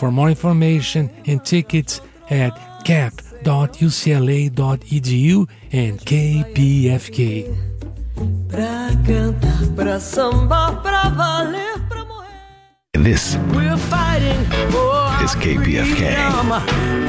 For 0.00 0.10
more 0.10 0.30
information 0.30 1.10
and 1.26 1.44
tickets 1.44 2.00
at 2.30 2.56
cap.ucla.edu 2.84 3.46
and 5.72 6.00
KPFK. 6.00 7.54
Pra 8.48 8.88
cantar, 9.06 9.66
pra 9.76 10.00
sambar, 10.00 10.80
pra 10.80 11.10
valer, 11.10 11.78
pra 11.86 12.04
morrer. 12.06 12.28
This 12.94 13.36
We're 13.54 13.76
fighting 13.76 14.42
for 14.70 15.22
is 15.22 15.34
KPFK. 15.34 16.16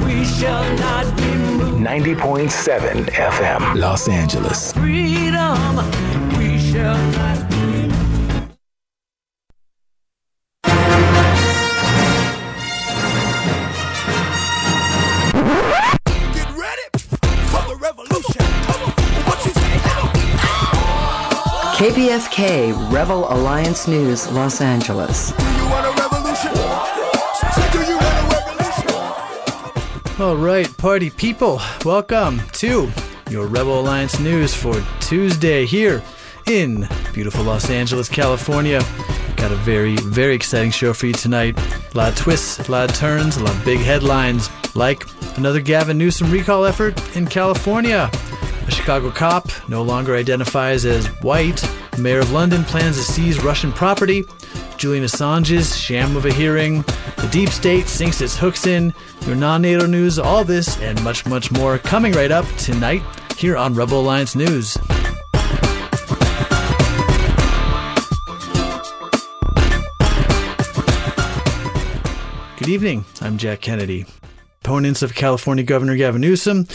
We 0.06 0.26
shall 0.26 0.66
not 0.76 1.06
be 1.16 1.32
moved. 1.48 1.80
90.7 1.80 3.06
FM, 3.10 3.76
Los 3.80 4.10
Angeles. 4.10 4.74
Freedom. 4.74 5.82
KPFK 22.02 22.92
Rebel 22.92 23.32
Alliance 23.32 23.88
News, 23.88 24.28
Los 24.32 24.60
Angeles. 24.60 25.32
All 30.20 30.36
right, 30.36 30.68
party 30.80 31.12
people, 31.12 31.62
welcome 31.86 32.42
to 32.54 32.90
your 33.30 33.46
Rebel 33.46 33.82
Alliance 33.82 34.20
news 34.20 34.56
for 34.56 34.84
Tuesday 35.00 35.68
here 35.68 36.02
in 36.48 36.88
beautiful 37.14 37.44
Los 37.44 37.70
Angeles, 37.70 38.10
California. 38.10 38.82
Got 39.36 39.52
a 39.52 39.58
very, 39.58 39.96
very 39.98 40.34
exciting 40.34 40.72
show 40.72 40.94
for 40.94 41.06
you 41.06 41.14
tonight. 41.14 41.56
A 41.94 41.96
lot 41.96 42.10
of 42.10 42.16
twists, 42.16 42.68
a 42.68 42.72
lot 42.72 42.90
of 42.90 42.96
turns, 42.96 43.38
a 43.38 43.44
lot 43.44 43.56
of 43.56 43.64
big 43.64 43.80
headlines, 43.80 44.50
like 44.76 45.04
another 45.38 45.62
Gavin 45.62 46.00
Newsom 46.00 46.32
recall 46.32 46.66
effort 46.66 47.00
in 47.16 47.28
California. 47.28 48.10
A 48.66 48.72
Chicago 48.72 49.12
cop 49.12 49.50
no 49.70 49.84
longer 49.84 50.16
identifies 50.16 50.84
as 50.84 51.06
white. 51.22 51.64
Mayor 51.98 52.20
of 52.20 52.32
London 52.32 52.64
plans 52.64 52.98
to 52.98 53.04
seize 53.04 53.44
Russian 53.44 53.72
property. 53.72 54.24
Julian 54.78 55.04
Assange's 55.04 55.78
sham 55.78 56.16
of 56.16 56.26
a 56.26 56.34
hearing. 56.34 56.82
The 57.18 57.30
deep 57.32 57.50
state 57.50 57.88
sinks 57.88 58.22
its 58.22 58.36
hooks 58.36 58.66
in. 58.66 58.94
Your 59.28 59.36
non 59.36 59.62
NATO 59.62 59.86
news, 59.86 60.18
all 60.18 60.44
this 60.44 60.80
and 60.82 61.02
much, 61.04 61.26
much 61.26 61.52
more 61.52 61.78
coming 61.78 62.14
right 62.14 62.32
up 62.32 62.46
tonight 62.58 63.04
here 63.38 63.58
on 63.58 63.76
Rebel 63.76 64.00
Alliance 64.00 64.36
News. 64.36 64.78
Good 72.58 72.70
evening. 72.70 73.06
I'm 73.22 73.38
Jack 73.38 73.62
Kennedy. 73.62 74.06
Opponents 74.64 75.02
of 75.02 75.16
California 75.16 75.64
Governor 75.64 75.96
Gavin 75.96 76.22
Newsom 76.22 76.68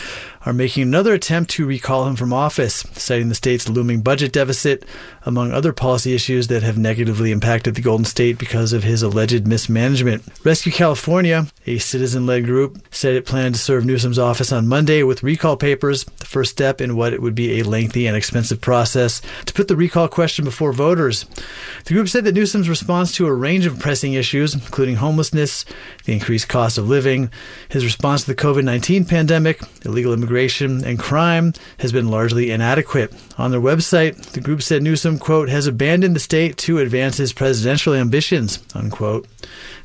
are 0.46 0.52
making 0.52 0.84
another 0.84 1.12
attempt 1.12 1.50
to 1.50 1.66
recall 1.66 2.06
him 2.06 2.14
from 2.14 2.32
office, 2.32 2.86
citing 2.92 3.28
the 3.28 3.34
state's 3.34 3.68
looming 3.68 4.00
budget 4.00 4.32
deficit, 4.32 4.84
among 5.24 5.50
other 5.50 5.72
policy 5.72 6.14
issues 6.14 6.46
that 6.46 6.62
have 6.62 6.78
negatively 6.78 7.32
impacted 7.32 7.74
the 7.74 7.82
Golden 7.82 8.04
State 8.04 8.38
because 8.38 8.72
of 8.72 8.84
his 8.84 9.02
alleged 9.02 9.44
mismanagement. 9.44 10.22
Rescue 10.44 10.70
California, 10.70 11.48
a 11.66 11.78
citizen 11.78 12.26
led 12.26 12.44
group, 12.44 12.78
said 12.92 13.16
it 13.16 13.26
planned 13.26 13.56
to 13.56 13.60
serve 13.60 13.84
Newsom's 13.84 14.20
office 14.20 14.52
on 14.52 14.68
Monday 14.68 15.02
with 15.02 15.24
recall 15.24 15.56
papers, 15.56 16.04
the 16.04 16.24
first 16.24 16.52
step 16.52 16.80
in 16.80 16.94
what 16.94 17.12
it 17.12 17.20
would 17.20 17.34
be 17.34 17.58
a 17.58 17.64
lengthy 17.64 18.06
and 18.06 18.16
expensive 18.16 18.60
process 18.60 19.20
to 19.46 19.52
put 19.52 19.66
the 19.66 19.74
recall 19.74 20.06
question 20.06 20.44
before 20.44 20.72
voters. 20.72 21.26
The 21.86 21.94
group 21.94 22.08
said 22.08 22.22
that 22.22 22.36
Newsom's 22.36 22.68
response 22.68 23.10
to 23.16 23.26
a 23.26 23.34
range 23.34 23.66
of 23.66 23.80
pressing 23.80 24.12
issues, 24.12 24.54
including 24.54 24.94
homelessness, 24.94 25.64
the 26.04 26.12
increased 26.12 26.48
cost 26.48 26.78
of 26.78 26.88
living, 26.88 27.32
his 27.68 27.84
response 27.84 28.22
to 28.22 28.28
the 28.28 28.40
COVID 28.40 28.62
19 28.62 29.06
pandemic, 29.06 29.60
illegal 29.84 30.12
immigration, 30.12 30.35
and 30.38 30.98
crime 30.98 31.52
has 31.78 31.92
been 31.92 32.08
largely 32.08 32.50
inadequate. 32.50 33.12
On 33.38 33.50
their 33.50 33.60
website, 33.60 34.16
the 34.32 34.40
group 34.40 34.62
said 34.62 34.82
Newsom, 34.82 35.18
quote, 35.18 35.48
has 35.48 35.66
abandoned 35.66 36.16
the 36.16 36.20
state 36.20 36.56
to 36.58 36.78
advance 36.78 37.16
his 37.16 37.32
presidential 37.32 37.94
ambitions, 37.94 38.62
unquote. 38.74 39.26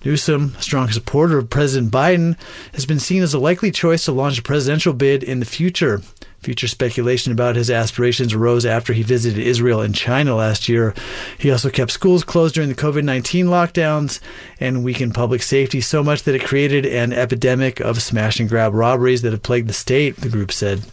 Newsom, 0.04 0.56
a 0.58 0.62
strong 0.62 0.90
supporter 0.90 1.38
of 1.38 1.50
President 1.50 1.92
Biden, 1.92 2.38
has 2.74 2.86
been 2.86 3.00
seen 3.00 3.24
as 3.24 3.34
a 3.34 3.40
likely 3.40 3.72
choice 3.72 4.06
to 4.06 4.12
launch 4.12 4.40
a 4.40 4.44
presidential 4.44 4.94
bid 4.94 5.24
in 5.24 5.40
the 5.40 5.46
future. 5.46 6.02
Future 6.42 6.68
speculation 6.68 7.32
about 7.32 7.56
his 7.56 7.70
aspirations 7.70 8.34
arose 8.34 8.66
after 8.66 8.94
he 8.94 9.04
visited 9.04 9.40
Israel 9.40 9.82
and 9.82 9.94
China 9.94 10.36
last 10.36 10.68
year. 10.68 10.96
He 11.38 11.52
also 11.52 11.70
kept 11.70 11.92
schools 11.92 12.24
closed 12.24 12.56
during 12.56 12.70
the 12.70 12.76
COVID 12.76 13.04
19 13.04 13.46
lockdowns 13.46 14.20
and 14.60 14.84
weakened 14.84 15.14
public 15.14 15.44
safety 15.44 15.82
so 15.82 16.04
much 16.04 16.24
that 16.24 16.34
it 16.34 16.44
created 16.44 16.84
an 16.84 17.14
epidemic 17.14 17.80
of 17.80 18.02
smash 18.02 18.40
and 18.40 18.50
grab 18.50 18.74
robberies 18.74 19.22
that 19.22 19.34
have 19.34 19.44
plagued 19.44 19.70
the 19.70 19.74
state, 19.74 20.16
the 20.18 20.30
group 20.30 20.52
said. 20.52 20.84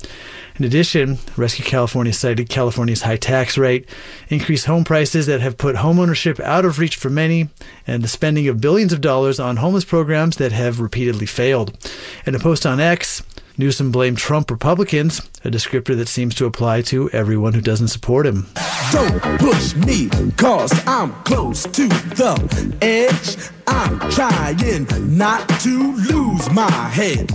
In 0.59 0.65
addition, 0.65 1.19
Rescue 1.37 1.65
California 1.65 2.13
cited 2.13 2.49
California's 2.49 3.03
high 3.03 3.17
tax 3.17 3.57
rate, 3.57 3.89
increased 4.29 4.67
home 4.67 4.83
prices 4.83 5.27
that 5.27 5.41
have 5.41 5.57
put 5.57 5.77
homeownership 5.77 6.41
out 6.41 6.65
of 6.65 6.81
reach 6.81 6.97
for 6.97 7.11
many, 7.11 7.49
and 7.87 8.03
the 8.03 8.09
spending 8.09 8.49
of 8.49 8.61
billions 8.61 8.93
of 8.93 9.01
dollars 9.01 9.39
on 9.39 9.59
homeless 9.59 9.85
programs 9.85 10.37
that 10.39 10.51
have 10.51 10.81
repeatedly 10.81 11.27
failed. 11.27 11.79
In 12.27 12.35
a 12.35 12.41
post 12.41 12.67
on 12.67 12.81
X, 12.81 13.23
Newsom 13.59 13.91
blamed 13.91 14.19
Trump 14.19 14.53
Republicans, 14.53 15.19
a 15.45 15.51
descriptor 15.51 15.97
that 15.97 16.07
seems 16.07 16.33
to 16.37 16.47
apply 16.47 16.81
to 16.83 17.11
everyone 17.11 17.55
who 17.55 17.61
doesn't 17.61 17.89
support 17.89 18.25
him. 18.25 18.47
Don't 18.93 19.21
push 19.41 19.75
me, 19.75 20.09
cause 20.37 20.73
I'm 20.87 21.13
close 21.25 21.65
to 21.65 21.89
the 21.89 22.77
edge. 22.81 23.37
I'm 23.67 23.99
trying 24.13 24.87
not 25.17 25.49
to 25.63 25.93
lose 25.93 26.49
my 26.53 26.71
head. 26.71 27.29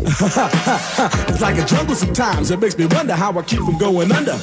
it's 1.28 1.42
like 1.42 1.58
a 1.58 1.66
jungle 1.66 1.94
sometimes. 1.94 2.52
It 2.52 2.60
makes 2.62 2.78
me 2.78 2.86
wonder 2.86 3.16
how 3.16 3.38
I 3.38 3.42
keep 3.42 3.60
from 3.60 3.78
going 3.78 4.10
under. 4.14 4.40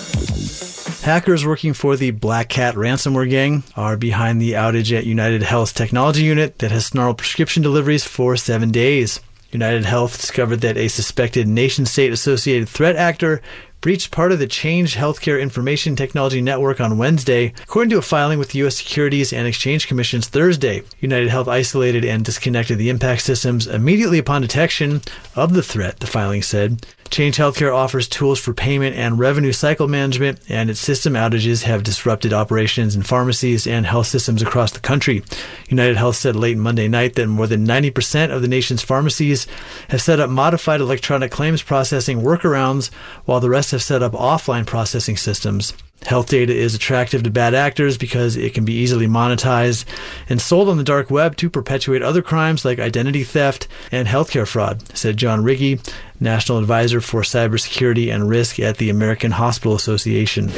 Hackers 1.02 1.46
working 1.46 1.72
for 1.72 1.96
the 1.96 2.10
Black 2.10 2.50
Cat 2.50 2.74
ransomware 2.74 3.30
gang 3.30 3.62
are 3.74 3.96
behind 3.96 4.38
the 4.38 4.52
outage 4.52 4.94
at 4.96 5.06
United 5.06 5.42
Health's 5.42 5.72
technology 5.72 6.24
unit 6.24 6.58
that 6.58 6.72
has 6.72 6.84
snarled 6.84 7.16
prescription 7.16 7.62
deliveries 7.62 8.04
for 8.04 8.36
seven 8.36 8.70
days. 8.70 9.20
United 9.52 9.84
Health 9.84 10.20
discovered 10.20 10.58
that 10.58 10.76
a 10.76 10.88
suspected 10.88 11.48
nation 11.48 11.86
state 11.86 12.12
associated 12.12 12.68
threat 12.68 12.96
actor 12.96 13.42
breached 13.80 14.10
part 14.10 14.30
of 14.30 14.38
the 14.38 14.46
Change 14.46 14.94
Healthcare 14.94 15.40
Information 15.40 15.96
Technology 15.96 16.40
Network 16.40 16.80
on 16.80 16.98
Wednesday, 16.98 17.54
according 17.62 17.90
to 17.90 17.98
a 17.98 18.02
filing 18.02 18.38
with 18.38 18.50
the 18.50 18.58
U.S. 18.60 18.76
Securities 18.76 19.32
and 19.32 19.46
Exchange 19.46 19.88
Commission's 19.88 20.28
Thursday. 20.28 20.82
United 21.00 21.28
Health 21.28 21.48
isolated 21.48 22.04
and 22.04 22.24
disconnected 22.24 22.78
the 22.78 22.90
impact 22.90 23.22
systems 23.22 23.66
immediately 23.66 24.18
upon 24.18 24.42
detection 24.42 25.00
of 25.34 25.54
the 25.54 25.62
threat, 25.62 26.00
the 26.00 26.06
filing 26.06 26.42
said. 26.42 26.86
Change 27.10 27.38
Healthcare 27.38 27.74
offers 27.74 28.06
tools 28.06 28.38
for 28.38 28.54
payment 28.54 28.94
and 28.94 29.18
revenue 29.18 29.50
cycle 29.50 29.88
management, 29.88 30.38
and 30.48 30.70
its 30.70 30.78
system 30.78 31.14
outages 31.14 31.64
have 31.64 31.82
disrupted 31.82 32.32
operations 32.32 32.94
in 32.94 33.02
pharmacies 33.02 33.66
and 33.66 33.84
health 33.84 34.06
systems 34.06 34.42
across 34.42 34.70
the 34.70 34.78
country. 34.78 35.24
United 35.68 35.96
Health 35.96 36.14
said 36.14 36.36
late 36.36 36.56
Monday 36.56 36.86
night 36.86 37.16
that 37.16 37.26
more 37.26 37.48
than 37.48 37.66
90% 37.66 38.30
of 38.30 38.42
the 38.42 38.48
nation's 38.48 38.82
pharmacies 38.82 39.48
have 39.88 40.00
set 40.00 40.20
up 40.20 40.30
modified 40.30 40.80
electronic 40.80 41.32
claims 41.32 41.64
processing 41.64 42.22
workarounds, 42.22 42.92
while 43.24 43.40
the 43.40 43.50
rest 43.50 43.72
have 43.72 43.82
set 43.82 44.04
up 44.04 44.12
offline 44.12 44.64
processing 44.64 45.16
systems. 45.16 45.74
Health 46.06 46.28
data 46.28 46.54
is 46.54 46.74
attractive 46.74 47.22
to 47.22 47.30
bad 47.30 47.54
actors 47.54 47.98
because 47.98 48.36
it 48.36 48.54
can 48.54 48.64
be 48.64 48.72
easily 48.72 49.06
monetized 49.06 49.84
and 50.28 50.40
sold 50.40 50.68
on 50.68 50.76
the 50.76 50.84
dark 50.84 51.10
web 51.10 51.36
to 51.36 51.50
perpetuate 51.50 52.02
other 52.02 52.22
crimes 52.22 52.64
like 52.64 52.78
identity 52.78 53.22
theft 53.22 53.68
and 53.92 54.08
healthcare 54.08 54.48
fraud, 54.48 54.96
said 54.96 55.16
John 55.16 55.42
Riggi, 55.42 55.78
National 56.18 56.58
Advisor 56.58 57.00
for 57.00 57.22
Cybersecurity 57.22 58.12
and 58.12 58.28
Risk 58.28 58.58
at 58.58 58.78
the 58.78 58.90
American 58.90 59.32
Hospital 59.32 59.74
Association. 59.74 60.50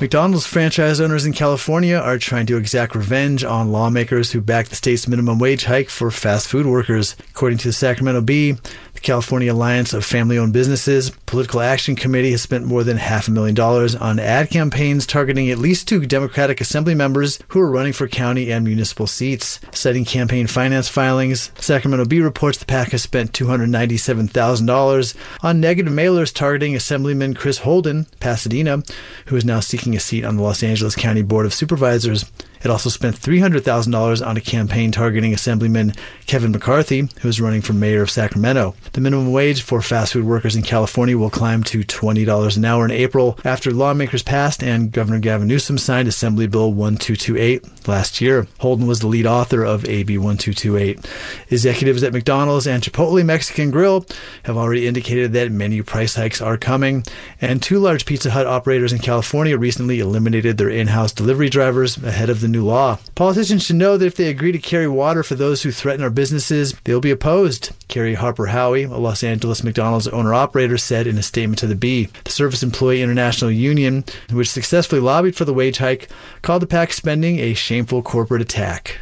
McDonald's 0.00 0.46
franchise 0.46 1.00
owners 1.00 1.26
in 1.26 1.32
California 1.32 1.96
are 1.96 2.18
trying 2.18 2.46
to 2.46 2.56
exact 2.56 2.94
revenge 2.94 3.42
on 3.42 3.72
lawmakers 3.72 4.30
who 4.30 4.40
backed 4.40 4.70
the 4.70 4.76
state's 4.76 5.08
minimum 5.08 5.40
wage 5.40 5.64
hike 5.64 5.88
for 5.88 6.12
fast 6.12 6.46
food 6.46 6.66
workers. 6.66 7.16
According 7.30 7.58
to 7.58 7.68
the 7.68 7.72
Sacramento 7.72 8.20
Bee, 8.20 8.54
the 8.98 9.06
California 9.06 9.52
Alliance 9.52 9.92
of 9.92 10.04
Family 10.04 10.36
Owned 10.38 10.52
Businesses 10.52 11.10
Political 11.26 11.60
Action 11.60 11.94
Committee 11.94 12.32
has 12.32 12.42
spent 12.42 12.64
more 12.64 12.82
than 12.82 12.96
half 12.96 13.28
a 13.28 13.30
million 13.30 13.54
dollars 13.54 13.94
on 13.94 14.18
ad 14.18 14.50
campaigns 14.50 15.06
targeting 15.06 15.50
at 15.50 15.58
least 15.58 15.86
two 15.86 16.04
Democratic 16.04 16.60
Assembly 16.60 16.96
members 16.96 17.38
who 17.48 17.60
are 17.60 17.70
running 17.70 17.92
for 17.92 18.08
county 18.08 18.50
and 18.50 18.64
municipal 18.64 19.06
seats. 19.06 19.60
Citing 19.70 20.04
campaign 20.04 20.48
finance 20.48 20.88
filings, 20.88 21.52
Sacramento 21.58 22.06
Bee 22.06 22.20
reports 22.20 22.58
the 22.58 22.66
PAC 22.66 22.90
has 22.90 23.02
spent 23.02 23.32
$297,000 23.32 25.14
on 25.44 25.60
negative 25.60 25.92
mailers 25.92 26.34
targeting 26.34 26.74
Assemblyman 26.74 27.34
Chris 27.34 27.58
Holden, 27.58 28.06
Pasadena, 28.18 28.82
who 29.26 29.36
is 29.36 29.44
now 29.44 29.60
seeking 29.60 29.94
a 29.94 30.00
seat 30.00 30.24
on 30.24 30.36
the 30.36 30.42
Los 30.42 30.64
Angeles 30.64 30.96
County 30.96 31.22
Board 31.22 31.46
of 31.46 31.54
Supervisors. 31.54 32.24
It 32.62 32.70
also 32.70 32.88
spent 32.88 33.16
$300,000 33.16 34.26
on 34.26 34.36
a 34.36 34.40
campaign 34.40 34.92
targeting 34.92 35.32
Assemblyman 35.32 35.92
Kevin 36.26 36.52
McCarty, 36.52 37.10
who 37.20 37.28
is 37.28 37.40
running 37.40 37.62
for 37.62 37.72
mayor 37.72 38.02
of 38.02 38.10
Sacramento. 38.10 38.74
The 38.92 39.00
minimum 39.00 39.32
wage 39.32 39.62
for 39.62 39.80
fast 39.80 40.12
food 40.12 40.24
workers 40.24 40.56
in 40.56 40.62
California 40.62 41.16
will 41.16 41.30
climb 41.30 41.62
to 41.64 41.80
$20 41.80 42.56
an 42.56 42.64
hour 42.64 42.84
in 42.84 42.90
April 42.90 43.38
after 43.44 43.70
lawmakers 43.70 44.22
passed 44.22 44.62
and 44.62 44.92
Governor 44.92 45.20
Gavin 45.20 45.48
Newsom 45.48 45.78
signed 45.78 46.08
Assembly 46.08 46.46
Bill 46.46 46.72
1228 46.72 47.88
last 47.88 48.20
year. 48.20 48.46
Holden 48.58 48.86
was 48.86 49.00
the 49.00 49.06
lead 49.06 49.26
author 49.26 49.64
of 49.64 49.88
AB 49.88 50.18
1228. 50.18 51.06
Executives 51.50 52.02
at 52.02 52.12
McDonald's 52.12 52.66
and 52.66 52.82
Chipotle 52.82 53.24
Mexican 53.24 53.70
Grill 53.70 54.04
have 54.44 54.56
already 54.56 54.86
indicated 54.86 55.32
that 55.32 55.52
menu 55.52 55.82
price 55.82 56.14
hikes 56.14 56.40
are 56.40 56.56
coming, 56.56 57.04
and 57.40 57.62
two 57.62 57.78
large 57.78 58.04
Pizza 58.04 58.30
Hut 58.30 58.46
operators 58.46 58.92
in 58.92 58.98
California 58.98 59.56
recently 59.56 60.00
eliminated 60.00 60.58
their 60.58 60.70
in 60.70 60.88
house 60.88 61.12
delivery 61.12 61.48
drivers 61.48 61.96
ahead 62.02 62.30
of 62.30 62.40
the 62.40 62.47
new 62.48 62.64
law. 62.64 62.98
Politicians 63.14 63.64
should 63.64 63.76
know 63.76 63.96
that 63.96 64.06
if 64.06 64.16
they 64.16 64.28
agree 64.28 64.52
to 64.52 64.58
carry 64.58 64.88
water 64.88 65.22
for 65.22 65.34
those 65.34 65.62
who 65.62 65.70
threaten 65.70 66.02
our 66.02 66.10
businesses, 66.10 66.74
they'll 66.84 67.00
be 67.00 67.10
opposed. 67.10 67.70
Kerry 67.88 68.14
Harper 68.14 68.46
Howie, 68.46 68.84
a 68.84 68.96
Los 68.96 69.22
Angeles 69.22 69.62
McDonald's 69.64 70.08
owner 70.08 70.34
operator, 70.34 70.78
said 70.78 71.06
in 71.06 71.18
a 71.18 71.22
statement 71.22 71.58
to 71.60 71.66
the 71.66 71.74
Bee. 71.74 72.08
The 72.24 72.30
Service 72.30 72.62
Employee 72.62 73.02
International 73.02 73.50
Union, 73.50 74.04
which 74.30 74.50
successfully 74.50 75.00
lobbied 75.00 75.36
for 75.36 75.44
the 75.44 75.54
wage 75.54 75.78
hike, 75.78 76.08
called 76.42 76.62
the 76.62 76.66
PAC 76.66 76.92
spending 76.92 77.38
a 77.38 77.54
shameful 77.54 78.02
corporate 78.02 78.42
attack. 78.42 78.98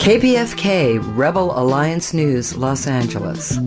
KPFK 0.00 0.98
Rebel 1.16 1.58
Alliance 1.58 2.14
News, 2.14 2.56
Los 2.56 2.86
Angeles. 2.86 3.58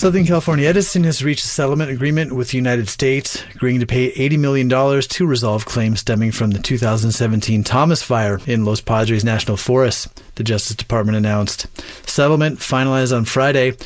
Southern 0.00 0.24
California 0.24 0.66
Edison 0.66 1.04
has 1.04 1.22
reached 1.22 1.44
a 1.44 1.48
settlement 1.48 1.90
agreement 1.90 2.32
with 2.32 2.52
the 2.52 2.56
United 2.56 2.88
States, 2.88 3.44
agreeing 3.54 3.80
to 3.80 3.86
pay 3.86 4.10
$80 4.12 4.38
million 4.38 5.02
to 5.02 5.26
resolve 5.26 5.66
claims 5.66 6.00
stemming 6.00 6.32
from 6.32 6.52
the 6.52 6.58
2017 6.58 7.62
Thomas 7.64 8.02
Fire 8.02 8.40
in 8.46 8.64
Los 8.64 8.80
Padres 8.80 9.26
National 9.26 9.58
Forest, 9.58 10.22
the 10.36 10.42
Justice 10.42 10.74
Department 10.74 11.18
announced. 11.18 11.66
Settlement, 12.08 12.60
finalized 12.60 13.14
on 13.14 13.26
Friday, 13.26 13.76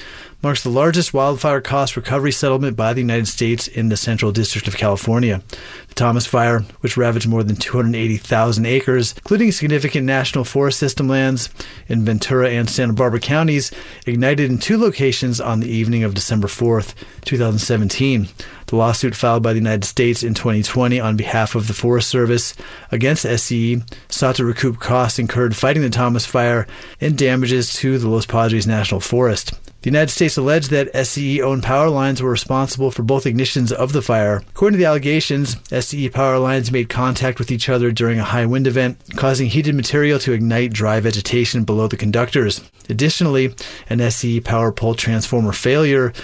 marks 0.44 0.62
the 0.62 0.68
largest 0.68 1.14
wildfire 1.14 1.62
cost 1.62 1.96
recovery 1.96 2.30
settlement 2.30 2.76
by 2.76 2.92
the 2.92 3.00
United 3.00 3.26
States 3.26 3.66
in 3.66 3.88
the 3.88 3.96
Central 3.96 4.30
District 4.30 4.68
of 4.68 4.76
California. 4.76 5.42
The 5.88 5.94
Thomas 5.94 6.26
Fire, 6.26 6.60
which 6.80 6.98
ravaged 6.98 7.26
more 7.26 7.42
than 7.42 7.56
280,000 7.56 8.66
acres, 8.66 9.14
including 9.16 9.52
significant 9.52 10.04
national 10.04 10.44
forest 10.44 10.78
system 10.78 11.08
lands 11.08 11.48
in 11.88 12.04
Ventura 12.04 12.50
and 12.50 12.68
Santa 12.68 12.92
Barbara 12.92 13.20
counties, 13.20 13.72
ignited 14.06 14.50
in 14.50 14.58
two 14.58 14.76
locations 14.76 15.40
on 15.40 15.60
the 15.60 15.70
evening 15.70 16.04
of 16.04 16.12
December 16.12 16.46
4th, 16.46 16.94
2017. 17.24 18.28
The 18.66 18.76
lawsuit 18.76 19.14
filed 19.14 19.42
by 19.42 19.54
the 19.54 19.60
United 19.60 19.86
States 19.86 20.22
in 20.22 20.34
2020 20.34 21.00
on 21.00 21.16
behalf 21.16 21.54
of 21.54 21.68
the 21.68 21.74
Forest 21.74 22.10
Service 22.10 22.54
against 22.92 23.24
SCE 23.24 23.82
sought 24.10 24.36
to 24.36 24.44
recoup 24.44 24.78
costs 24.78 25.18
incurred 25.18 25.56
fighting 25.56 25.82
the 25.82 25.88
Thomas 25.88 26.26
Fire 26.26 26.66
and 27.00 27.16
damages 27.16 27.72
to 27.76 27.98
the 27.98 28.10
Los 28.10 28.26
Padres 28.26 28.66
National 28.66 29.00
Forest. 29.00 29.54
The 29.84 29.90
United 29.90 30.12
States 30.12 30.38
alleged 30.38 30.70
that 30.70 30.90
SCE 30.94 31.40
owned 31.40 31.62
power 31.62 31.90
lines 31.90 32.22
were 32.22 32.30
responsible 32.30 32.90
for 32.90 33.02
both 33.02 33.26
ignitions 33.26 33.70
of 33.70 33.92
the 33.92 34.00
fire. 34.00 34.36
According 34.48 34.78
to 34.78 34.82
the 34.82 34.88
allegations, 34.88 35.56
SCE 35.70 36.10
power 36.10 36.38
lines 36.38 36.72
made 36.72 36.88
contact 36.88 37.38
with 37.38 37.50
each 37.50 37.68
other 37.68 37.92
during 37.92 38.18
a 38.18 38.24
high 38.24 38.46
wind 38.46 38.66
event, 38.66 38.98
causing 39.16 39.48
heated 39.48 39.74
material 39.74 40.18
to 40.20 40.32
ignite 40.32 40.72
dry 40.72 41.00
vegetation 41.00 41.64
below 41.64 41.86
the 41.86 41.98
conductors. 41.98 42.62
Additionally, 42.88 43.54
an 43.90 43.98
SCE 43.98 44.42
power 44.42 44.72
pole 44.72 44.94
transformer 44.94 45.52
failure 45.52 46.14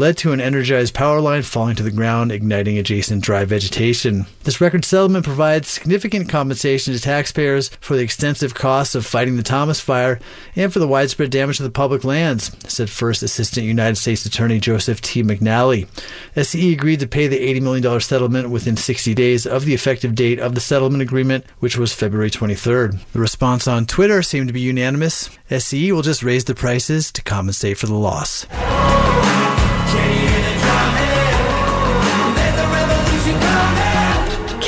led 0.00 0.16
to 0.16 0.32
an 0.32 0.40
energized 0.40 0.94
power 0.94 1.20
line 1.20 1.42
falling 1.42 1.76
to 1.76 1.82
the 1.82 1.90
ground, 1.90 2.32
igniting 2.32 2.78
adjacent 2.78 3.22
dry 3.22 3.44
vegetation. 3.44 4.24
This 4.44 4.58
record 4.58 4.82
settlement 4.82 5.26
provides 5.26 5.68
significant 5.68 6.26
compensation 6.26 6.94
to 6.94 7.00
taxpayers 7.00 7.68
for 7.80 7.96
the 7.96 8.02
extensive 8.02 8.54
costs 8.54 8.94
of 8.94 9.04
fighting 9.04 9.36
the 9.36 9.42
Thomas 9.42 9.78
Fire 9.78 10.18
and 10.56 10.72
for 10.72 10.78
the 10.78 10.88
widespread 10.88 11.30
damage 11.30 11.58
to 11.58 11.62
the 11.62 11.70
public 11.70 12.02
lands, 12.02 12.50
said 12.66 12.88
First 12.88 13.22
Assistant 13.22 13.66
United 13.66 13.96
States 13.96 14.24
Attorney 14.24 14.58
Joseph 14.58 15.02
T. 15.02 15.22
McNally. 15.22 15.86
SCE 16.34 16.72
agreed 16.72 17.00
to 17.00 17.06
pay 17.06 17.26
the 17.26 17.38
$80 17.38 17.60
million 17.60 18.00
settlement 18.00 18.48
within 18.48 18.78
60 18.78 19.12
days 19.12 19.46
of 19.46 19.66
the 19.66 19.74
effective 19.74 20.14
date 20.14 20.38
of 20.38 20.54
the 20.54 20.62
settlement 20.62 21.02
agreement, 21.02 21.44
which 21.58 21.76
was 21.76 21.92
February 21.92 22.30
23rd. 22.30 22.98
The 23.12 23.20
response 23.20 23.68
on 23.68 23.84
Twitter 23.84 24.22
seemed 24.22 24.48
to 24.48 24.54
be 24.54 24.60
unanimous. 24.60 25.28
SCE 25.50 25.92
will 25.92 26.00
just 26.00 26.22
raise 26.22 26.46
the 26.46 26.54
prices 26.54 27.12
to 27.12 27.22
compensate 27.22 27.76
for 27.76 27.86
the 27.86 27.92
loss. 27.92 28.46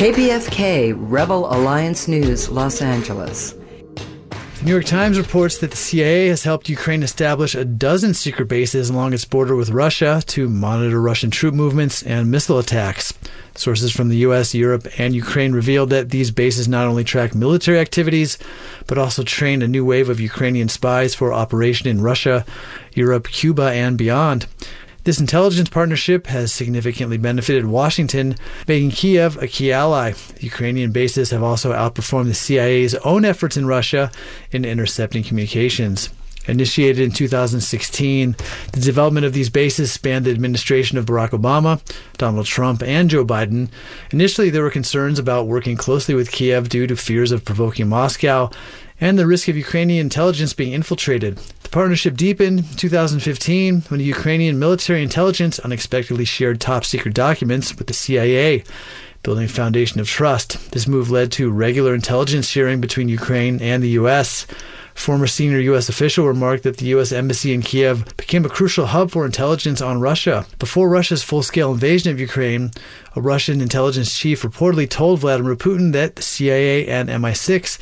KPFK 0.03 0.95
Rebel 0.99 1.47
Alliance 1.55 2.09
News, 2.09 2.49
Los 2.49 2.83
Angeles. 2.83 3.53
The 3.53 4.65
New 4.65 4.73
York 4.73 4.85
Times 4.85 5.17
reports 5.17 5.59
that 5.59 5.71
the 5.71 5.77
CIA 5.77 6.27
has 6.27 6.43
helped 6.43 6.69
Ukraine 6.69 7.05
establish 7.05 7.55
a 7.55 7.65
dozen 7.65 8.13
secret 8.13 8.49
bases 8.49 8.91
along 8.91 9.13
its 9.13 9.25
border 9.25 9.55
with 9.55 9.71
Russia 9.71 10.21
to 10.27 10.49
monitor 10.49 11.01
Russian 11.01 11.31
troop 11.31 11.55
movements 11.55 12.03
and 12.03 12.33
missile 12.33 12.59
attacks. 12.59 13.15
Sources 13.55 13.93
from 13.93 14.09
the 14.09 14.17
US, 14.29 14.57
Europe, 14.57 14.89
and 14.99 15.15
Ukraine 15.15 15.53
revealed 15.53 15.91
that 15.91 16.11
these 16.11 16.33
bases 16.33 16.67
not 16.67 16.89
only 16.89 17.05
track 17.05 17.33
military 17.33 17.79
activities, 17.79 18.39
but 18.89 18.99
also 18.99 19.23
train 19.23 19.63
a 19.63 19.69
new 19.69 19.85
wave 19.85 20.09
of 20.09 20.19
Ukrainian 20.19 20.69
spies 20.69 21.15
for 21.15 21.33
operation 21.33 21.87
in 21.87 22.01
Russia, 22.01 22.45
Europe, 22.93 23.29
Cuba, 23.29 23.71
and 23.71 23.97
beyond. 23.97 24.47
This 25.05 25.19
intelligence 25.19 25.69
partnership 25.69 26.29
has 26.29 26.53
significantly 26.53 27.19
benefited 27.19 27.67
Washington, 27.67 28.37
making 28.69 28.93
Kiev 28.93 29.37
a 29.43 29.49
key 29.49 29.73
ally. 29.73 30.13
Ukrainian 30.39 30.93
bases 30.93 31.31
have 31.31 31.43
also 31.43 31.73
outperformed 31.73 32.27
the 32.27 32.35
CIA's 32.35 32.95
own 32.97 33.25
efforts 33.25 33.57
in 33.57 33.67
Russia 33.67 34.13
in 34.53 34.65
intercepting 34.65 35.25
communications. 35.25 36.11
Initiated 36.47 37.01
in 37.01 37.11
2016, 37.11 38.37
the 38.73 38.81
development 38.81 39.27
of 39.27 39.33
these 39.33 39.51
bases 39.51 39.93
spanned 39.93 40.25
the 40.25 40.31
administration 40.31 40.99
of 40.99 41.07
Barack 41.07 41.31
Obama, 41.31 41.81
Donald 42.17 42.47
Trump, 42.47 42.81
and 42.85 43.11
Joe 43.11 43.25
Biden. 43.25 43.71
Initially, 44.13 44.51
there 44.51 44.63
were 44.63 44.71
concerns 44.71 45.19
about 45.19 45.49
working 45.49 45.77
closely 45.77 46.15
with 46.15 46.31
Kiev 46.31 46.69
due 46.69 46.87
to 46.87 46.95
fears 46.95 47.33
of 47.33 47.45
provoking 47.45 47.89
Moscow 47.89 48.51
and 49.01 49.19
the 49.19 49.27
risk 49.27 49.49
of 49.49 49.57
Ukrainian 49.57 50.07
intelligence 50.07 50.55
being 50.55 50.73
infiltrated. 50.73 51.41
Partnership 51.73 52.19
deepened 52.19 52.59
in 52.59 52.65
2015 52.77 53.85
when 53.89 53.99
the 53.99 54.05
Ukrainian 54.05 54.59
military 54.59 55.03
intelligence 55.03 55.59
unexpectedly 55.59 56.27
shared 56.27 56.61
top 56.61 56.85
secret 56.85 57.15
documents 57.15 57.79
with 57.79 57.87
the 57.87 57.95
CIA, 57.95 58.63
building 59.23 59.47
a 59.47 59.49
foundation 59.49 59.99
of 59.99 60.07
trust. 60.07 60.71
This 60.73 60.87
move 60.87 61.11
led 61.11 61.33
to 61.33 61.51
regular 61.51 61.95
intelligence 61.95 62.47
sharing 62.47 62.83
between 62.83 63.09
Ukraine 63.09 63.59
and 63.63 63.83
the 63.83 63.97
U.S. 64.01 64.47
Former 64.93 65.27
senior 65.27 65.61
U.S. 65.61 65.89
official 65.89 66.27
remarked 66.27 66.65
that 66.65 66.77
the 66.77 66.89
U.S. 66.89 67.11
Embassy 67.11 67.55
in 67.55 67.63
Kiev 67.63 68.19
became 68.19 68.45
a 68.45 68.51
crucial 68.51 68.85
hub 68.85 69.11
for 69.11 69.25
intelligence 69.25 69.81
on 69.81 69.99
Russia. 69.99 70.45
Before 70.59 70.91
Russia's 70.91 71.23
full 71.23 71.43
scale 71.43 71.73
invasion 71.73 72.13
of 72.13 72.21
Ukraine, 72.21 72.73
a 73.17 73.23
Russian 73.23 73.63
intelligence 73.63 74.19
chief 74.19 74.43
reportedly 74.43 74.91
told 74.91 75.21
Vladimir 75.21 75.57
Putin 75.57 75.93
that 75.95 76.17
the 76.17 76.23
CIA 76.23 76.87
and 76.87 77.09
MI6 77.09 77.79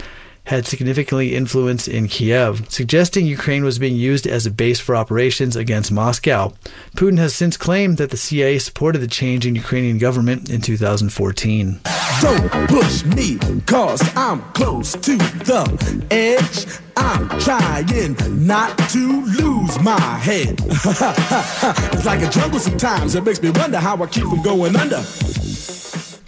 had 0.50 0.66
significantly 0.66 1.36
influence 1.36 1.86
in 1.86 2.08
Kiev, 2.08 2.66
suggesting 2.68 3.24
Ukraine 3.24 3.62
was 3.62 3.78
being 3.78 3.94
used 3.94 4.26
as 4.26 4.46
a 4.46 4.50
base 4.50 4.80
for 4.80 4.96
operations 4.96 5.54
against 5.54 5.92
Moscow. 5.92 6.52
Putin 6.96 7.18
has 7.18 7.36
since 7.36 7.56
claimed 7.56 7.98
that 7.98 8.10
the 8.10 8.16
CIA 8.16 8.58
supported 8.58 8.98
the 8.98 9.06
change 9.06 9.46
in 9.46 9.54
Ukrainian 9.54 9.98
government 9.98 10.50
in 10.50 10.60
2014. 10.60 11.80
Don't 12.20 12.50
push 12.68 13.04
me, 13.04 13.38
cause 13.64 14.02
I'm 14.16 14.42
close 14.52 14.94
to 14.94 15.16
the 15.16 16.06
edge. 16.10 16.66
I'm 16.96 17.28
trying 17.38 18.16
not 18.44 18.76
to 18.90 19.24
lose 19.26 19.80
my 19.80 20.00
head. 20.00 20.58
it's 21.94 22.04
like 22.04 22.22
a 22.22 22.28
jungle 22.28 22.58
sometimes. 22.58 23.14
It 23.14 23.22
makes 23.22 23.40
me 23.40 23.50
wonder 23.50 23.78
how 23.78 24.02
I 24.02 24.06
keep 24.08 24.24
from 24.24 24.42
going 24.42 24.74
under. 24.74 25.00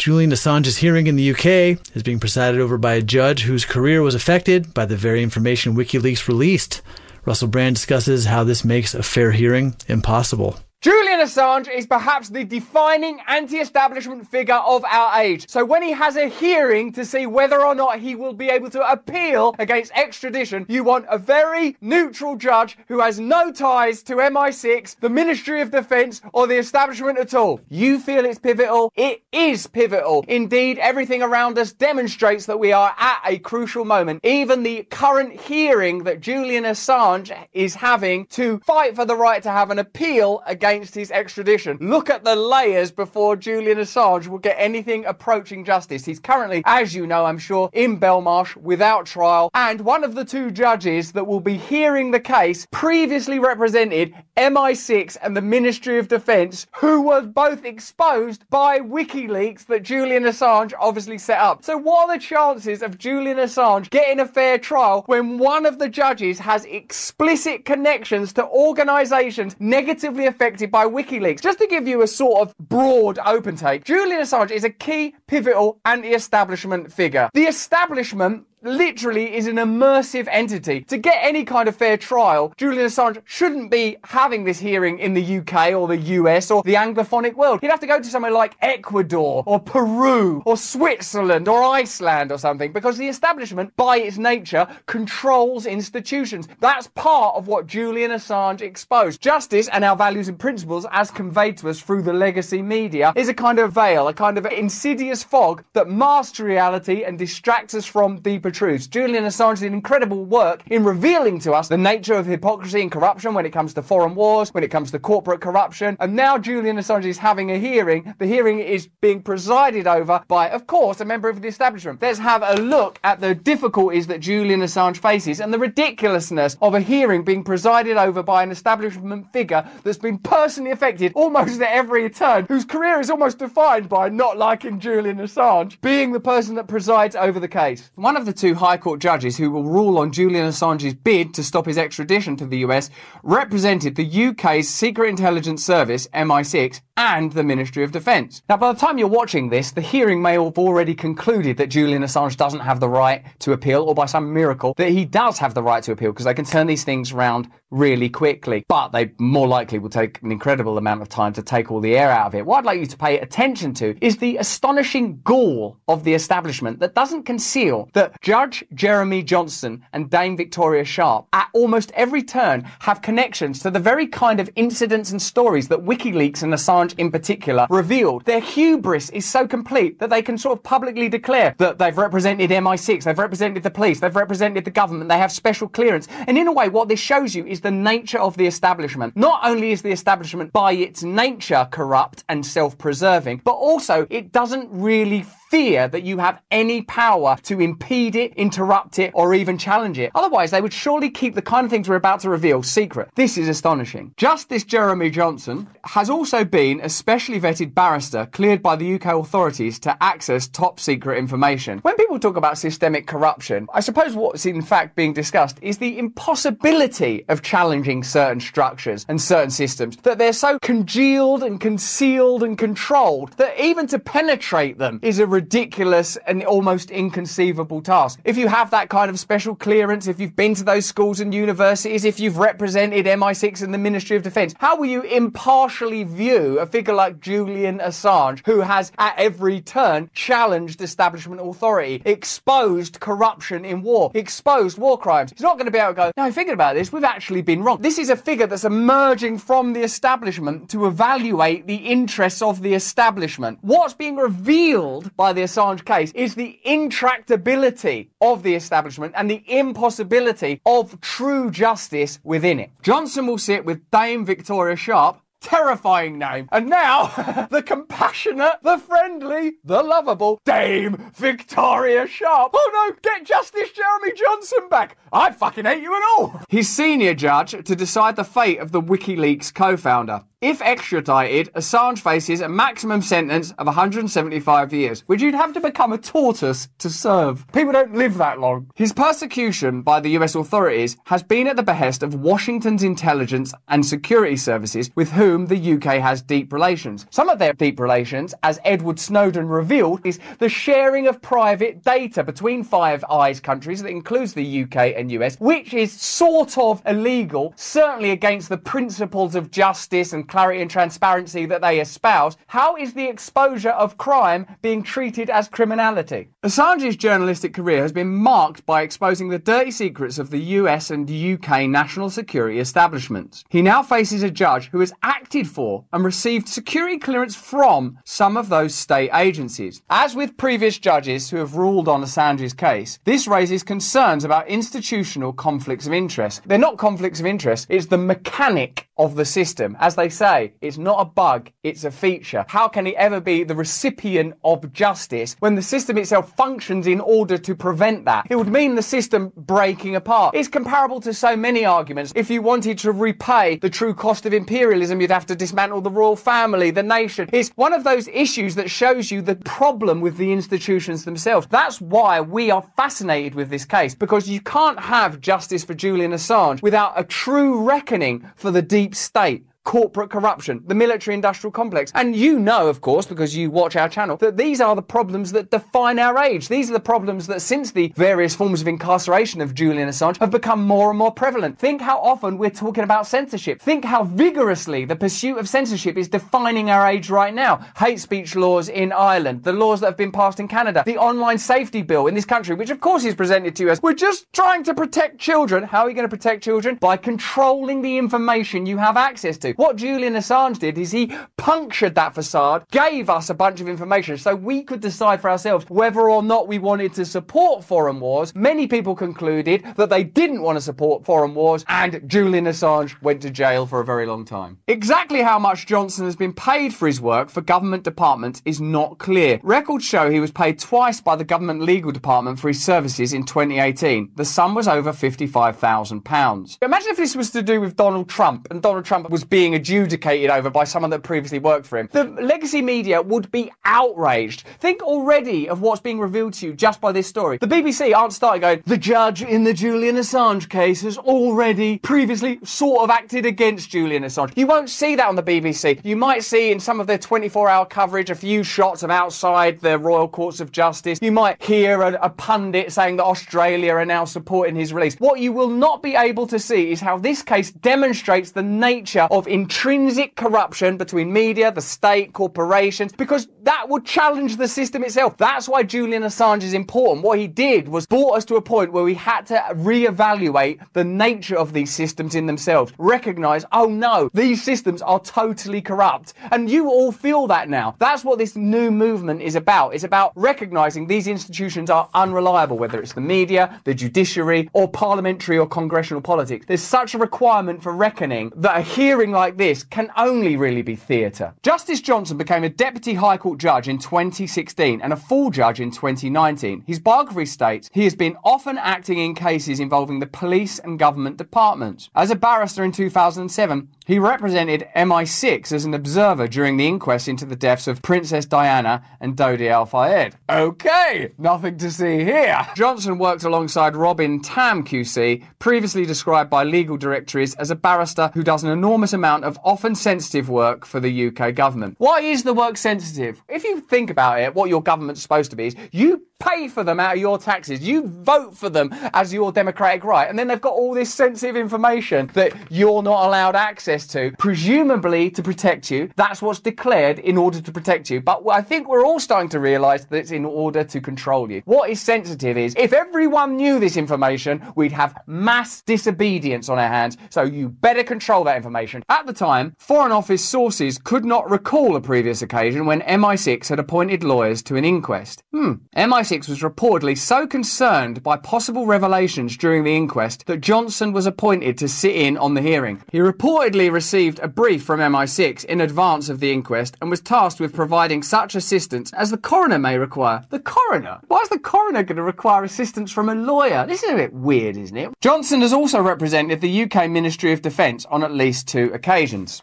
Julian 0.03 0.33
Assange's 0.33 0.79
hearing 0.79 1.07
in 1.07 1.15
the 1.15 1.31
UK 1.31 1.79
is 1.95 2.03
being 2.03 2.19
presided 2.19 2.61
over 2.61 2.77
by 2.77 2.95
a 2.95 3.03
judge 3.03 3.43
whose 3.43 3.65
career 3.65 4.03
was 4.03 4.17
affected 4.17 4.75
by 4.75 4.85
the 4.85 4.97
very 4.97 5.23
information 5.23 5.77
WikiLeaks 5.77 6.27
released. 6.27 6.83
Russell 7.25 7.47
Brand 7.47 7.77
discusses 7.77 8.25
how 8.25 8.43
this 8.43 8.65
makes 8.65 8.97
a 8.97 9.05
fair 9.05 9.31
hearing 9.31 9.77
impossible. 9.87 10.59
Julian 10.83 11.21
Assange 11.21 11.73
is 11.73 11.87
perhaps 11.87 12.29
the 12.29 12.43
defining 12.43 13.21
anti 13.29 13.59
establishment 13.59 14.29
figure 14.29 14.57
of 14.57 14.85
our 14.85 15.21
age. 15.21 15.49
So 15.49 15.65
when 15.65 15.81
he 15.81 15.93
has 15.93 16.17
a 16.17 16.27
hearing 16.27 16.91
to 16.95 17.05
see 17.05 17.25
whether 17.25 17.65
or 17.65 17.77
not 17.77 18.01
he 18.01 18.17
will 18.17 18.33
be 18.33 18.49
able 18.49 18.69
to 18.71 18.91
appeal 18.91 19.55
against 19.61 19.93
extradition, 19.95 20.67
you 20.69 20.83
want 20.83 21.07
a 21.09 21.19
very 21.19 21.77
neutral 21.81 22.35
judge 22.35 22.77
who 22.89 22.99
has 22.99 23.21
no 23.21 23.53
ties 23.53 24.03
to 24.03 24.17
MI6, 24.17 24.97
the 24.99 25.09
Ministry 25.09 25.61
of 25.61 25.71
Defense, 25.71 26.21
or 26.33 26.49
the 26.49 26.57
establishment 26.57 27.17
at 27.17 27.33
all. 27.33 27.61
You 27.69 28.01
feel 28.01 28.25
it's 28.25 28.41
pivotal? 28.41 28.93
It 28.97 29.23
is 29.31 29.69
pivotal. 29.69 30.25
Indeed, 30.27 30.79
everything 30.79 31.23
around 31.23 31.59
us 31.59 31.73
demonstrates 31.73 32.47
that 32.47 32.59
we 32.59 32.73
are 32.73 32.93
at 32.99 33.21
a 33.25 33.39
crucial 33.39 33.85
moment. 33.85 34.19
Even 34.25 34.65
the 34.65 34.83
current 34.91 35.41
hearing 35.43 36.03
that 36.03 36.21
Julian 36.21 36.65
Assange 36.65 37.33
is 37.53 37.77
having 37.77 38.27
to 38.31 38.59
fight 38.67 38.97
for 38.97 39.05
the 39.05 39.15
right 39.15 39.45
to 39.45 39.51
have 39.53 39.71
an 39.71 39.79
appeal 39.79 40.43
against 40.45 40.72
against 40.73 40.95
his 40.95 41.11
extradition. 41.11 41.77
Look 41.83 42.09
at 42.09 42.25
the 42.25 42.35
layers 42.35 42.91
before 42.91 43.37
Julian 43.37 43.77
Assange 43.77 44.27
will 44.27 44.39
get 44.39 44.57
anything 44.59 45.05
approaching 45.05 45.67
justice. 45.67 46.05
He's 46.07 46.19
currently, 46.19 46.63
as 46.65 46.95
you 46.95 47.07
know, 47.07 47.27
I'm 47.27 47.37
sure, 47.37 47.69
in 47.75 48.01
Belmarsh 48.01 48.57
without 48.57 49.05
trial, 49.05 49.51
and 49.53 49.83
one 49.83 50.03
of 50.03 50.15
the 50.15 50.25
two 50.25 50.51
judges 50.51 51.13
that 51.13 51.27
will 51.27 51.41
be 51.41 51.59
hearing 51.59 52.11
the 52.11 52.21
case 52.21 52.67
previously 52.71 53.39
represented 53.39 54.15
MI6 54.39 55.19
and 55.21 55.37
the 55.37 55.43
Ministry 55.43 55.99
of 55.99 56.09
Defence, 56.09 56.67
who 56.77 57.03
were 57.03 57.21
both 57.21 57.67
exposed 57.67 58.49
by 58.49 58.81
WikiLeaks 58.81 59.67
that 59.67 59.83
Julian 59.83 60.25
Assange 60.25 60.73
obviously 60.81 61.19
set 61.19 61.39
up. 61.39 61.63
So, 61.63 61.77
what 61.77 62.09
are 62.09 62.17
the 62.17 62.23
chances 62.23 62.83
of 62.83 62.97
Julian 62.97 63.37
Assange 63.37 63.91
getting 63.91 64.21
a 64.21 64.27
fair 64.27 64.57
trial 64.57 65.03
when 65.05 65.37
one 65.37 65.67
of 65.67 65.79
the 65.79 65.89
judges 65.91 66.39
has 66.39 66.65
explicit 66.65 67.67
connections 67.67 68.33
to 68.33 68.47
organisations 68.47 69.55
negatively 69.61 70.27
by 70.67 70.87
WikiLeaks? 70.87 71.41
Just 71.41 71.59
to 71.59 71.67
give 71.67 71.89
you 71.89 72.03
a 72.03 72.07
sort 72.07 72.41
of 72.41 72.55
broad 72.59 73.19
open 73.25 73.57
take, 73.57 73.85
Julian 73.85 74.21
Assange 74.21 74.51
is 74.51 74.65
a 74.65 74.71
key, 74.71 75.15
pivotal 75.27 75.81
anti 75.85 76.09
establishment 76.09 76.93
figure. 76.93 77.29
The 77.35 77.45
establishment 77.45 78.47
literally 78.63 79.35
is 79.35 79.47
an 79.47 79.57
immersive 79.57 80.29
entity. 80.31 80.83
To 80.85 80.97
get 80.97 81.19
any 81.21 81.45
kind 81.45 81.69
of 81.69 81.77
fair 81.77 81.97
trial, 81.97 82.53
Julian 82.57 82.87
Assange 82.87 83.21
shouldn't 83.25 83.71
be 83.71 83.97
having 84.05 84.45
this 84.45 84.59
hearing 84.59 84.99
in 84.99 85.15
the 85.15 85.39
UK 85.39 85.73
or 85.73 85.89
the 85.89 85.97
US 85.97 86.51
or 86.51 86.63
the 86.63 86.75
Anglophonic 86.75 87.35
world. 87.35 87.61
He'd 87.61 87.71
have 87.71 87.81
to 87.81 87.87
go 87.87 87.99
to 87.99 88.09
somewhere 88.09 88.31
like 88.31 88.57
Ecuador 88.61 89.43
or 89.47 89.59
Peru 89.59 90.43
or 90.47 90.57
Switzerland 90.57 91.49
or 91.49 91.63
Iceland 91.63 92.31
or 92.31 92.39
something 92.39 92.73
because 92.73 92.99
the 92.99 93.09
establishment, 93.09 93.75
by 93.77 93.99
its 93.99 94.19
nature, 94.19 94.67
controls 94.87 95.67
institutions. 95.67 96.49
That's 96.61 96.87
part 96.89 97.37
of 97.37 97.49
what 97.49 97.67
Julian 97.67 98.13
Assange 98.13 98.61
exposed. 98.61 99.21
Justice 99.21 99.69
and 99.69 99.85
our 99.85 99.97
values 99.97 100.29
and 100.29 100.39
principles, 100.39 100.87
as 100.93 101.11
conveyed 101.11 101.57
to 101.59 101.69
us 101.69 101.81
through 101.81 102.03
the 102.03 102.13
legacy 102.13 102.63
media, 102.63 103.13
is 103.17 103.29
a 103.29 103.35
kind 103.35 103.59
of 103.59 103.73
veil, 103.73 104.09
a 104.09 104.15
kind 104.15 104.39
of 104.39 104.47
insidious 104.47 105.23
fog 105.23 105.65
that 105.73 105.89
masks 105.89 106.39
reality 106.39 107.05
and 107.05 107.19
distracts 107.19 107.75
us 107.75 107.87
from 107.87 108.21
deeper 108.21 108.52
truths. 108.53 108.87
Julian 108.87 109.25
Assange 109.25 109.61
did 109.61 109.73
incredible 109.73 110.25
work 110.25 110.63
in 110.69 110.85
revealing 110.85 111.39
to 111.41 111.53
us 111.53 111.69
the 111.69 111.77
nature 111.77 112.15
of 112.15 112.27
hypocrisy 112.27 112.83
and 112.83 112.93
corruption 112.93 113.35
when 113.35 113.47
it 113.47 113.51
comes 113.51 113.75
to 113.75 113.83
foreign 113.83 114.15
wars, 114.15 114.51
when 114.51 114.63
it 114.63 114.71
comes 114.71 114.91
to 114.91 114.99
corporate 114.99 115.41
corruption. 115.41 115.97
And 116.01 116.15
now 116.15 116.39
Julian 116.39 116.77
Assange 116.77 117.05
is 117.05 117.19
having 117.19 117.51
a 117.51 117.59
hearing. 117.59 118.15
The 118.19 118.27
hearing 118.27 118.61
is 118.61 118.89
being 119.01 119.23
presided 119.23 119.87
over 119.87 120.23
by, 120.29 120.51
of 120.51 120.67
course, 120.67 121.01
a 121.01 121.05
member 121.05 121.29
of 121.29 121.43
the 121.43 121.49
establishment. 121.49 122.01
Let's 122.03 122.19
have 122.19 122.43
a 122.45 122.61
look 122.61 122.99
at 123.03 123.21
the 123.21 123.35
difficulties 123.35 124.07
that 124.07 124.21
Julian 124.21 124.61
Assange 124.61 124.99
faces 124.99 125.41
and 125.41 125.53
the 125.53 125.59
ridiculousness 125.59 126.57
of 126.61 126.75
a 126.75 126.81
hearing 126.81 127.25
being 127.25 127.45
presided 127.45 127.97
over 127.97 128.23
by 128.23 128.43
an 128.43 128.51
establishment 128.51 129.33
figure 129.33 129.69
that's 129.83 129.99
been 129.99 130.19
personally 130.19 130.71
affected 130.71 131.13
almost 131.15 131.61
at 131.61 131.73
every 131.73 132.09
turn, 132.11 132.47
whose 132.47 132.65
career 132.65 133.01
is 133.01 133.11
almost 133.11 133.39
defined 133.39 133.89
by 133.89 134.09
not 134.09 134.37
liking 134.37 134.79
Julian 134.79 135.19
Assange, 135.19 135.81
being 135.81 136.13
the 136.13 136.21
person 136.21 136.55
that 136.57 136.69
presides 136.69 137.17
over 137.17 137.41
the 137.41 137.49
case. 137.49 137.91
One 137.95 138.17
of 138.17 138.27
the 138.27 138.33
two 138.43 138.55
High 138.57 138.77
Court 138.77 139.01
judges 139.01 139.37
who 139.37 139.53
will 139.53 139.63
rule 139.63 139.99
on 139.99 140.11
Julian 140.11 140.49
Assange's 140.49 140.95
bid 140.95 141.33
to 141.35 141.45
stop 141.45 141.65
his 141.65 141.79
extradition 141.79 142.37
to 142.39 142.45
the 142.45 142.59
US 142.67 142.91
represented 143.23 143.95
the 143.95 144.27
UK's 144.31 144.69
Secret 144.69 145.11
Intelligence 145.11 145.65
Service, 145.65 146.09
MI6, 146.13 146.81
and 146.97 147.31
the 147.31 147.45
Ministry 147.45 147.85
of 147.85 147.93
Defence. 147.93 148.43
Now, 148.49 148.57
by 148.57 148.73
the 148.73 148.81
time 148.81 148.99
you're 148.99 149.07
watching 149.07 149.49
this, 149.49 149.71
the 149.71 149.81
hearing 149.81 150.21
may 150.21 150.33
have 150.33 150.59
already 150.59 150.93
concluded 150.93 151.57
that 151.59 151.69
Julian 151.69 152.03
Assange 152.03 152.37
doesn't 152.37 152.59
have 152.59 152.81
the 152.81 152.89
right 152.89 153.25
to 153.39 153.53
appeal, 153.53 153.85
or 153.85 153.95
by 153.95 154.07
some 154.07 154.33
miracle, 154.33 154.75
that 154.77 154.91
he 154.91 155.05
does 155.05 155.39
have 155.39 155.55
the 155.55 155.63
right 155.63 155.85
to 155.85 155.93
appeal 155.93 156.11
because 156.11 156.25
they 156.25 156.35
can 156.35 156.45
turn 156.45 156.67
these 156.67 156.83
things 156.83 157.13
around 157.13 157.49
really 157.73 158.09
quickly. 158.09 158.65
But 158.69 158.91
they 158.91 159.11
more 159.19 159.49
likely 159.49 159.79
will 159.79 159.89
take 159.89 160.23
an 160.23 160.31
incredible 160.31 160.79
amount 160.79 161.03
of 161.03 161.09
time 161.09 161.33
to 161.33 161.43
take 161.43 161.73
all 161.73 161.81
the 161.81 161.97
air 161.97 162.11
out 162.11 162.27
of 162.29 162.35
it. 162.35 162.47
What 162.47 162.59
I'd 162.59 162.65
like 162.65 162.79
you 162.79 162.87
to 162.87 162.97
pay 162.97 163.19
attention 163.19 163.75
to 163.75 163.97
is 164.01 164.19
the 164.19 164.37
astonishing 164.37 165.21
gall 165.25 165.79
of 165.89 166.05
the 166.05 166.15
establishment 166.15 166.79
that 166.81 166.95
doesn't 166.95 167.25
conceal 167.25 167.89
that 167.95 168.21
Judge 168.21 168.63
Jeremy 168.75 169.23
Johnson 169.23 169.85
and 169.93 170.11
Dame 170.11 170.37
Victoria 170.37 170.85
Sharp, 170.85 171.27
at 171.33 171.49
almost 171.55 171.91
every 171.95 172.23
turn, 172.23 172.69
have 172.81 173.03
connections 173.03 173.61
to 173.61 173.71
the 173.71 173.81
very 173.81 174.07
kind 174.07 174.39
of 174.39 174.51
incidents 174.55 175.11
and 175.11 175.21
stories 175.21 175.69
that 175.69 175.81
WikiLeaks 175.81 176.43
and 176.43 176.53
Assange 176.53 176.95
in 176.99 177.11
particular 177.11 177.67
revealed. 177.71 178.25
Their 178.27 178.41
hubris 178.41 179.09
is 179.11 179.25
so 179.25 179.47
complete 179.47 179.99
that 179.99 180.11
they 180.11 180.21
can 180.21 180.37
sort 180.37 180.59
of 180.59 180.63
publicly 180.63 181.09
declare 181.09 181.55
that 181.59 181.79
they've 181.79 181.97
represented 181.97 182.51
MI6, 182.51 183.05
they've 183.05 183.19
represented 183.19 183.63
the 183.63 183.71
police, 183.71 184.01
they've 184.01 184.15
represented 184.15 184.65
the 184.65 184.71
government, 184.71 185.09
they 185.09 185.19
have 185.19 185.33
special 185.33 185.69
clearance. 185.69 186.07
And 186.27 186.37
in 186.37 186.47
a 186.47 186.53
way, 186.53 186.69
what 186.69 186.89
this 186.89 187.01
shows 187.01 187.35
you 187.35 187.47
is 187.47 187.62
the 187.63 187.71
nature 187.71 188.19
of 188.19 188.37
the 188.37 188.47
establishment. 188.47 189.17
Not 189.17 189.41
only 189.45 189.73
is 189.73 189.83
the 189.83 189.93
establishment 189.93 190.53
by 190.53 190.73
its 190.73 191.03
nature 191.03 191.67
corrupt 191.71 192.25
and 192.29 192.45
self-preserving, 192.45 193.43
but 193.45 193.53
also 193.53 194.07
it 194.11 194.33
doesn't 194.33 194.69
really 194.71 195.25
fear 195.53 195.87
that 195.87 196.03
you 196.03 196.17
have 196.17 196.41
any 196.51 196.81
power 196.81 197.37
to 197.43 197.61
impede 197.61 198.17
it, 198.17 198.33
interrupt 198.37 198.99
it, 198.99 199.11
or 199.15 199.35
even 199.35 199.59
challenge 199.59 199.99
it. 199.99 200.11
Otherwise, 200.15 200.51
they 200.51 200.63
would 200.63 200.73
surely 200.73 201.11
keep 201.11 201.35
the 201.35 201.43
kind 201.43 201.67
of 201.67 201.71
things 201.71 201.91
we're 201.91 201.95
about 201.95 202.21
to 202.21 202.31
reveal 202.31 202.63
secret. 202.63 203.11
This 203.17 203.37
is 203.37 203.49
astonishing. 203.49 204.15
Justice 204.17 204.65
Jeremy 204.65 205.11
Johnson 205.11 205.69
has 205.85 206.09
also 206.09 206.43
been 206.43 206.81
a 206.81 206.89
specially 206.89 207.39
vetted 207.39 207.75
barrister 207.75 208.25
cleared 208.33 208.63
by 208.63 208.77
the 208.77 208.95
UK 208.95 209.05
authorities 209.09 209.79
to 209.81 209.95
access 210.03 210.49
top 210.49 210.81
secret 210.81 211.19
information. 211.19 211.81
When 211.81 211.97
people 211.97 212.19
talk 212.19 212.37
about 212.37 212.57
systemic 212.57 213.07
corruption, 213.07 213.69
I 213.75 213.81
suppose 213.81 214.15
what's 214.15 214.47
in 214.47 214.63
fact 214.63 214.97
being 214.97 215.13
discussed 215.13 215.59
is 215.61 215.77
the 215.77 215.99
impossibility 215.99 217.27
of 217.29 217.43
challenging 217.43 218.05
certain 218.05 218.41
structures 218.41 219.05
and 219.07 219.21
certain 219.21 219.51
systems, 219.51 219.99
that 219.99 220.17
they're 220.17 220.33
so 220.33 220.59
congealed 220.63 221.43
and 221.43 221.61
concealed 221.61 222.43
and 222.43 222.57
controlled 222.57 223.35
that 223.35 223.61
even 223.61 223.87
to 223.89 223.99
penetrate 223.99 224.79
them 224.79 224.99
is 225.03 225.19
a 225.19 225.42
ridiculous 225.43 226.17
and 226.29 226.45
almost 226.45 226.89
inconceivable 226.93 227.83
task. 227.83 228.21
If 228.25 228.37
you 228.37 228.47
have 228.47 228.71
that 228.71 228.89
kind 228.89 229.11
of 229.11 229.19
special 229.19 229.57
clearance, 229.57 230.07
if 230.07 230.21
you've 230.21 230.37
been 230.37 230.55
to 230.55 230.63
those 230.63 230.87
schools 230.87 231.19
and 231.19 231.35
universities, 231.35 232.05
if 232.05 232.21
you've 232.21 232.39
represented 232.39 233.07
MI6 233.07 233.61
and 233.61 233.75
the 233.75 233.79
Ministry 233.79 234.17
of 234.17 234.23
Defence, 234.23 234.55
how 234.61 234.77
will 234.77 234.87
you 234.87 235.03
impartially 235.03 236.05
view 236.05 236.61
a 236.61 236.67
figure 236.67 236.95
like 236.95 237.21
Julian 237.21 237.81
Assange, 237.81 238.41
who 238.47 238.61
has 238.61 238.93
at 238.99 239.19
every 239.19 239.61
turn 239.61 240.09
challenged 240.15 240.81
establishment 240.81 241.41
authority, 241.41 242.01
exposed 242.05 243.01
corruption 243.01 243.65
in 243.65 243.83
war, 243.83 244.13
exposed 244.15 244.79
war 244.79 244.97
crimes? 244.97 245.33
He's 245.33 245.43
not 245.43 245.57
going 245.57 245.67
to 245.67 245.73
be 245.73 245.79
able 245.79 245.91
to 245.91 245.95
go, 245.95 246.13
no, 246.17 246.31
thinking 246.31 246.55
about 246.55 246.77
this, 246.77 246.93
we've 246.93 247.03
actually 247.03 247.43
been 247.43 247.65
wrong. 247.65 247.83
This 247.83 247.99
is 247.99 248.11
a 248.11 248.17
figure 248.17 248.47
that's 248.47 248.65
emerging 248.65 249.39
from 249.39 249.73
the 249.73 249.83
establishment 249.83 250.71
to 250.71 250.87
evaluate 250.87 251.67
the 251.67 251.75
interests 251.75 252.43
of 252.43 252.63
the 252.63 252.75
establishment. 252.75 253.59
What's 253.63 253.95
being 253.95 254.15
revealed 254.15 255.17
by 255.17 255.32
the 255.33 255.43
Assange 255.43 255.85
case 255.85 256.13
is 256.13 256.35
the 256.35 256.59
intractability 256.67 258.09
of 258.21 258.43
the 258.43 258.55
establishment 258.55 259.15
and 259.17 259.31
the 259.31 259.43
impossibility 259.47 260.61
of 260.65 261.01
true 261.01 261.51
justice 261.51 262.19
within 262.25 262.61
it. 262.61 262.71
Johnson 262.83 263.27
will 263.27 263.39
sit 263.39 263.65
with 263.65 263.91
Dame 263.91 264.25
Victoria 264.25 264.77
Sharp, 264.77 265.21
terrifying 265.43 266.19
name. 266.19 266.49
And 266.53 266.69
now, 266.69 267.47
the 267.51 267.63
compassionate, 267.63 268.63
the 268.63 268.79
friendly, 268.79 269.55
the 269.65 269.83
lovable 269.83 270.41
Dame 270.45 271.11
Victoria 271.15 272.07
Sharp. 272.07 272.53
Oh 272.55 272.71
no, 272.73 272.97
get 273.03 273.27
Justice 273.27 273.71
Jeremy 273.73 274.13
Johnson 274.17 274.69
back. 274.71 274.97
I 275.13 275.33
fucking 275.33 275.65
hate 275.65 275.83
you 275.83 275.95
and 275.95 276.05
all. 276.17 276.41
His 276.49 276.69
senior 276.69 277.15
judge 277.15 277.51
to 277.51 277.77
decide 277.77 278.17
the 278.17 278.25
fate 278.25 278.59
of 278.59 278.73
the 278.73 278.81
WikiLeaks 278.81 279.53
co-founder. 279.53 280.23
If 280.43 280.61
extradited, 280.61 281.53
Assange 281.55 282.01
faces 282.01 282.41
a 282.41 282.49
maximum 282.49 283.01
sentence 283.01 283.53
of 283.59 283.67
175 283.67 284.73
years, 284.73 285.03
which 285.07 285.23
you'd 285.23 285.37
have 285.37 285.53
to 285.53 285.61
become 285.61 285.93
a 285.93 285.99
tortoise 285.99 286.69
to 286.79 286.91
serve. 286.91 287.47
People 287.53 287.73
don't 287.73 287.95
live 287.95 288.19
that 288.19 288.41
long. 288.41 288.69
His 288.75 288.93
persecution 288.93 289.83
by 289.83 290.01
the 290.01 290.11
US 290.19 290.35
authorities 290.35 290.97
has 291.07 291.23
been 291.23 291.47
at 291.47 291.55
the 291.55 291.63
behest 291.63 292.03
of 292.03 292.17
Washington's 292.17 292.83
intelligence 292.83 293.55
and 293.69 293.87
security 293.87 294.35
services, 294.35 294.91
with 294.97 295.13
whom 295.13 295.32
the 295.39 295.75
UK 295.75 296.01
has 296.01 296.23
deep 296.23 296.53
relations. 296.53 297.07
Some 297.11 297.29
of 297.29 297.39
their 297.39 297.53
deep 297.53 297.81
relations, 297.81 298.35
as 298.43 298.61
Edward 298.65 298.99
Snowden 298.99 299.49
revealed, 299.49 300.01
is 300.05 300.19
the 300.39 300.49
sharing 300.49 301.07
of 301.07 301.21
private 301.23 301.83
data 301.83 302.23
between 302.23 302.65
Five 302.65 303.05
Eyes 303.11 303.41
countries, 303.41 303.83
that 303.83 303.89
includes 303.89 304.35
the 304.35 304.63
UK 304.63 304.95
and 304.97 305.11
US, 305.13 305.37
which 305.41 305.75
is 305.75 305.93
sort 305.93 306.57
of 306.59 306.83
illegal, 306.87 307.53
certainly 307.57 308.11
against 308.11 308.49
the 308.49 308.59
principles 308.59 309.35
of 309.35 309.51
justice 309.51 310.13
and 310.13 310.29
clarity 310.29 310.61
and 310.61 310.71
transparency 310.71 311.47
that 311.47 311.61
they 311.61 311.81
espouse, 311.81 312.37
how 312.47 312.77
is 312.77 312.93
the 312.93 313.09
exposure 313.09 313.71
of 313.71 313.99
crime 313.99 314.47
being 314.63 314.83
treated 314.83 315.31
as 315.31 315.49
criminality? 315.49 316.29
Assange's 316.43 316.97
journalistic 316.97 317.55
career 317.55 317.83
has 317.83 317.93
been 317.93 318.15
marked 318.15 318.65
by 318.67 318.83
exposing 318.83 319.29
the 319.29 319.39
dirty 319.39 319.71
secrets 319.71 320.19
of 320.19 320.31
the 320.31 320.41
US 320.61 320.91
and 320.91 321.11
UK 321.11 321.69
national 321.69 322.11
security 322.11 322.59
establishments. 322.59 323.45
He 323.49 323.63
now 323.63 323.83
faces 323.83 324.23
a 324.23 324.31
judge 324.31 324.69
who 324.71 324.81
has 324.81 324.93
acted 325.23 325.47
for 325.47 325.85
and 325.93 326.05
received 326.05 326.49
security 326.49 326.99
clearance 326.99 327.37
from 327.37 327.97
some 328.05 328.37
of 328.37 328.49
those 328.49 328.75
state 328.75 329.09
agencies. 329.15 329.81
As 329.89 330.17
with 330.17 330.37
previous 330.37 330.81
judges 330.81 331.31
who 331.31 331.37
have 331.37 331.55
ruled 331.55 331.87
on 331.87 332.03
Assange's 332.03 332.53
case, 332.53 332.99
this 333.05 333.29
raises 333.29 333.63
concerns 333.63 334.25
about 334.25 334.49
institutional 334.49 335.33
conflicts 335.33 335.87
of 335.87 335.93
interest. 335.93 336.43
They're 336.45 336.59
not 336.59 336.77
conflicts 336.77 337.21
of 337.21 337.27
interest, 337.27 337.69
it's 337.71 337.87
the 337.87 337.99
mechanic 337.99 338.89
of 338.99 339.15
the 339.15 339.25
system. 339.25 339.77
As 339.81 339.95
they 339.95 340.09
say, 340.09 340.53
it's 340.61 340.77
not 340.77 341.01
a 341.01 341.05
bug, 341.05 341.51
it's 341.63 341.85
a 341.85 341.91
feature. 341.91 342.45
How 342.49 342.69
can 342.69 342.85
he 342.85 342.97
ever 342.97 343.21
be 343.21 343.45
the 343.45 343.55
recipient 343.55 344.35
of 344.45 344.73
justice 344.73 345.37
when 345.39 345.55
the 345.55 345.63
system 345.63 345.99
itself 345.99 346.37
functions 346.37 346.87
in 346.87 347.01
order 347.01 347.39
to 347.39 347.55
prevent 347.55 348.05
that? 348.07 348.27
It 348.29 348.37
would 348.37 348.49
mean 348.49 348.75
the 348.75 348.83
system 348.83 349.33
breaking 349.37 349.97
apart. 349.97 350.35
It's 350.35 350.49
comparable 350.49 351.01
to 351.01 351.15
so 351.15 351.37
many 351.37 351.65
arguments. 351.65 352.13
If 352.15 352.29
you 352.29 352.43
wanted 352.43 352.79
to 352.79 352.93
repay 352.93 353.57
the 353.57 353.71
true 353.71 353.95
cost 353.95 354.27
of 354.27 354.35
imperialism, 354.35 355.01
you'd 355.01 355.12
have 355.13 355.27
to 355.27 355.37
dismantle 355.37 355.81
the 355.81 355.91
royal 355.91 356.17
family, 356.17 356.71
the 356.71 356.83
nation. 356.83 357.29
It's 357.33 357.51
one 357.51 357.73
of 357.73 357.85
those 357.85 358.09
issues 358.09 358.55
that 358.57 358.71
shows 358.71 359.11
you 359.11 359.23
the 359.23 359.37
problem 359.37 360.01
with 360.01 360.17
the 360.17 360.33
institutions 360.33 361.05
themselves. 361.05 361.47
That's 361.49 361.81
why 361.81 362.21
we 362.21 362.51
are 362.51 362.65
fascinated 362.77 363.35
with 363.35 363.51
this 363.51 363.65
case, 363.65 363.95
because 363.95 364.29
you 364.29 364.41
can't 364.41 364.81
have 364.81 365.21
justice 365.21 365.65
for 365.65 365.75
Julian 365.75 366.13
Assange 366.13 366.63
without 366.63 366.93
a 366.97 367.05
true 367.05 367.63
reckoning 367.63 368.31
for 368.37 368.51
the 368.51 368.63
deep 368.63 368.95
state 368.95 369.45
corporate 369.65 370.11
corruption, 370.11 370.63
the 370.67 370.75
military 370.75 371.15
industrial 371.15 371.53
complex. 371.53 371.93
And 371.95 372.17
you 372.17 372.39
know, 372.39 372.69
of 372.69 372.81
course, 372.81 373.07
because 373.07 373.37
you 373.37 373.51
watch 373.51 373.77
our 373.77 373.89
channel, 373.89 374.17
that 374.19 374.37
these 374.37 374.61
are 374.61 374.75
the 374.75 374.83
problems 374.83 375.33
that 375.33 375.51
define 375.51 375.99
our 375.99 376.19
age. 376.19 376.49
These 376.49 376.71
are 376.71 376.75
the 376.75 376.81
problems 376.81 377.27
that 377.29 377.43
since 377.43 377.71
the 377.71 377.93
various 377.97 378.35
forms 378.35 378.61
of 378.61 378.69
incarceration 378.69 379.41
of 379.41 379.55
Julian 379.55 379.89
Assange 379.89 380.19
have 380.19 380.31
become 380.31 380.63
more 380.67 380.91
and 380.91 380.99
more 380.99 381.13
prevalent. 381.13 381.59
Think 381.59 381.81
how 381.81 381.99
often 382.01 382.39
we're 382.39 382.51
talking 382.51 382.85
about 382.85 383.07
censorship. 383.07 383.61
Think 383.61 383.85
how 383.85 384.05
vigorously 384.05 384.85
the 384.85 384.97
pursuit 384.97 385.39
of 385.39 385.49
censorship 385.49 385.97
is 385.97 386.09
defining 386.09 386.71
our 386.71 386.87
age 386.87 387.11
right 387.11 387.35
now. 387.35 387.65
Hate 387.77 388.01
speech 388.01 388.35
laws 388.35 388.69
in 388.69 388.93
Ireland, 388.93 389.45
the 389.45 389.53
laws 389.53 389.81
that 389.81 389.87
have 389.87 389.97
been 389.97 390.13
passed 390.13 390.41
in 390.41 390.49
Canada, 390.49 390.83
the 390.85 390.99
online 390.99 391.39
safety 391.39 391.83
bill 391.83 392.09
in 392.09 392.15
this 392.15 392.25
country, 392.25 392.55
which 392.55 392.71
of 392.71 392.81
course 392.81 393.05
is 393.05 393.15
presented 393.15 393.55
to 393.57 393.71
as 393.71 393.83
we're 393.83 393.95
just 393.95 394.33
trying 394.33 394.65
to 394.65 394.75
protect 394.75 395.19
children. 395.19 395.63
How 395.63 395.83
are 395.83 395.89
you 395.89 395.95
going 395.95 396.09
to 396.09 396.17
protect 396.17 396.43
children? 396.43 396.77
By 396.77 396.97
controlling 396.97 397.83
the 397.83 397.97
information 397.97 398.67
you 398.67 398.77
have 398.79 398.97
access 398.97 399.39
to. 399.39 399.52
What 399.57 399.77
Julian 399.77 400.15
Assange 400.15 400.59
did 400.59 400.79
is 400.79 400.91
he 400.91 401.13
punctured 401.37 401.95
that 401.95 402.15
facade, 402.15 402.65
gave 402.71 403.11
us 403.11 403.31
a 403.31 403.35
bunch 403.35 403.61
of 403.61 403.69
information 403.69 404.17
so 404.17 404.35
we 404.35 404.63
could 404.63 404.81
decide 404.81 405.21
for 405.21 405.31
ourselves 405.31 405.65
whether 405.69 406.09
or 406.09 406.23
not 406.23 406.49
we 406.49 406.59
wanted 406.59 406.95
to 406.95 407.05
support 407.05 407.65
foreign 407.65 408.01
wars. 408.01 408.35
Many 408.35 408.67
people 408.67 408.95
concluded 408.95 409.65
that 409.77 409.91
they 409.91 410.05
didn't 410.05 410.43
want 410.43 410.57
to 410.57 410.63
support 410.63 411.05
foreign 411.05 411.35
wars, 411.35 411.65
and 411.69 412.03
Julian 412.07 412.45
Assange 412.47 413.01
went 413.03 413.23
to 413.23 413.31
jail 413.31 413.67
for 413.67 413.81
a 413.81 413.85
very 413.85 414.07
long 414.07 414.25
time. 414.25 414.59
Exactly 414.69 415.23
how 415.23 415.39
much 415.39 415.67
Johnson 415.67 416.05
has 416.05 416.17
been 416.17 416.33
paid 416.33 416.75
for 416.75 416.87
his 416.87 417.01
work 417.01 417.31
for 417.31 417.41
government 417.41 417.85
departments 417.85 418.43
is 418.45 418.61
not 418.61 418.99
clear. 418.99 419.41
Records 419.43 419.85
show 419.85 420.11
he 420.11 420.21
was 420.21 420.31
paid 420.31 420.59
twice 420.59 421.01
by 421.01 421.17
the 421.17 421.25
government 421.25 421.63
legal 421.63 421.91
department 421.91 422.39
for 422.39 422.49
his 422.49 422.63
services 422.63 423.13
in 423.13 423.25
2018. 423.25 424.13
The 424.15 424.25
sum 424.25 424.55
was 424.55 424.69
over 424.69 424.93
£55,000. 424.93 426.59
Imagine 426.63 426.91
if 426.91 426.97
this 426.97 427.17
was 427.17 427.31
to 427.31 427.43
do 427.43 427.61
with 427.61 427.77
Donald 427.77 428.09
Trump 428.09 428.47
and 428.51 428.63
Donald 428.63 428.85
Trump 428.85 429.11
was 429.11 429.25
being 429.25 429.42
adjudicated 429.51 430.31
over 430.31 430.51
by 430.51 430.65
someone 430.65 430.91
that 430.91 431.03
previously 431.03 431.39
worked 431.39 431.67
for 431.67 431.79
him. 431.79 431.89
The 431.93 432.05
legacy 432.05 432.63
media 432.63 433.03
would 433.03 433.31
be 433.31 433.51
outraged. 433.65 434.45
Think 434.61 434.83
already 434.83 435.49
of 435.49 435.61
what's 435.61 435.81
being 435.81 435.99
revealed 435.99 436.35
to 436.35 436.47
you 436.47 436.55
just 436.55 436.81
by 436.81 436.93
this 436.93 437.07
story. 437.07 437.39
The 437.39 437.47
BBC 437.47 437.95
aren't 437.95 438.13
starting 438.13 438.41
going, 438.41 438.63
the 438.67 438.79
judge 438.79 439.23
in 439.23 439.45
the 439.45 439.53
Julian 439.53 439.97
Assange 439.97 440.49
case 440.49 440.83
has 440.83 440.97
already 440.99 441.79
previously 441.79 442.39
sort 442.45 442.83
of 442.83 442.91
acted 442.91 443.27
against 443.27 443.71
Julian 443.71 444.05
Assange. 444.05 444.33
You 444.37 444.47
won't 444.47 444.71
see 444.71 444.97
that 444.97 445.09
on 445.09 445.17
the 445.17 445.23
BBC. 445.23 445.81
You 445.85 445.97
might 445.97 446.25
see 446.25 446.53
in 446.53 446.61
some 446.61 446.81
of 446.81 446.87
their 446.87 446.99
24 446.99 447.49
hour 447.49 447.67
coverage 447.67 448.11
a 448.11 448.15
few 448.15 448.45
shots 448.45 448.83
of 448.83 448.91
outside 448.91 449.61
the 449.61 449.79
Royal 449.79 450.09
Courts 450.09 450.41
of 450.41 450.53
Justice. 450.53 450.99
You 451.03 451.13
might 451.13 451.43
hear 451.43 451.83
a, 451.83 451.93
a 452.03 452.11
pundit 452.11 452.73
saying 452.73 452.97
that 452.97 453.05
Australia 453.05 453.73
are 453.73 453.85
now 453.85 454.05
supporting 454.05 454.55
his 454.55 454.73
release. 454.73 454.97
What 454.97 455.21
you 455.21 455.33
will 455.33 455.49
not 455.49 455.83
be 455.83 455.97
able 455.97 456.27
to 456.29 456.39
see 456.39 456.71
is 456.71 456.81
how 456.81 456.99
this 456.99 457.23
case 457.23 457.51
demonstrates 457.51 458.33
the 458.33 458.43
nature 458.43 459.09
of 459.11 459.27
intrinsic 459.33 460.15
corruption 460.15 460.77
between 460.77 461.11
media, 461.11 461.51
the 461.51 461.61
state, 461.63 462.13
corporations, 462.13 462.93
because 462.93 463.29
that 463.45 463.67
would 463.67 463.85
challenge 463.85 464.37
the 464.37 464.47
system 464.47 464.85
itself. 464.85 465.17
That's 465.17 465.49
why 465.49 465.63
Julian 465.63 466.03
Assange 466.03 466.43
is 466.43 466.53
important. 466.53 467.03
What 467.03 467.19
he 467.19 467.29
did 467.29 467.67
was 467.67 467.87
brought 467.87 468.19
us 468.19 468.27
to 468.27 468.37
a 468.37 468.43
point 468.43 468.73
where 468.73 468.85
we 468.85 468.93
had 468.93 469.23
to 469.27 469.43
reevaluate 469.53 470.61
the 470.75 470.85
nature 470.85 471.39
of 471.39 471.55
these 471.55 471.73
systems 471.73 472.15
in 472.15 472.27
themselves. 472.27 472.75
Recognize, 472.77 473.47
oh 473.53 473.67
no, 473.67 474.11
these 474.13 474.43
systems 474.43 474.83
are 474.83 475.01
totally 475.01 475.63
corrupt. 475.63 476.13
And 476.31 476.51
you 476.51 476.69
all 476.69 476.93
feel 476.93 477.27
that 477.29 477.49
now. 477.49 477.75
That's 477.79 478.05
what 478.05 478.19
this 478.19 478.37
new 478.37 478.71
movement 478.71 479.23
is 479.23 479.35
about. 479.35 479.75
It's 479.75 479.85
about 479.85 480.13
recognizing 480.15 480.87
these 480.87 481.07
institutions 481.07 481.71
are 481.71 481.89
unreliable, 481.95 482.59
whether 482.59 482.83
it's 482.83 482.93
the 482.93 483.01
media, 483.01 483.63
the 483.65 483.73
judiciary, 483.73 484.51
or 484.53 484.69
parliamentary 484.69 485.39
or 485.39 485.47
congressional 485.47 486.03
politics. 486.03 486.45
There's 486.47 486.63
such 486.63 486.95
a 486.95 486.99
requirement 486.99 487.63
for 487.63 487.73
reckoning 487.73 488.31
that 488.37 488.59
a 488.59 488.61
hearing 488.61 489.11
like 489.11 489.22
this 489.31 489.63
can 489.63 489.91
only 489.97 490.37
really 490.37 490.63
be 490.63 490.77
theatre. 490.77 491.35
Justice 491.43 491.81
Johnson 491.81 492.17
became 492.17 492.45
a 492.45 492.49
Deputy 492.49 492.95
High 492.95 493.17
Court 493.17 493.39
judge 493.39 493.69
in 493.69 493.79
2016 493.79 494.81
and 494.81 494.93
a 494.93 494.97
full 494.97 495.31
judge 495.31 495.61
in 495.61 495.71
2019. 495.71 496.65
His 496.67 496.79
biography 496.79 497.27
states 497.27 497.71
he 497.73 497.85
has 497.85 497.95
been 497.95 498.17
often 498.25 498.59
acting 498.59 498.99
in 498.99 499.15
cases 499.15 499.61
involving 499.61 500.01
the 500.01 500.07
police 500.07 500.59
and 500.59 500.79
government 500.79 501.17
departments. 501.17 501.91
As 501.95 502.11
a 502.11 502.17
barrister 502.17 502.65
in 502.65 502.73
2007, 502.73 503.69
he 503.85 503.99
represented 503.99 504.69
MI6 504.77 505.53
as 505.53 505.65
an 505.65 505.75
observer 505.75 506.29
during 506.29 506.57
the 506.57 506.67
inquest 506.67 507.09
into 507.09 507.27
the 507.27 507.37
deaths 507.37 507.67
of 507.67 507.83
Princess 507.83 508.27
Diana 508.27 508.83
and 509.01 509.17
Dodi 509.17 509.49
Al 509.49 509.67
Fayed. 509.67 510.17
Okay, 510.31 511.13
nothing 511.19 511.59
to 511.59 511.71
see 511.71 512.05
here. 512.05 512.47
Johnson 512.55 512.99
worked 512.99 513.25
alongside 513.25 513.77
Robin 513.77 514.21
Tam 514.21 514.65
QC, 514.65 515.25
previously 515.39 515.85
described 515.85 516.31
by 516.31 516.45
legal 516.45 516.77
directories 516.77 517.35
as 517.35 517.51
a 517.51 517.57
barrister 517.57 518.11
who 518.15 518.23
does 518.23 518.45
an 518.45 518.51
enormous 518.51 518.93
amount 518.93 519.12
of 519.21 519.39
often 519.45 519.75
sensitive 519.75 520.29
work 520.29 520.65
for 520.65 520.81
the 520.81 521.09
UK 521.09 521.35
government. 521.35 521.77
Why 521.79 522.01
is 522.01 522.23
the 522.23 522.35
work 522.35 522.57
sensitive? 522.57 523.23
If 523.29 523.45
you 523.45 523.61
think 523.61 523.91
about 523.91 524.21
it, 524.21 524.35
what 524.35 524.49
your 524.49 524.63
government's 524.63 525.03
supposed 525.03 525.31
to 525.31 525.37
be 525.37 525.49
is 525.49 525.57
you 525.71 526.03
pay 526.23 526.49
for 526.49 526.63
them 526.65 526.79
out 526.81 526.95
of 526.95 527.01
your 527.01 527.19
taxes. 527.19 527.61
You 527.61 527.89
vote 527.89 528.37
for 528.37 528.49
them 528.49 528.71
as 528.93 529.13
your 529.13 529.33
democratic 529.33 529.85
right. 529.85 530.09
And 530.09 530.19
then 530.19 530.29
they've 530.29 530.41
got 530.41 530.53
all 530.53 530.75
this 530.75 530.93
sensitive 530.93 531.37
information 531.37 532.11
that 532.15 532.33
you're 532.51 532.83
not 532.83 533.07
allowed 533.07 533.35
access 533.35 533.87
to, 533.89 534.13
presumably 534.19 535.11
to 535.11 535.23
protect 535.23 535.71
you. 535.71 535.91
That's 535.97 536.23
what's 536.23 536.41
declared 536.41 536.99
in 537.01 537.17
order 537.17 537.41
to 537.41 537.53
protect 537.53 537.91
you. 537.91 538.01
But 538.01 538.23
I 538.31 538.43
think 538.43 538.69
we're 538.69 538.85
all 538.85 539.01
starting 539.01 539.29
to 539.31 539.41
realize 539.41 539.87
that 539.87 539.97
it's 539.97 540.11
in 540.11 540.25
order 540.25 540.65
to 540.65 540.81
control 540.81 541.31
you. 541.31 541.43
What 541.45 541.71
is 541.71 541.81
sensitive 541.81 542.37
is 542.37 542.55
if 542.57 542.73
everyone 542.73 543.37
knew 543.37 543.59
this 543.59 543.77
information, 543.77 544.43
we'd 544.55 544.73
have 544.73 544.97
mass 545.07 545.63
disobedience 545.63 546.49
on 546.49 546.59
our 546.59 546.69
hands. 546.69 546.97
So 547.11 547.23
you 547.23 547.49
better 547.49 547.83
control 547.83 548.25
that 548.25 548.37
information. 548.37 548.83
At 548.89 549.02
the 549.07 549.13
time, 549.13 549.55
Foreign 549.59 549.93
Office 549.93 550.25
sources 550.25 550.79
could 550.79 551.05
not 551.05 551.31
recall 551.31 551.77
a 551.77 551.81
previous 551.81 552.23
occasion 552.23 552.67
when 552.67 552.81
MI6 552.83 553.49
had 553.49 553.59
appointed 553.59 554.05
lawyers 554.05 554.43
to 554.45 554.57
an 554.57 554.65
inquest. 554.65 555.23
Hmm. 555.33 555.55
MI6 555.77 556.29
was 556.29 556.41
reportedly 556.41 556.97
so 556.97 557.27
concerned 557.27 558.03
by 558.03 558.17
possible 558.17 558.67
revelations 558.67 559.37
during 559.37 559.65
the 559.65 559.75
inquest 559.75 560.27
that 560.27 560.41
Johnson 560.41 560.93
was 560.93 561.07
appointed 561.07 561.59
to 561.59 561.69
sit 561.69 561.97
in 561.97 562.17
on 562.17 562.35
the 562.35 562.43
hearing. 562.43 562.83
He 562.91 562.99
reportedly 562.99 563.73
received 563.73 564.19
a 564.21 564.29
brief 564.29 564.63
from 564.63 564.81
MI6 564.81 565.45
in 565.47 565.61
advance 565.61 566.09
of 566.09 566.21
the 566.21 566.33
inquest 566.33 566.77
and 566.81 566.91
was 566.91 567.01
tasked 567.01 567.41
with 567.41 567.55
providing 567.55 568.03
such 568.03 568.35
assistance 568.35 568.93
as 568.93 569.11
the 569.11 569.19
coroner 569.19 569.59
may 569.59 569.79
require. 569.79 570.25
The 570.31 570.41
coroner? 570.41 571.01
Why 571.09 571.21
is 571.21 571.29
the 571.29 571.39
coroner 571.39 571.83
going 571.83 571.97
to 571.97 572.03
require 572.03 572.45
assistance 572.45 572.93
from 572.93 573.09
a 573.09 573.15
lawyer? 573.15 573.67
This 573.67 573.83
is 573.83 573.91
a 573.91 573.97
bit 573.97 574.13
weird, 574.13 574.57
isn't 574.57 574.77
it? 574.77 574.91
Johnson 575.01 575.41
has 575.41 575.53
also 575.53 575.81
represented 575.81 576.41
the 576.41 576.63
UK 576.63 576.91
Ministry 576.91 577.33
of 577.33 577.43
Defence 577.43 577.87
on 577.87 578.05
at 578.05 578.13
least 578.13 578.49
two 578.49 578.67
occasions. 578.67 578.82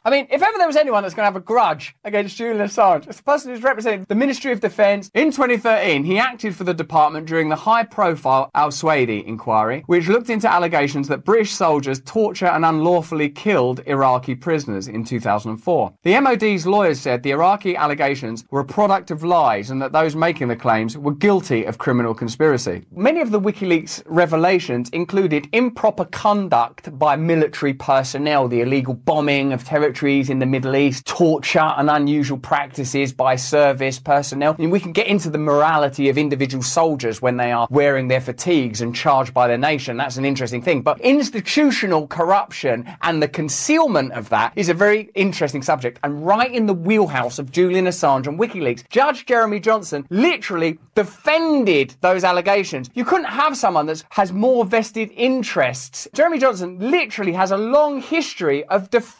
I 0.04 0.10
mean, 0.10 0.28
if 0.30 0.42
ever 0.44 0.58
there 0.58 0.68
was 0.68 0.76
anyone 0.76 1.02
that's 1.02 1.16
going 1.16 1.24
to 1.24 1.32
have 1.32 1.36
a 1.36 1.40
grudge 1.40 1.96
against 2.04 2.38
Julian 2.38 2.58
Assange, 2.58 3.08
it's 3.08 3.18
the 3.18 3.24
person 3.24 3.52
who's 3.52 3.64
represented 3.64 4.08
the 4.08 4.16
Ministry 4.16 4.52
of 4.52 4.60
Defence. 4.60 5.10
In 5.14 5.32
2013, 5.32 6.04
he 6.04 6.20
acted 6.20 6.56
for 6.56 6.66
the 6.66 6.74
department 6.74 7.26
during 7.26 7.50
the 7.50 7.56
high 7.56 7.84
profile 7.84 8.52
Al 8.54 8.70
Sweady 8.70 9.26
inquiry, 9.26 9.84
which 9.88 10.08
looked 10.08 10.30
into 10.30 10.52
allegations 10.52 11.08
that 11.08 11.24
British 11.24 11.52
soldiers 11.52 12.02
torture 12.02 12.48
and 12.48 12.66
unlawfully 12.66 13.30
killed 13.30 13.80
Iraqi 13.86 14.36
prisoners 14.36 14.88
in 14.88 15.06
2004. 15.06 15.94
The 16.04 16.20
MOD's 16.20 16.68
lawyers 16.68 17.00
said 17.00 17.24
the 17.24 17.32
Iraqi 17.32 17.76
allegations 17.78 18.44
were 18.52 18.60
a 18.60 18.66
product 18.66 19.10
of 19.10 19.24
lies 19.24 19.70
and 19.70 19.82
that 19.82 19.94
those 19.94 20.16
making 20.16 20.50
the 20.50 20.56
claims 20.56 20.98
were 20.98 21.14
guilty 21.14 21.64
of 21.64 21.78
criminal 21.78 22.14
conspiracy. 22.14 22.84
Many 22.92 23.22
of 23.22 23.32
the 23.32 23.40
WikiLeaks 23.40 24.04
revelations 24.06 24.90
included 24.90 25.48
improper 25.54 26.06
conduct 26.06 26.98
by 27.00 27.16
military 27.16 27.74
personnel, 27.74 28.48
the 28.48 28.62
illegal 28.62 28.94
bombing 28.94 29.29
bombing 29.30 29.54
of 29.54 29.64
territories 29.64 30.28
in 30.28 30.40
the 30.40 30.46
Middle 30.48 30.76
East, 30.76 31.06
torture 31.06 31.60
and 31.60 31.88
unusual 31.88 32.40
practices 32.40 33.14
by 33.14 33.36
service 33.36 34.00
personnel. 34.00 34.56
I 34.58 34.62
mean, 34.62 34.72
we 34.72 34.80
can 34.80 34.92
get 34.92 35.06
into 35.06 35.30
the 35.30 35.38
morality 35.38 36.10
of 36.10 36.18
individual 36.18 36.64
soldiers 36.64 37.22
when 37.22 37.38
they 37.38 37.52
are 37.52 37.68
wearing 37.70 38.08
their 38.08 38.22
fatigues 38.22 38.82
and 38.82 38.96
charged 38.96 39.32
by 39.32 39.48
their 39.48 39.60
nation. 39.60 39.98
That's 39.98 40.18
an 40.18 40.26
interesting 40.26 40.64
thing. 40.64 40.82
But 40.82 41.00
institutional 41.02 42.08
corruption 42.08 42.90
and 43.04 43.22
the 43.22 43.28
concealment 43.28 44.14
of 44.14 44.30
that 44.30 44.52
is 44.56 44.68
a 44.68 44.74
very 44.74 45.12
interesting 45.14 45.62
subject 45.62 46.00
and 46.04 46.26
right 46.26 46.52
in 46.52 46.66
the 46.66 46.74
wheelhouse 46.74 47.38
of 47.38 47.52
Julian 47.52 47.86
Assange 47.86 48.26
and 48.26 48.40
WikiLeaks. 48.40 48.90
Judge 48.90 49.28
Jeremy 49.28 49.60
Johnson 49.60 50.08
literally 50.10 50.80
defended 50.96 51.94
those 52.02 52.24
allegations. 52.24 52.90
You 52.96 53.06
couldn't 53.06 53.26
have 53.26 53.56
someone 53.56 53.86
that 53.86 54.04
has 54.10 54.34
more 54.34 54.66
vested 54.66 55.12
interests. 55.12 56.08
Jeremy 56.16 56.40
Johnson 56.40 56.80
literally 56.80 57.34
has 57.34 57.52
a 57.52 57.58
long 57.58 58.02
history 58.02 58.64
of 58.66 58.90
defending 58.90 59.19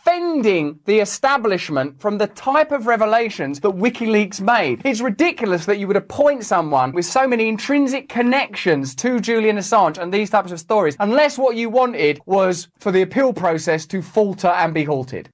the 0.86 1.00
establishment 1.00 2.00
from 2.02 2.18
the 2.18 2.28
type 2.28 2.72
of 2.72 2.88
revelations 2.88 3.60
that 3.60 3.72
WikiLeaks 3.72 4.42
made. 4.42 4.82
It's 4.84 5.02
ridiculous 5.02 5.66
that 5.66 5.78
you 5.78 5.88
would 5.88 5.96
appoint 5.96 6.44
someone 6.44 6.92
with 6.94 7.06
so 7.06 7.28
many 7.28 7.48
intrinsic 7.48 8.10
connections 8.10 8.96
to 8.96 9.20
Julian 9.20 9.58
Assange 9.58 9.98
and 9.98 10.14
these 10.14 10.30
types 10.30 10.52
of 10.52 10.60
stories, 10.60 10.96
unless 11.00 11.38
what 11.38 11.56
you 11.56 11.70
wanted 11.70 12.20
was 12.26 12.68
for 12.80 12.92
the 12.92 13.02
appeal 13.02 13.34
process 13.34 13.86
to 13.88 14.02
falter 14.02 14.48
and 14.48 14.74
be 14.74 14.84
halted. 14.84 15.30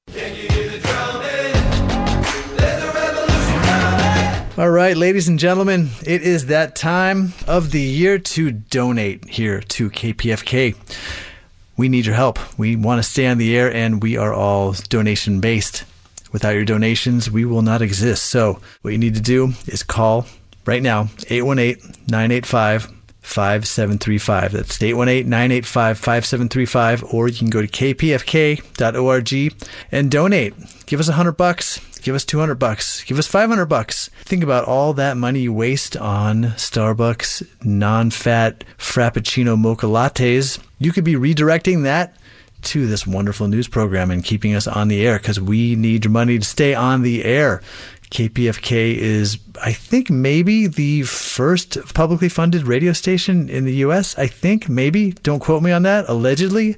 All 4.58 4.70
right, 4.70 4.96
ladies 4.96 5.28
and 5.28 5.38
gentlemen, 5.38 5.90
it 6.06 6.22
is 6.22 6.46
that 6.46 6.76
time 6.76 7.34
of 7.46 7.72
the 7.72 7.82
year 7.82 8.18
to 8.20 8.52
donate 8.52 9.30
here 9.30 9.60
to 9.60 9.90
KPFK. 9.90 10.76
We 11.78 11.90
need 11.90 12.06
your 12.06 12.16
help. 12.16 12.40
We 12.58 12.76
want 12.76 13.00
to 13.00 13.04
stay 13.04 13.28
on 13.28 13.38
the 13.38 13.56
air 13.56 13.74
and 13.74 14.02
we 14.02 14.18
are 14.18 14.34
all 14.34 14.76
donation 14.90 15.40
based. 15.42 15.84
Without 16.32 16.56
your 16.56 16.66
donations, 16.66 17.30
we 17.32 17.46
will 17.46 17.62
not 17.62 17.82
exist. 17.82 18.26
So, 18.26 18.60
what 18.82 18.92
you 18.92 18.98
need 18.98 19.16
to 19.16 19.22
do 19.22 19.54
is 19.68 19.84
call 19.84 20.26
right 20.66 20.82
now 20.82 21.10
818 21.30 21.78
985 22.10 22.92
5735. 23.22 24.52
That's 24.52 24.82
818 24.82 25.30
985 25.30 25.98
5735. 25.98 27.14
Or 27.14 27.28
you 27.28 27.38
can 27.38 27.50
go 27.50 27.62
to 27.62 27.68
kpfk.org 27.68 29.34
and 29.92 30.12
donate. 30.12 30.54
Give 30.86 31.00
us 31.00 31.08
a 31.10 31.14
hundred 31.14 31.38
bucks. 31.38 31.80
Give 32.06 32.14
us 32.14 32.24
200 32.24 32.60
bucks. 32.60 33.04
Give 33.04 33.18
us 33.18 33.26
500 33.26 33.66
bucks. 33.66 34.12
Think 34.26 34.44
about 34.44 34.66
all 34.66 34.94
that 34.94 35.18
money 35.18 35.40
you 35.40 35.52
waste 35.52 35.98
on 35.98 36.44
Starbucks 36.56 37.66
non 37.66 38.12
fat 38.12 38.64
Frappuccino 38.78 39.58
mocha 39.58 39.88
lattes. 39.88 40.60
You 40.78 40.92
could 40.92 41.04
be 41.04 41.16
redirecting 41.16 41.82
that 41.82 42.16
to 42.62 42.86
this 42.86 43.08
wonderful 43.08 43.48
news 43.48 43.68
program 43.68 44.12
and 44.12 44.24
keeping 44.24 44.54
us 44.54 44.68
on 44.68 44.88
the 44.88 45.04
air 45.04 45.18
because 45.18 45.42
we 45.42 45.76
need 45.76 46.06
your 46.06 46.12
money 46.12 46.38
to 46.38 46.46
stay 46.46 46.76
on 46.76 47.02
the 47.02 47.26
air. 47.26 47.64
KPFK 48.12 48.96
is, 48.96 49.40
I 49.64 49.74
think, 49.74 50.12
maybe 50.12 50.68
the 50.68 51.02
first 51.02 51.92
publicly 51.96 52.30
funded 52.30 52.68
radio 52.68 52.94
station 52.94 53.50
in 53.50 53.66
the 53.66 53.78
U.S. 53.78 54.16
I 54.16 54.28
think, 54.28 54.70
maybe. 54.70 55.14
Don't 55.24 55.40
quote 55.40 55.64
me 55.64 55.72
on 55.72 55.82
that. 55.84 56.08
Allegedly. 56.08 56.78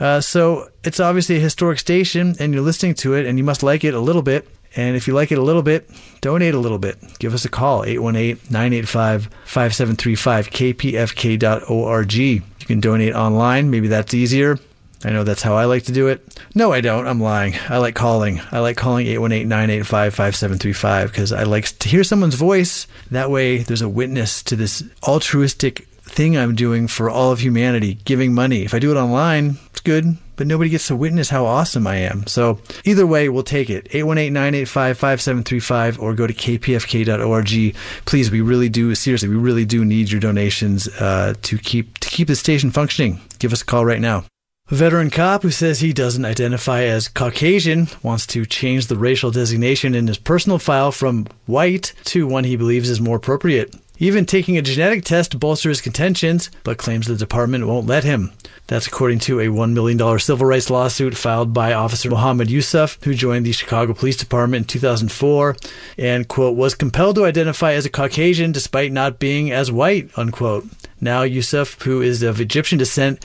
Uh, 0.00 0.20
so 0.20 0.68
it's 0.82 0.98
obviously 0.98 1.36
a 1.36 1.40
historic 1.40 1.78
station, 1.78 2.34
and 2.40 2.52
you're 2.52 2.64
listening 2.64 2.94
to 2.94 3.14
it, 3.14 3.26
and 3.26 3.38
you 3.38 3.44
must 3.44 3.62
like 3.62 3.84
it 3.84 3.94
a 3.94 4.00
little 4.00 4.22
bit. 4.22 4.48
And 4.76 4.94
if 4.94 5.08
you 5.08 5.14
like 5.14 5.32
it 5.32 5.38
a 5.38 5.42
little 5.42 5.62
bit, 5.62 5.90
donate 6.20 6.54
a 6.54 6.58
little 6.58 6.78
bit. 6.78 6.98
Give 7.18 7.34
us 7.34 7.44
a 7.44 7.48
call, 7.48 7.84
818 7.84 8.50
985 8.50 9.30
5735, 9.46 10.50
kpfk.org. 10.50 12.12
You 12.14 12.42
can 12.66 12.80
donate 12.80 13.14
online. 13.14 13.70
Maybe 13.70 13.88
that's 13.88 14.14
easier. 14.14 14.58
I 15.04 15.10
know 15.10 15.24
that's 15.24 15.42
how 15.42 15.54
I 15.54 15.66
like 15.66 15.84
to 15.84 15.92
do 15.92 16.08
it. 16.08 16.40
No, 16.54 16.72
I 16.72 16.80
don't. 16.80 17.06
I'm 17.06 17.20
lying. 17.20 17.54
I 17.68 17.78
like 17.78 17.94
calling. 17.94 18.40
I 18.50 18.60
like 18.60 18.76
calling 18.76 19.06
818 19.06 19.48
985 19.48 20.14
5735 20.14 21.10
because 21.10 21.32
I 21.32 21.44
like 21.44 21.78
to 21.78 21.88
hear 21.88 22.02
someone's 22.02 22.34
voice. 22.34 22.86
That 23.10 23.30
way, 23.30 23.58
there's 23.58 23.82
a 23.82 23.88
witness 23.88 24.42
to 24.44 24.56
this 24.56 24.82
altruistic 25.06 25.86
thing 26.02 26.36
I'm 26.36 26.54
doing 26.54 26.88
for 26.88 27.10
all 27.10 27.30
of 27.32 27.40
humanity, 27.40 27.94
giving 28.04 28.32
money. 28.32 28.62
If 28.62 28.74
I 28.74 28.78
do 28.78 28.90
it 28.90 28.96
online, 28.96 29.58
it's 29.70 29.80
good, 29.80 30.16
but 30.36 30.46
nobody 30.46 30.70
gets 30.70 30.86
to 30.88 30.96
witness 30.96 31.30
how 31.30 31.46
awesome 31.46 31.86
I 31.86 31.96
am. 31.96 32.26
So 32.26 32.58
either 32.84 33.06
way, 33.06 33.28
we'll 33.28 33.42
take 33.42 33.70
it. 33.70 33.88
818-985-5735 33.90 36.00
or 36.00 36.14
go 36.14 36.26
to 36.26 36.34
kpfk.org. 36.34 37.76
Please, 38.04 38.30
we 38.30 38.40
really 38.40 38.68
do, 38.68 38.94
seriously, 38.94 39.28
we 39.28 39.36
really 39.36 39.64
do 39.64 39.84
need 39.84 40.10
your 40.10 40.20
donations 40.20 40.88
uh, 41.00 41.34
to 41.42 41.58
keep 41.58 41.98
to 41.98 42.08
keep 42.08 42.28
the 42.28 42.36
station 42.36 42.70
functioning. 42.70 43.20
Give 43.38 43.52
us 43.52 43.62
a 43.62 43.64
call 43.64 43.84
right 43.84 44.00
now. 44.00 44.24
A 44.68 44.74
veteran 44.74 45.10
cop 45.10 45.44
who 45.44 45.52
says 45.52 45.78
he 45.78 45.92
doesn't 45.92 46.24
identify 46.24 46.82
as 46.82 47.06
Caucasian 47.06 47.86
wants 48.02 48.26
to 48.28 48.44
change 48.44 48.88
the 48.88 48.96
racial 48.96 49.30
designation 49.30 49.94
in 49.94 50.08
his 50.08 50.18
personal 50.18 50.58
file 50.58 50.90
from 50.90 51.28
white 51.46 51.92
to 52.06 52.26
one 52.26 52.42
he 52.42 52.56
believes 52.56 52.90
is 52.90 53.00
more 53.00 53.18
appropriate. 53.18 53.76
Even 53.98 54.26
taking 54.26 54.58
a 54.58 54.62
genetic 54.62 55.04
test 55.04 55.30
to 55.30 55.38
bolster 55.38 55.68
his 55.68 55.80
contentions, 55.80 56.50
but 56.64 56.78
claims 56.78 57.06
the 57.06 57.14
department 57.14 57.68
won't 57.68 57.86
let 57.86 58.02
him. 58.02 58.32
That's 58.68 58.88
according 58.88 59.20
to 59.20 59.38
a 59.38 59.46
$1 59.46 59.72
million 59.72 60.18
civil 60.18 60.46
rights 60.46 60.70
lawsuit 60.70 61.16
filed 61.16 61.52
by 61.52 61.72
Officer 61.72 62.10
Mohammed 62.10 62.50
Yusuf, 62.50 62.98
who 63.04 63.14
joined 63.14 63.46
the 63.46 63.52
Chicago 63.52 63.94
Police 63.94 64.16
Department 64.16 64.62
in 64.62 64.66
2004 64.66 65.56
and, 65.98 66.26
quote, 66.26 66.56
was 66.56 66.74
compelled 66.74 67.14
to 67.16 67.24
identify 67.24 67.74
as 67.74 67.86
a 67.86 67.90
Caucasian 67.90 68.50
despite 68.50 68.90
not 68.90 69.20
being 69.20 69.52
as 69.52 69.70
white, 69.70 70.10
unquote. 70.16 70.66
Now, 71.00 71.22
Yusuf, 71.22 71.80
who 71.82 72.02
is 72.02 72.22
of 72.22 72.40
Egyptian 72.40 72.78
descent, 72.78 73.24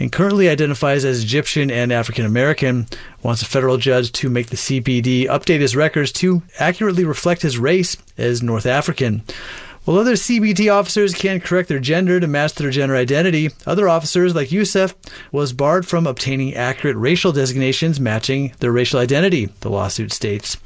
and 0.00 0.10
currently 0.10 0.48
identifies 0.48 1.04
as 1.04 1.22
Egyptian 1.22 1.70
and 1.70 1.92
African 1.92 2.24
American, 2.24 2.86
wants 3.22 3.42
a 3.42 3.46
federal 3.46 3.76
judge 3.76 4.10
to 4.12 4.30
make 4.30 4.46
the 4.46 4.56
CPD 4.56 5.26
update 5.26 5.60
his 5.60 5.76
records 5.76 6.10
to 6.12 6.42
accurately 6.58 7.04
reflect 7.04 7.42
his 7.42 7.58
race 7.58 7.96
as 8.16 8.42
North 8.42 8.66
African. 8.66 9.22
While 9.84 9.98
other 9.98 10.12
CPD 10.12 10.72
officers 10.72 11.14
can 11.14 11.40
correct 11.40 11.68
their 11.70 11.78
gender 11.78 12.20
to 12.20 12.26
match 12.26 12.54
their 12.54 12.70
gender 12.70 12.94
identity, 12.94 13.50
other 13.66 13.88
officers, 13.88 14.34
like 14.34 14.52
Yusuf, 14.52 14.94
was 15.32 15.54
barred 15.54 15.86
from 15.86 16.06
obtaining 16.06 16.54
accurate 16.54 16.96
racial 16.96 17.32
designations 17.32 17.98
matching 17.98 18.52
their 18.60 18.72
racial 18.72 19.00
identity, 19.00 19.46
the 19.60 19.70
lawsuit 19.70 20.12
states. 20.12 20.58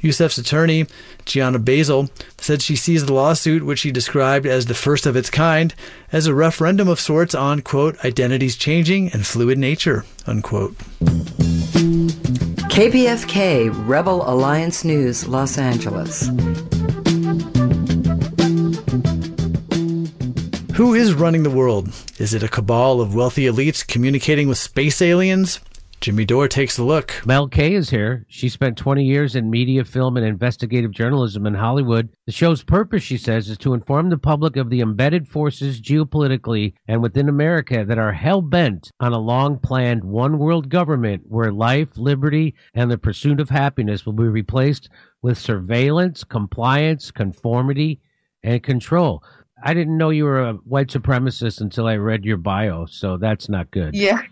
Yusuf's 0.00 0.38
attorney, 0.38 0.86
Gianna 1.24 1.58
Basil, 1.58 2.10
said 2.38 2.60
she 2.60 2.76
sees 2.76 3.06
the 3.06 3.14
lawsuit, 3.14 3.64
which 3.64 3.80
she 3.80 3.90
described 3.90 4.46
as 4.46 4.66
the 4.66 4.74
first 4.74 5.06
of 5.06 5.16
its 5.16 5.30
kind, 5.30 5.74
as 6.12 6.26
a 6.26 6.34
referendum 6.34 6.88
of 6.88 7.00
sorts 7.00 7.34
on, 7.34 7.60
quote, 7.62 8.02
identities 8.04 8.56
changing 8.56 9.10
and 9.12 9.26
fluid 9.26 9.58
nature, 9.58 10.04
unquote. 10.26 10.74
KPFK 12.68 13.70
Rebel 13.86 14.28
Alliance 14.28 14.84
News, 14.84 15.26
Los 15.26 15.58
Angeles. 15.58 16.30
Who 20.80 20.94
is 20.94 21.12
running 21.12 21.42
the 21.42 21.50
world? 21.50 21.88
Is 22.18 22.32
it 22.32 22.42
a 22.42 22.48
cabal 22.48 23.02
of 23.02 23.14
wealthy 23.14 23.44
elites 23.44 23.86
communicating 23.86 24.48
with 24.48 24.56
space 24.56 25.02
aliens? 25.02 25.60
Jimmy 26.00 26.24
Dore 26.24 26.48
takes 26.48 26.78
a 26.78 26.82
look. 26.82 27.20
Mel 27.26 27.48
K 27.48 27.74
is 27.74 27.90
here. 27.90 28.24
She 28.28 28.48
spent 28.48 28.78
20 28.78 29.04
years 29.04 29.36
in 29.36 29.50
media, 29.50 29.84
film, 29.84 30.16
and 30.16 30.24
investigative 30.24 30.90
journalism 30.92 31.44
in 31.44 31.52
Hollywood. 31.52 32.08
The 32.24 32.32
show's 32.32 32.62
purpose, 32.62 33.02
she 33.02 33.18
says, 33.18 33.50
is 33.50 33.58
to 33.58 33.74
inform 33.74 34.08
the 34.08 34.16
public 34.16 34.56
of 34.56 34.70
the 34.70 34.80
embedded 34.80 35.28
forces 35.28 35.82
geopolitically 35.82 36.72
and 36.88 37.02
within 37.02 37.28
America 37.28 37.84
that 37.84 37.98
are 37.98 38.14
hell 38.14 38.40
bent 38.40 38.90
on 39.00 39.12
a 39.12 39.18
long 39.18 39.58
planned 39.58 40.02
one 40.02 40.38
world 40.38 40.70
government 40.70 41.24
where 41.28 41.52
life, 41.52 41.88
liberty, 41.98 42.54
and 42.72 42.90
the 42.90 42.96
pursuit 42.96 43.38
of 43.38 43.50
happiness 43.50 44.06
will 44.06 44.14
be 44.14 44.24
replaced 44.24 44.88
with 45.20 45.36
surveillance, 45.36 46.24
compliance, 46.24 47.10
conformity, 47.10 48.00
and 48.42 48.62
control. 48.62 49.22
I 49.62 49.74
didn't 49.74 49.96
know 49.96 50.10
you 50.10 50.24
were 50.24 50.40
a 50.40 50.52
white 50.54 50.88
supremacist 50.88 51.60
until 51.60 51.86
I 51.86 51.96
read 51.96 52.24
your 52.24 52.36
bio, 52.36 52.86
so 52.86 53.16
that's 53.16 53.48
not 53.48 53.70
good. 53.70 53.94
Yeah. 53.94 54.22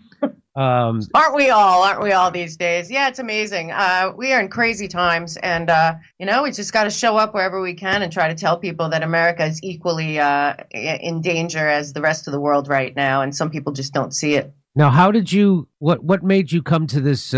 Um, 0.55 1.01
Aren't 1.13 1.35
we 1.35 1.51
all? 1.51 1.83
Aren't 1.83 2.01
we 2.01 2.11
all 2.11 2.31
these 2.31 2.57
days? 2.57 2.91
Yeah, 2.91 3.07
it's 3.07 3.19
amazing. 3.19 3.71
Uh, 3.71 4.11
we 4.17 4.33
are 4.33 4.41
in 4.41 4.49
crazy 4.49 4.89
times, 4.89 5.37
and 5.37 5.69
uh, 5.69 5.93
you 6.19 6.25
know, 6.25 6.43
we 6.43 6.51
just 6.51 6.73
got 6.73 6.83
to 6.83 6.89
show 6.89 7.15
up 7.15 7.33
wherever 7.33 7.61
we 7.61 7.73
can 7.73 8.01
and 8.01 8.11
try 8.11 8.27
to 8.27 8.35
tell 8.35 8.57
people 8.57 8.89
that 8.89 9.01
America 9.01 9.45
is 9.45 9.61
equally 9.63 10.19
uh, 10.19 10.55
in 10.71 11.21
danger 11.21 11.65
as 11.65 11.93
the 11.93 12.01
rest 12.01 12.27
of 12.27 12.33
the 12.33 12.41
world 12.41 12.67
right 12.67 12.93
now, 12.93 13.21
and 13.21 13.33
some 13.33 13.49
people 13.49 13.71
just 13.71 13.93
don't 13.93 14.13
see 14.13 14.35
it. 14.35 14.51
now, 14.75 14.89
how 14.89 15.11
did 15.11 15.31
you? 15.31 15.67
What 15.77 16.03
what 16.03 16.23
made 16.23 16.51
you 16.51 16.61
come 16.61 16.87
to 16.87 16.99
this? 16.99 17.33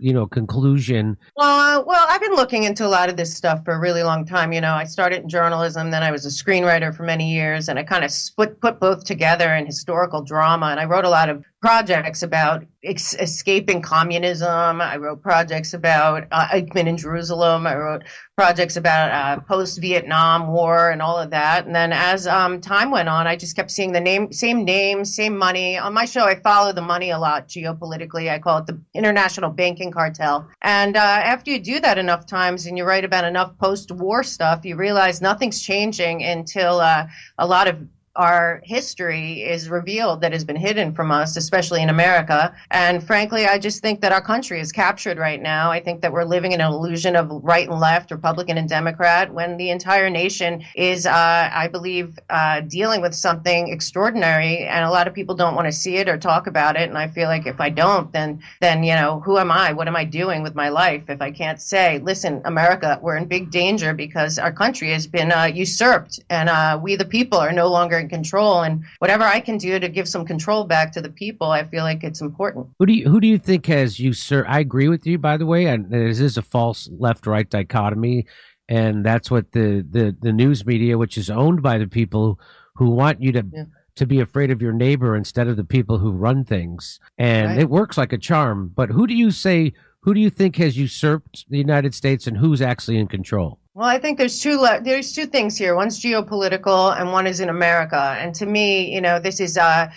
You 0.00 0.12
know, 0.12 0.26
conclusion. 0.26 1.16
Well, 1.36 1.80
uh, 1.80 1.82
well, 1.84 2.06
I've 2.08 2.20
been 2.20 2.34
looking 2.34 2.64
into 2.64 2.86
a 2.86 2.88
lot 2.88 3.08
of 3.08 3.16
this 3.16 3.34
stuff 3.34 3.64
for 3.64 3.74
a 3.74 3.80
really 3.80 4.02
long 4.02 4.24
time. 4.24 4.52
You 4.52 4.60
know, 4.60 4.74
I 4.74 4.84
started 4.84 5.22
in 5.22 5.28
journalism, 5.28 5.90
then 5.90 6.02
I 6.02 6.12
was 6.12 6.24
a 6.24 6.28
screenwriter 6.28 6.94
for 6.94 7.02
many 7.02 7.32
years, 7.32 7.68
and 7.68 7.78
I 7.78 7.82
kind 7.82 8.04
of 8.04 8.10
split 8.10 8.60
put 8.60 8.78
both 8.78 9.04
together 9.04 9.54
in 9.54 9.66
historical 9.66 10.22
drama. 10.22 10.66
And 10.66 10.78
I 10.78 10.84
wrote 10.84 11.04
a 11.04 11.10
lot 11.10 11.28
of 11.28 11.44
projects 11.60 12.22
about 12.22 12.64
ex- 12.84 13.14
escaping 13.14 13.82
communism. 13.82 14.80
I 14.80 14.96
wrote 14.96 15.22
projects 15.22 15.74
about 15.74 16.28
uh, 16.30 16.46
Eichmann 16.48 16.86
in 16.86 16.96
Jerusalem. 16.96 17.66
I 17.66 17.76
wrote 17.76 18.04
projects 18.36 18.76
about 18.76 19.10
uh, 19.10 19.40
post 19.42 19.80
Vietnam 19.80 20.52
War 20.52 20.90
and 20.90 21.02
all 21.02 21.18
of 21.18 21.30
that. 21.30 21.66
And 21.66 21.74
then 21.74 21.92
as 21.92 22.28
um, 22.28 22.60
time 22.60 22.92
went 22.92 23.08
on, 23.08 23.26
I 23.26 23.34
just 23.34 23.56
kept 23.56 23.72
seeing 23.72 23.92
the 23.92 24.00
name, 24.00 24.32
same 24.32 24.64
names, 24.64 25.14
same 25.14 25.36
money. 25.36 25.76
On 25.76 25.92
my 25.92 26.04
show, 26.04 26.24
I 26.24 26.36
follow 26.36 26.72
the 26.72 26.82
money 26.82 27.10
a 27.10 27.18
lot 27.18 27.48
geopolitically. 27.48 28.30
I 28.30 28.38
call 28.38 28.58
it 28.58 28.66
the 28.66 28.80
international 28.94 29.50
banking 29.50 29.87
cartel. 29.92 30.48
And 30.62 30.96
uh, 30.96 31.00
after 31.00 31.50
you 31.50 31.58
do 31.58 31.80
that 31.80 31.98
enough 31.98 32.26
times 32.26 32.66
and 32.66 32.76
you 32.76 32.84
write 32.84 33.04
about 33.04 33.24
enough 33.24 33.56
post 33.58 33.90
war 33.90 34.22
stuff, 34.22 34.64
you 34.64 34.76
realize 34.76 35.20
nothing's 35.20 35.62
changing 35.62 36.22
until 36.22 36.80
uh, 36.80 37.06
a 37.38 37.46
lot 37.46 37.68
of 37.68 37.78
our 38.18 38.60
history 38.64 39.42
is 39.42 39.70
revealed 39.70 40.20
that 40.20 40.32
has 40.32 40.44
been 40.44 40.56
hidden 40.56 40.92
from 40.92 41.12
us, 41.12 41.36
especially 41.36 41.82
in 41.82 41.88
America. 41.88 42.52
And 42.72 43.02
frankly, 43.02 43.46
I 43.46 43.58
just 43.58 43.80
think 43.80 44.00
that 44.00 44.10
our 44.10 44.20
country 44.20 44.60
is 44.60 44.72
captured 44.72 45.18
right 45.18 45.40
now. 45.40 45.70
I 45.70 45.80
think 45.80 46.02
that 46.02 46.12
we're 46.12 46.24
living 46.24 46.50
in 46.50 46.60
an 46.60 46.66
illusion 46.66 47.14
of 47.14 47.30
right 47.30 47.68
and 47.68 47.78
left, 47.78 48.10
Republican 48.10 48.58
and 48.58 48.68
Democrat, 48.68 49.32
when 49.32 49.56
the 49.56 49.70
entire 49.70 50.10
nation 50.10 50.64
is, 50.74 51.06
uh, 51.06 51.50
I 51.52 51.68
believe, 51.68 52.18
uh, 52.28 52.62
dealing 52.62 53.00
with 53.00 53.14
something 53.14 53.68
extraordinary. 53.68 54.66
And 54.66 54.84
a 54.84 54.90
lot 54.90 55.06
of 55.06 55.14
people 55.14 55.36
don't 55.36 55.54
want 55.54 55.66
to 55.66 55.72
see 55.72 55.96
it 55.96 56.08
or 56.08 56.18
talk 56.18 56.48
about 56.48 56.74
it. 56.74 56.88
And 56.88 56.98
I 56.98 57.06
feel 57.06 57.28
like 57.28 57.46
if 57.46 57.60
I 57.60 57.70
don't, 57.70 58.12
then, 58.12 58.42
then, 58.60 58.82
you 58.82 58.94
know, 58.94 59.20
who 59.20 59.38
am 59.38 59.52
I? 59.52 59.72
What 59.72 59.86
am 59.86 59.94
I 59.94 60.04
doing 60.04 60.42
with 60.42 60.56
my 60.56 60.70
life 60.70 61.04
if 61.08 61.22
I 61.22 61.30
can't 61.30 61.60
say, 61.60 62.00
listen, 62.00 62.42
America, 62.44 62.98
we're 63.00 63.16
in 63.16 63.26
big 63.26 63.52
danger 63.52 63.94
because 63.94 64.40
our 64.40 64.52
country 64.52 64.90
has 64.90 65.06
been 65.06 65.30
uh, 65.30 65.44
usurped 65.44 66.18
and 66.30 66.48
uh, 66.48 66.80
we, 66.82 66.96
the 66.96 67.04
people, 67.04 67.38
are 67.38 67.52
no 67.52 67.68
longer 67.68 68.07
control. 68.08 68.62
And 68.62 68.84
whatever 68.98 69.24
I 69.24 69.40
can 69.40 69.58
do 69.58 69.78
to 69.78 69.88
give 69.88 70.08
some 70.08 70.24
control 70.24 70.64
back 70.64 70.92
to 70.92 71.00
the 71.00 71.10
people, 71.10 71.50
I 71.50 71.64
feel 71.64 71.84
like 71.84 72.02
it's 72.04 72.20
important. 72.20 72.68
Who 72.78 72.86
do 72.86 72.92
you 72.92 73.08
who 73.08 73.20
do 73.20 73.26
you 73.26 73.38
think 73.38 73.66
has 73.66 73.98
usurped? 74.00 74.48
I 74.50 74.60
agree 74.60 74.88
with 74.88 75.06
you, 75.06 75.18
by 75.18 75.36
the 75.36 75.46
way. 75.46 75.66
And 75.66 75.90
this 75.90 76.20
is 76.20 76.36
a 76.36 76.42
false 76.42 76.88
left 76.98 77.26
right 77.26 77.48
dichotomy, 77.48 78.26
and 78.68 79.04
that's 79.04 79.30
what 79.30 79.52
the 79.52 79.86
the 79.88 80.16
the 80.20 80.32
news 80.32 80.64
media, 80.66 80.98
which 80.98 81.16
is 81.18 81.30
owned 81.30 81.62
by 81.62 81.78
the 81.78 81.88
people 81.88 82.38
who 82.74 82.90
want 82.90 83.22
you 83.22 83.32
to. 83.32 83.44
Yeah. 83.52 83.64
To 83.96 84.06
be 84.06 84.20
afraid 84.20 84.52
of 84.52 84.62
your 84.62 84.72
neighbor 84.72 85.16
instead 85.16 85.48
of 85.48 85.56
the 85.56 85.64
people 85.64 85.98
who 85.98 86.12
run 86.12 86.44
things, 86.44 87.00
and 87.18 87.48
Right. 87.48 87.58
it 87.58 87.68
works 87.68 87.98
like 87.98 88.12
a 88.12 88.16
charm. 88.18 88.70
But 88.72 88.90
who 88.90 89.08
do 89.08 89.14
you 89.14 89.32
say? 89.32 89.72
Who 90.02 90.14
do 90.14 90.20
you 90.20 90.30
think 90.30 90.54
has 90.54 90.76
usurped 90.78 91.44
the 91.50 91.58
United 91.58 91.96
States, 91.96 92.28
and 92.28 92.36
who's 92.36 92.62
actually 92.62 92.98
in 92.98 93.08
control? 93.08 93.58
Well, 93.78 93.86
I 93.86 94.00
think 94.00 94.18
there's 94.18 94.40
two 94.40 94.58
le- 94.58 94.80
there's 94.80 95.12
two 95.12 95.26
things 95.26 95.56
here. 95.56 95.76
One's 95.76 96.00
geopolitical, 96.00 97.00
and 97.00 97.12
one 97.12 97.28
is 97.28 97.38
in 97.38 97.48
America. 97.48 98.16
And 98.18 98.34
to 98.34 98.44
me, 98.44 98.92
you 98.92 99.00
know, 99.00 99.20
this 99.20 99.38
is. 99.38 99.56
Uh, 99.56 99.88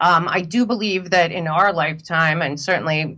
um, 0.00 0.28
I 0.28 0.40
do 0.40 0.66
believe 0.66 1.10
that 1.10 1.30
in 1.30 1.46
our 1.46 1.72
lifetime, 1.72 2.42
and 2.42 2.58
certainly 2.58 3.16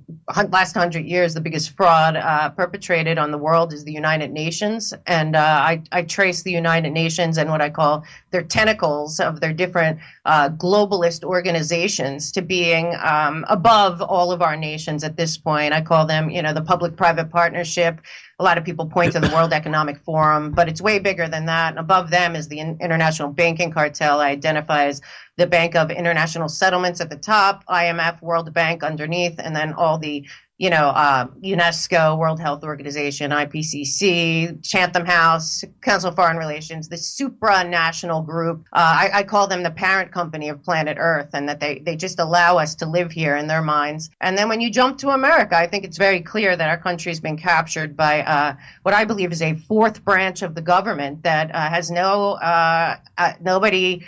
last 0.49 0.75
hundred 0.75 1.07
years, 1.07 1.33
the 1.33 1.41
biggest 1.41 1.71
fraud 1.75 2.17
uh, 2.17 2.51
perpetrated 2.51 3.17
on 3.17 3.31
the 3.31 3.39
world 3.39 3.73
is 3.73 3.85
the 3.85 3.93
United 3.93 4.31
Nations. 4.31 4.93
And 5.07 5.37
uh, 5.37 5.41
I, 5.41 5.83
I 5.91 6.03
trace 6.03 6.43
the 6.43 6.53
United 6.53 6.91
Nations 6.91 7.39
and 7.39 7.49
what 7.49 7.63
I 7.63 7.71
call 7.71 8.05
their 8.31 8.43
tentacles 8.43 9.21
of 9.21 9.41
their 9.41 9.53
different 9.53 9.99
uh, 10.25 10.49
globalist 10.51 11.25
organizations 11.25 12.31
to 12.33 12.43
being 12.43 12.95
um, 13.03 13.45
above 13.49 14.01
all 14.01 14.33
of 14.33 14.43
our 14.43 14.57
nations 14.57 15.03
at 15.05 15.17
this 15.17 15.37
point. 15.37 15.73
I 15.73 15.81
call 15.81 16.07
them, 16.07 16.31
you 16.31 16.43
know, 16.43 16.53
the 16.53 16.63
public-private 16.63 17.31
partnership. 17.31 18.01
A 18.39 18.45
lot 18.45 18.57
of 18.57 18.65
people 18.65 18.87
point 18.87 19.13
to 19.13 19.21
the 19.21 19.29
World 19.29 19.53
Economic 19.53 19.99
Forum, 19.99 20.53
but 20.53 20.69
it's 20.69 20.81
way 20.81 20.99
bigger 20.99 21.29
than 21.29 21.47
that. 21.47 21.71
And 21.71 21.79
above 21.79 22.11
them 22.11 22.35
is 22.35 22.49
the 22.49 22.61
international 22.61 23.29
banking 23.29 23.71
cartel. 23.71 24.21
I 24.21 24.31
identify 24.31 24.85
as 24.85 25.01
the 25.37 25.47
Bank 25.47 25.75
of 25.75 25.91
International 25.91 26.49
Settlements 26.49 27.01
at 27.01 27.11
the 27.11 27.17
top, 27.17 27.65
IMF, 27.67 28.23
World 28.23 28.53
Bank 28.53 28.83
underneath, 28.83 29.39
and 29.39 29.55
then 29.55 29.73
all 29.75 29.99
the 29.99 30.27
you 30.61 30.69
know, 30.69 30.89
uh, 30.89 31.27
UNESCO, 31.43 32.19
World 32.19 32.39
Health 32.39 32.65
Organization, 32.65 33.31
IPCC, 33.31 34.63
Chatham 34.63 35.07
House, 35.07 35.65
Council 35.81 36.11
of 36.11 36.17
Foreign 36.17 36.37
Relations, 36.37 36.87
the 36.87 36.97
supranational 36.97 38.25
group. 38.25 38.67
Uh, 38.75 39.09
I, 39.11 39.11
I 39.15 39.23
call 39.23 39.49
them 39.49 39.63
the 39.63 39.71
parent 39.71 40.13
company 40.13 40.51
of 40.51 40.63
planet 40.63 40.99
Earth, 41.01 41.31
and 41.33 41.49
that 41.49 41.61
they, 41.61 41.79
they 41.79 41.97
just 41.97 42.19
allow 42.19 42.59
us 42.59 42.75
to 42.75 42.87
live 42.87 43.11
here 43.11 43.37
in 43.37 43.47
their 43.47 43.63
minds. 43.63 44.11
And 44.21 44.37
then 44.37 44.51
when 44.51 44.61
you 44.61 44.71
jump 44.71 44.99
to 44.99 45.09
America, 45.09 45.57
I 45.57 45.67
think 45.67 45.87
it's 45.87 45.97
very 45.97 46.21
clear 46.21 46.55
that 46.55 46.69
our 46.69 46.77
country's 46.77 47.21
been 47.21 47.39
captured 47.39 47.97
by 47.97 48.21
uh, 48.21 48.55
what 48.83 48.93
I 48.93 49.07
believe 49.07 49.33
is 49.33 49.41
a 49.41 49.55
fourth 49.55 50.05
branch 50.05 50.43
of 50.43 50.55
the 50.55 50.61
government 50.61 51.23
that 51.23 51.55
uh, 51.55 51.71
has 51.71 51.91
no 51.91 52.33
uh, 52.35 52.99
uh, 53.17 53.33
nobody 53.41 54.05